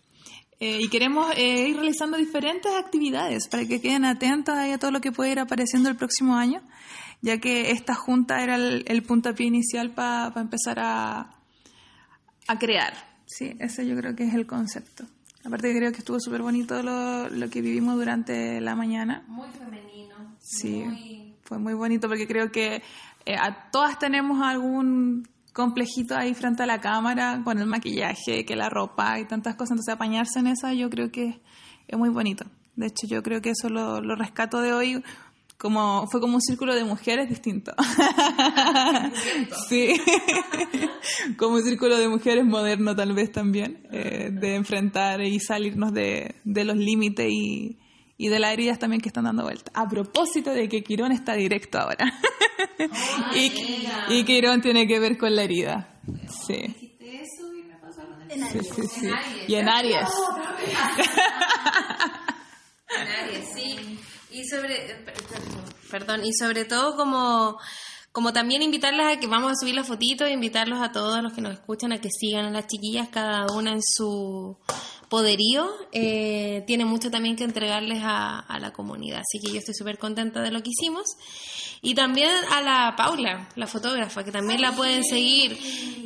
Eh, 0.58 0.78
y 0.80 0.88
queremos 0.88 1.34
eh, 1.36 1.68
ir 1.68 1.76
realizando 1.76 2.16
diferentes 2.16 2.72
actividades 2.74 3.48
para 3.48 3.66
que 3.66 3.82
queden 3.82 4.06
atentas 4.06 4.56
ahí 4.56 4.72
a 4.72 4.78
todo 4.78 4.90
lo 4.90 5.02
que 5.02 5.12
puede 5.12 5.32
ir 5.32 5.40
apareciendo 5.40 5.90
el 5.90 5.96
próximo 5.96 6.34
año, 6.36 6.62
ya 7.22 7.38
que 7.38 7.70
esta 7.72 7.94
junta 7.94 8.42
era 8.42 8.56
el, 8.56 8.84
el 8.86 9.02
puntapié 9.02 9.46
inicial 9.46 9.90
para 9.92 10.32
empezar 10.40 10.78
a, 10.80 11.34
a 12.48 12.58
crear. 12.58 12.92
Sí, 13.26 13.56
ese 13.58 13.86
yo 13.86 13.96
creo 13.96 14.14
que 14.14 14.24
es 14.24 14.34
el 14.34 14.46
concepto. 14.46 15.04
Aparte 15.44 15.72
que 15.72 15.78
creo 15.78 15.92
que 15.92 15.98
estuvo 15.98 16.18
súper 16.20 16.42
bonito 16.42 16.82
lo, 16.82 17.28
lo 17.28 17.50
que 17.50 17.60
vivimos 17.60 17.96
durante 17.96 18.60
la 18.60 18.74
mañana. 18.74 19.24
Muy 19.28 19.48
femenino. 19.50 20.14
Sí, 20.40 20.82
Muy- 20.84 21.34
fue 21.42 21.58
muy 21.58 21.74
bonito 21.74 22.08
porque 22.08 22.26
creo 22.26 22.50
que 22.50 22.82
eh, 23.24 23.36
a 23.36 23.70
todas 23.70 23.98
tenemos 23.98 24.40
algún 24.42 25.28
complejito 25.52 26.16
ahí 26.16 26.34
frente 26.34 26.64
a 26.64 26.66
la 26.66 26.80
cámara 26.80 27.40
con 27.44 27.58
el 27.58 27.66
maquillaje, 27.66 28.44
que 28.44 28.56
la 28.56 28.68
ropa 28.68 29.18
y 29.20 29.24
tantas 29.24 29.54
cosas. 29.54 29.72
Entonces 29.72 29.94
apañarse 29.94 30.38
en 30.40 30.48
esa 30.48 30.72
yo 30.74 30.90
creo 30.90 31.10
que 31.10 31.40
es 31.88 31.98
muy 31.98 32.08
bonito. 32.10 32.44
De 32.74 32.86
hecho 32.86 33.06
yo 33.06 33.22
creo 33.22 33.40
que 33.40 33.50
eso 33.50 33.68
lo, 33.70 34.00
lo 34.00 34.16
rescato 34.16 34.60
de 34.60 34.72
hoy 34.72 35.02
como 35.58 36.06
fue 36.08 36.20
como 36.20 36.34
un 36.34 36.42
círculo 36.42 36.74
de 36.74 36.84
mujeres 36.84 37.28
distinto. 37.28 37.72
sí. 39.68 40.00
como 41.38 41.56
un 41.56 41.62
círculo 41.62 41.96
de 41.96 42.08
mujeres 42.08 42.44
moderno 42.44 42.94
tal 42.94 43.14
vez 43.14 43.32
también, 43.32 43.86
eh, 43.90 44.30
de 44.32 44.54
enfrentar 44.54 45.22
y 45.22 45.40
salirnos 45.40 45.92
de, 45.92 46.36
de 46.44 46.64
los 46.64 46.76
límites 46.76 47.26
y, 47.30 47.78
y 48.18 48.28
de 48.28 48.38
las 48.38 48.52
heridas 48.52 48.78
también 48.78 49.00
que 49.00 49.08
están 49.08 49.24
dando 49.24 49.44
vuelta. 49.44 49.70
A 49.74 49.88
propósito 49.88 50.50
de 50.50 50.68
que 50.68 50.82
Quirón 50.82 51.12
está 51.12 51.34
directo 51.34 51.78
ahora. 51.78 52.12
y, 53.34 53.52
y 54.10 54.24
Quirón 54.24 54.60
tiene 54.60 54.86
que 54.86 54.98
ver 54.98 55.16
con 55.16 55.34
la 55.34 55.42
herida. 55.42 56.00
Sí. 56.46 56.74
Sí, 58.52 58.60
sí, 58.62 58.82
sí. 58.86 59.10
Y 59.48 59.54
en 59.54 59.68
Aries. 59.68 60.08
Nadie, 62.88 63.42
sí. 63.54 63.98
Y 64.38 64.44
sobre, 64.46 64.90
eh, 64.90 64.94
per- 65.04 65.14
perdón, 65.90 66.24
y 66.24 66.32
sobre 66.34 66.64
todo 66.64 66.94
como, 66.96 67.58
como 68.12 68.32
también 68.32 68.62
invitarlas 68.62 69.16
a 69.16 69.20
que 69.20 69.26
vamos 69.26 69.52
a 69.52 69.54
subir 69.54 69.74
las 69.74 69.86
fotitos, 69.86 70.30
invitarlos 70.30 70.80
a 70.82 70.92
todos 70.92 71.22
los 71.22 71.32
que 71.32 71.40
nos 71.40 71.54
escuchan 71.54 71.92
a 71.92 72.00
que 72.00 72.10
sigan 72.10 72.44
a 72.46 72.50
las 72.50 72.66
chiquillas, 72.66 73.08
cada 73.08 73.46
una 73.52 73.72
en 73.72 73.80
su 73.82 74.58
poderío. 75.08 75.70
Eh, 75.92 76.64
tiene 76.66 76.84
mucho 76.84 77.10
también 77.10 77.36
que 77.36 77.44
entregarles 77.44 78.02
a, 78.02 78.40
a 78.40 78.58
la 78.58 78.72
comunidad, 78.72 79.20
así 79.20 79.38
que 79.42 79.52
yo 79.52 79.58
estoy 79.58 79.74
súper 79.74 79.96
contenta 79.98 80.42
de 80.42 80.50
lo 80.50 80.62
que 80.62 80.70
hicimos. 80.70 81.06
Y 81.80 81.94
también 81.94 82.30
a 82.52 82.60
la 82.60 82.94
Paula, 82.96 83.48
la 83.56 83.66
fotógrafa, 83.66 84.22
que 84.24 84.32
también 84.32 84.60
la 84.60 84.72
pueden 84.72 85.02
seguir. 85.04 85.56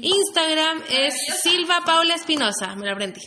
Instagram 0.02 0.82
es 0.90 1.14
Silva 1.42 1.80
Paula 1.84 2.14
Espinosa, 2.14 2.76
me 2.76 2.86
lo 2.86 2.92
aprendí. 2.92 3.22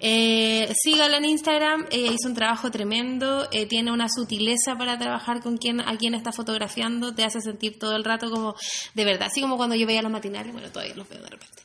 Eh, 0.00 0.72
sígala 0.82 1.18
en 1.18 1.26
Instagram, 1.26 1.86
ella 1.90 2.12
hizo 2.12 2.28
un 2.28 2.34
trabajo 2.34 2.70
tremendo, 2.70 3.48
eh, 3.52 3.66
tiene 3.66 3.92
una 3.92 4.08
sutileza 4.08 4.76
para 4.76 4.98
trabajar 4.98 5.40
con 5.40 5.56
quien, 5.58 5.80
a 5.80 5.96
quien 5.96 6.14
está 6.14 6.32
fotografiando, 6.32 7.14
te 7.14 7.24
hace 7.24 7.40
sentir 7.40 7.78
todo 7.78 7.94
el 7.96 8.04
rato 8.04 8.30
como 8.30 8.54
de 8.94 9.04
verdad, 9.04 9.28
así 9.28 9.40
como 9.40 9.56
cuando 9.56 9.76
yo 9.76 9.86
veía 9.86 10.02
los 10.02 10.10
matinales, 10.10 10.52
bueno, 10.52 10.70
todavía 10.70 10.94
los 10.94 11.08
veo 11.08 11.22
de 11.22 11.28
repente, 11.30 11.62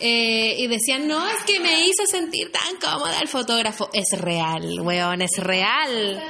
Eh, 0.00 0.56
y 0.58 0.66
decían, 0.66 1.08
no, 1.08 1.26
es 1.28 1.42
que 1.44 1.60
me 1.60 1.80
hizo 1.80 2.06
sentir 2.06 2.52
tan 2.52 2.76
cómoda 2.80 3.18
el 3.20 3.28
fotógrafo, 3.28 3.90
es 3.92 4.18
real, 4.20 4.80
weón, 4.80 5.22
es 5.22 5.36
real, 5.38 6.22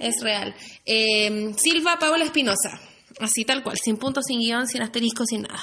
es 0.00 0.14
real. 0.22 0.54
Eh, 0.84 1.52
Silva 1.56 1.98
Paula 1.98 2.24
Espinosa, 2.24 2.80
así 3.20 3.44
tal 3.44 3.62
cual, 3.62 3.76
sin 3.82 3.96
punto, 3.96 4.22
sin 4.22 4.40
guion, 4.40 4.66
sin 4.66 4.82
asterisco, 4.82 5.24
sin 5.24 5.42
nada. 5.42 5.60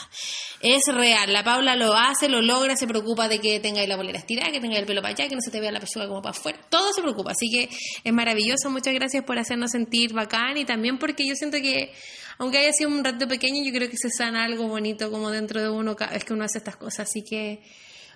Es 0.62 0.82
real, 0.88 1.32
la 1.32 1.44
Paula 1.44 1.76
lo 1.76 1.94
hace, 1.94 2.30
lo 2.30 2.42
logra, 2.42 2.76
se 2.76 2.88
preocupa 2.88 3.28
de 3.28 3.40
que 3.40 3.60
tengáis 3.60 3.88
la 3.88 3.96
bolera 3.96 4.20
estirada, 4.20 4.52
que 4.52 4.60
tengáis 4.60 4.82
el 4.82 4.86
pelo 4.86 5.02
para 5.02 5.14
allá, 5.14 5.28
que 5.28 5.36
no 5.36 5.42
se 5.42 5.52
te 5.52 5.60
vea 5.60 5.72
la 5.72 5.80
pechuga 5.80 6.08
como 6.08 6.22
para 6.22 6.38
afuera, 6.38 6.60
todo 6.70 6.92
se 6.94 7.02
preocupa, 7.02 7.32
así 7.32 7.50
que 7.50 7.70
es 8.04 8.14
maravilloso, 8.14 8.70
muchas 8.70 8.94
gracias 8.94 9.24
por 9.24 9.38
hacernos 9.38 9.72
sentir 9.72 10.14
bacán 10.14 10.58
y 10.58 10.66
también 10.66 10.98
porque 10.98 11.28
yo 11.28 11.36
siento 11.36 11.58
que, 11.58 11.94
aunque 12.38 12.60
haya 12.60 12.72
sido 12.74 12.90
un 12.90 13.04
rato 13.04 13.28
pequeño, 13.28 13.64
yo 13.64 13.72
creo 13.72 13.90
que 13.90 13.98
se 13.98 14.10
sana 14.10 14.44
algo 14.44 14.68
bonito 14.68 15.12
como 15.12 15.30
dentro 15.30 15.62
de 15.62 15.70
uno 15.70 15.96
cada 15.96 16.14
vez 16.14 16.24
que 16.24 16.34
uno 16.34 16.46
hace 16.46 16.58
estas 16.58 16.78
cosas, 16.78 17.08
así 17.10 17.24
que 17.24 17.62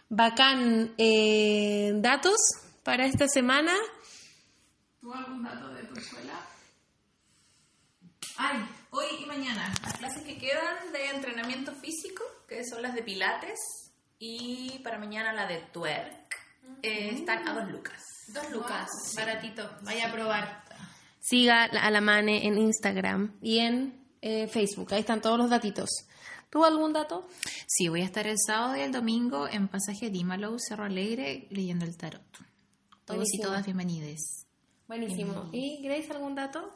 bacán. 0.09 0.93
Eh, 0.97 1.93
¿Datos 1.95 2.38
para 2.84 3.05
esta 3.05 3.27
semana? 3.27 3.73
¿Tú 4.99 5.13
algún 5.13 5.43
dato 5.43 5.69
de 5.73 5.84
tu 5.84 5.99
escuela? 5.99 6.45
Ay, 8.36 8.65
hoy 8.91 9.05
y 9.21 9.25
mañana. 9.25 9.73
Las 9.83 9.97
clases 9.97 10.23
que 10.23 10.37
quedan 10.37 10.91
de 10.91 11.09
entrenamiento 11.09 11.73
físico, 11.75 12.23
que 12.47 12.63
son 12.65 12.81
las 12.81 12.93
de 12.95 13.03
pilates, 13.03 13.59
y 14.17 14.79
para 14.83 14.97
mañana 14.97 15.33
la 15.33 15.47
de 15.47 15.61
twerk, 15.71 16.35
eh, 16.81 17.11
están 17.13 17.47
a 17.47 17.53
dos 17.53 17.71
lucas. 17.71 18.01
Dos 18.33 18.49
lucas, 18.51 18.87
baratito, 19.15 19.69
vaya 19.81 20.09
a 20.09 20.11
probar. 20.11 20.63
Siga 21.19 21.63
a 21.65 21.91
la 21.91 22.01
Mane 22.01 22.47
en 22.47 22.57
Instagram 22.57 23.37
y 23.41 23.59
en 23.59 24.05
eh, 24.21 24.47
Facebook, 24.47 24.93
ahí 24.93 25.01
están 25.01 25.21
todos 25.21 25.37
los 25.37 25.49
datitos. 25.49 25.89
¿Tú 26.49 26.65
algún 26.65 26.93
dato? 26.93 27.27
Sí, 27.67 27.89
voy 27.89 28.01
a 28.01 28.05
estar 28.05 28.25
el 28.25 28.37
sábado 28.39 28.75
y 28.75 28.81
el 28.81 28.91
domingo 28.91 29.47
en 29.47 29.67
pasaje 29.67 30.09
Dimalow, 30.09 30.57
Cerro 30.57 30.85
Alegre, 30.85 31.47
leyendo 31.51 31.85
el 31.85 31.95
tarot. 31.95 32.21
Todos 33.05 33.17
Buenísimo. 33.17 33.43
y 33.43 33.45
todas 33.45 33.65
bienvenides. 33.65 34.47
Buenísimo. 34.87 35.49
¿Y 35.51 35.83
Grace 35.83 36.11
algún 36.11 36.33
dato? 36.33 36.73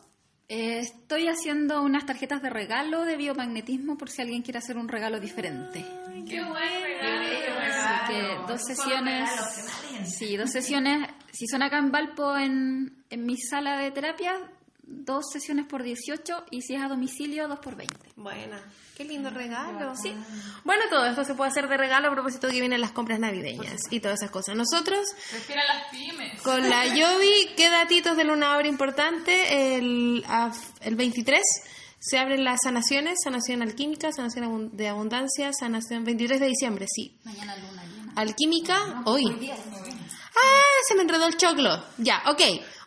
Eh, 0.50 0.80
estoy 0.80 1.28
haciendo 1.28 1.82
unas 1.82 2.06
tarjetas 2.06 2.42
de 2.42 2.50
regalo 2.50 3.06
de 3.06 3.16
biomagnetismo 3.18 3.98
por 3.98 4.10
si 4.10 4.22
alguien 4.22 4.42
quiere 4.42 4.60
hacer 4.60 4.78
un 4.78 4.88
regalo 4.88 5.20
diferente. 5.20 5.86
¡Qué! 6.28 6.40
Así 6.40 8.14
que 8.14 8.38
dos 8.48 8.62
sesiones. 8.62 9.30
Sí, 10.06 10.38
dos 10.38 10.52
sesiones. 10.52 11.10
Si 11.32 11.48
son 11.48 11.64
acá 11.64 11.78
en 11.80 11.92
Valpo, 11.92 12.38
en, 12.38 13.04
en 13.10 13.26
mi 13.26 13.38
sala 13.38 13.78
de 13.78 13.92
terapia, 13.92 14.36
dos 14.84 15.26
sesiones 15.32 15.66
por 15.66 15.82
18 15.82 16.46
y 16.52 16.62
si 16.62 16.76
es 16.76 16.82
a 16.82 16.88
domicilio, 16.88 17.48
dos 17.48 17.60
por 17.60 17.76
20. 17.76 17.96
Buena. 18.24 18.60
Qué 18.96 19.04
lindo 19.04 19.30
regalo. 19.32 19.96
Sí. 19.96 20.14
Bueno, 20.64 20.84
todo 20.90 21.06
esto 21.08 21.26
se 21.26 21.34
puede 21.34 21.50
hacer 21.52 21.68
de 21.68 21.78
regalo 21.78 22.08
a 22.08 22.12
propósito 22.12 22.48
de 22.48 22.54
que 22.54 22.60
vienen 22.60 22.80
las 22.80 22.92
compras 22.92 23.20
navideñas 23.20 23.82
y 23.90 24.00
todas 24.00 24.20
esas 24.22 24.32
cosas. 24.32 24.56
Nosotros, 24.56 25.00
Respira 25.32 25.62
las 25.66 25.90
pymes. 25.92 26.42
con 26.42 26.70
la 26.70 26.86
Yobi, 26.96 27.50
¿qué 27.58 27.70
datitos 27.70 28.16
de 28.16 28.24
Luna 28.24 28.56
Hora 28.56 28.68
importante? 28.68 29.76
El, 29.76 30.24
el 30.82 30.96
23 30.96 31.42
se 32.00 32.18
abren 32.20 32.44
las 32.44 32.60
sanaciones, 32.64 33.18
sanación 33.24 33.62
alquímica, 33.64 34.12
sanación 34.12 34.76
de 34.78 34.88
abundancia, 34.90 35.52
sanación 35.54 36.04
23 36.06 36.40
de 36.40 36.48
diciembre, 36.48 36.86
sí. 36.88 37.18
Mañana 37.24 37.56
luna 37.58 37.84
llena. 37.84 38.14
Alquímica, 38.16 39.02
hoy. 39.06 39.26
Ah, 40.36 40.62
se 40.88 40.96
me 40.96 41.02
enredó 41.02 41.28
el 41.28 41.38
choclo. 41.38 41.84
Ya, 41.98 42.22
ok. 42.28 42.42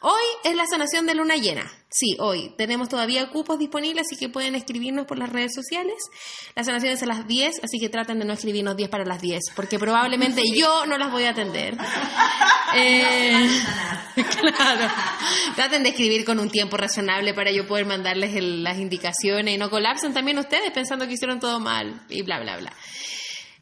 Hoy 0.09 0.23
es 0.45 0.55
la 0.55 0.67
sanación 0.71 1.05
de 1.07 1.17
luna 1.17 1.35
llena. 1.35 1.69
Sí, 1.91 2.17
hoy. 2.21 2.55
Tenemos 2.57 2.89
todavía 2.89 3.29
cupos 3.31 3.59
disponibles, 3.59 4.07
así 4.07 4.17
que 4.17 4.29
pueden 4.29 4.55
escribirnos 4.55 5.05
por 5.05 5.19
las 5.19 5.31
redes 5.31 5.53
sociales. 5.53 5.97
La 6.55 6.63
sanación 6.63 6.93
es 6.93 7.03
a 7.03 7.07
las 7.07 7.27
10, 7.27 7.57
así 7.65 7.81
que 7.81 7.89
traten 7.89 8.21
de 8.21 8.25
no 8.25 8.33
escribirnos 8.35 8.77
10 8.77 8.89
para 8.89 9.05
las 9.05 9.21
10, 9.21 9.41
porque 9.57 9.81
probablemente 9.81 10.43
yo 10.55 10.87
no 10.87 10.97
las 10.97 11.11
voy 11.11 11.25
a 11.25 11.31
atender. 11.31 11.77
Eh, 12.79 13.49
claro. 14.15 14.93
Traten 15.55 15.83
de 15.83 15.91
escribir 15.91 16.25
con 16.27 16.39
un 16.39 16.51
tiempo 16.51 16.77
razonable 16.77 17.33
para 17.33 17.51
yo 17.51 17.67
poder 17.67 17.87
mandarles 17.87 18.35
el- 18.35 18.63
las 18.65 18.77
indicaciones 18.77 19.55
y 19.55 19.57
no 19.57 19.71
colapsen 19.71 20.13
también 20.13 20.39
ustedes 20.39 20.73
pensando 20.73 21.07
que 21.07 21.15
hicieron 21.15 21.41
todo 21.41 21.59
mal 21.61 22.03
y 22.11 22.21
bla, 22.23 22.41
bla, 22.41 22.59
bla. 22.59 22.73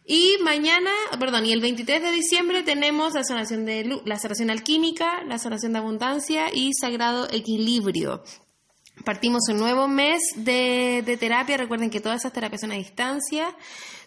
Y 0.07 0.37
mañana, 0.43 0.91
perdón, 1.19 1.47
y 1.47 1.53
el 1.53 1.63
23 1.63 2.03
de 2.03 2.11
diciembre 2.11 2.63
tenemos 2.63 3.15
la 3.15 3.25
sanación 3.25 3.65
de 3.65 4.03
la 4.05 4.19
sanación 4.19 4.51
alquímica, 4.51 5.25
la 5.25 5.39
sanación 5.39 5.73
de 5.73 5.79
abundancia 5.79 6.53
y 6.53 6.73
sagrado 6.79 7.27
equilibrio. 7.31 8.23
Partimos 9.05 9.49
un 9.49 9.59
nuevo 9.59 9.89
mes 9.89 10.21
de, 10.37 11.03
de 11.05 11.17
terapia. 11.17 11.57
Recuerden 11.57 11.89
que 11.89 12.01
todas 12.01 12.21
esas 12.21 12.35
terapias 12.35 12.61
son 12.61 12.73
a 12.73 12.77
distancia, 12.77 13.57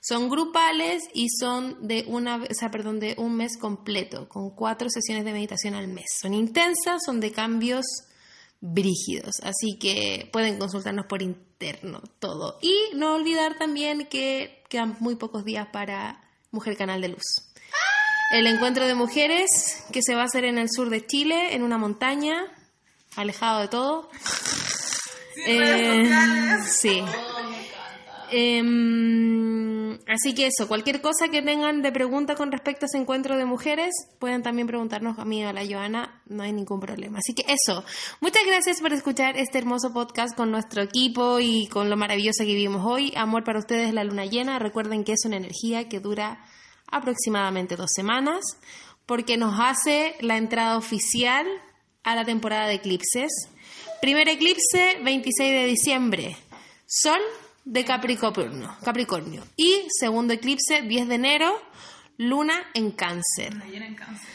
son 0.02 0.30
grupales 0.30 1.04
y 1.14 1.30
son 1.30 1.88
de 1.88 2.06
una, 2.08 2.38
o 2.38 2.54
sea, 2.54 2.70
perdón, 2.70 3.00
de 3.00 3.16
un 3.18 3.36
mes 3.36 3.58
completo, 3.58 4.30
con 4.30 4.52
cuatro 4.52 4.90
sesiones 4.90 5.26
de 5.26 5.34
meditación 5.34 5.74
al 5.74 5.88
mes. 5.88 6.20
Son 6.22 6.34
intensas, 6.34 7.02
son 7.06 7.20
de 7.20 7.32
cambios 7.32 7.86
brígidos, 8.60 9.36
así 9.44 9.78
que 9.80 10.30
pueden 10.32 10.58
consultarnos 10.58 11.06
por 11.06 11.22
interno 11.22 12.02
todo. 12.20 12.58
Y 12.62 12.76
no 12.96 13.16
olvidar 13.16 13.58
también 13.58 14.08
que 14.08 14.64
quedan 14.70 14.98
muy 15.00 15.16
pocos 15.16 15.46
días 15.46 15.68
para 15.72 16.22
Mujer 16.52 16.78
Canal 16.78 17.02
de 17.02 17.10
Luz. 17.10 17.52
El 18.32 18.46
encuentro 18.48 18.86
de 18.86 18.96
mujeres 18.96 19.86
que 19.92 20.02
se 20.02 20.14
va 20.14 20.24
a 20.24 20.26
hacer 20.26 20.44
en 20.44 20.58
el 20.58 20.70
sur 20.70 20.90
de 20.90 21.06
Chile, 21.06 21.56
en 21.56 21.64
una 21.64 21.78
montaña, 21.78 22.46
alejado 23.16 23.62
de 23.62 23.68
todo. 23.70 24.10
Eh, 25.46 26.10
sí. 26.66 27.02
Em, 28.32 29.77
así 30.08 30.34
que 30.34 30.48
eso, 30.48 30.68
cualquier 30.68 31.02
cosa 31.02 31.30
que 31.30 31.42
tengan 31.42 31.82
de 31.82 31.92
pregunta 31.92 32.36
con 32.36 32.52
respecto 32.52 32.86
a 32.86 32.88
ese 32.88 32.98
encuentro 32.98 33.38
de 33.38 33.46
mujeres, 33.46 33.94
pueden 34.20 34.44
también 34.44 34.68
preguntarnos 34.68 35.20
a 35.20 35.26
mí 35.26 35.44
o 35.44 35.50
a 35.50 35.54
la 35.54 35.66
Joana, 35.66 36.22
no 36.28 36.44
hay 36.44 36.54
ningún 36.54 36.80
problema. 36.80 37.20
Así 37.20 37.34
que 37.34 37.46
eso, 37.48 37.84
muchas 38.22 38.44
gracias 38.46 38.82
por 38.82 38.94
escuchar 38.94 39.38
este 39.38 39.58
hermoso 39.58 39.94
podcast 39.94 40.36
con 40.36 40.52
nuestro 40.52 40.82
equipo 40.82 41.40
y 41.40 41.68
con 41.68 41.90
lo 41.90 41.98
maravilloso 41.98 42.44
que 42.44 42.54
vivimos 42.54 42.86
hoy. 42.86 43.14
Amor 43.16 43.44
para 43.44 43.60
ustedes, 43.60 43.94
la 43.94 44.04
luna 44.04 44.26
llena. 44.26 44.60
Recuerden 44.60 45.04
que 45.04 45.14
es 45.14 45.26
una 45.26 45.38
energía 45.38 45.90
que 45.90 46.00
dura 46.00 46.44
aproximadamente 46.88 47.76
dos 47.76 47.92
semanas, 47.94 48.42
porque 49.06 49.38
nos 49.38 49.60
hace 49.60 50.16
la 50.22 50.38
entrada 50.38 50.78
oficial 50.78 51.46
a 52.04 52.16
la 52.16 52.26
temporada 52.26 52.68
de 52.68 52.76
eclipses. 52.76 53.32
Primer 54.02 54.30
eclipse, 54.30 54.98
26 55.04 55.52
de 55.52 55.66
diciembre. 55.66 56.38
Sol 56.86 57.20
de 57.68 57.84
Capricornio, 57.84 58.76
Capricornio. 58.84 59.44
Y 59.58 59.86
segundo 59.90 60.34
eclipse, 60.34 60.84
10 60.84 61.08
de 61.10 61.16
enero, 61.16 61.62
luna 62.18 62.56
en 62.74 62.92
cáncer. 62.92 63.54
Luna 63.54 63.66
llena 63.66 63.88
en 63.88 63.96
cáncer. 63.96 64.30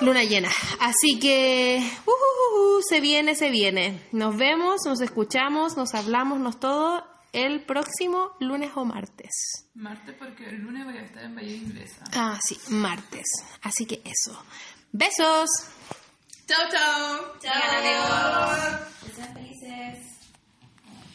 Luna 0.00 0.24
llena. 0.24 0.50
Así 0.80 1.18
que 1.18 1.82
uh, 2.06 2.10
uh, 2.10 2.76
uh, 2.76 2.82
se 2.82 3.00
viene, 3.00 3.34
se 3.34 3.50
viene. 3.50 4.02
Nos 4.12 4.36
vemos, 4.36 4.82
nos 4.84 5.00
escuchamos, 5.00 5.76
nos 5.76 5.94
hablamos, 5.94 6.40
nos 6.40 6.60
todo 6.60 7.04
el 7.32 7.64
próximo 7.64 8.32
lunes 8.38 8.70
o 8.74 8.84
martes. 8.84 9.66
Martes 9.74 10.14
porque 10.18 10.48
el 10.48 10.58
lunes 10.58 10.84
voy 10.84 10.98
a 10.98 11.02
estar 11.02 11.24
en 11.24 11.34
Bahía 11.34 11.56
Inglesa. 11.56 12.04
Ah, 12.12 12.38
sí, 12.42 12.58
martes. 12.68 13.26
Así 13.62 13.86
que 13.86 14.02
eso. 14.04 14.44
Besos. 14.92 15.48
Chao, 16.46 16.68
chao. 16.70 17.34
Chao. 17.40 18.78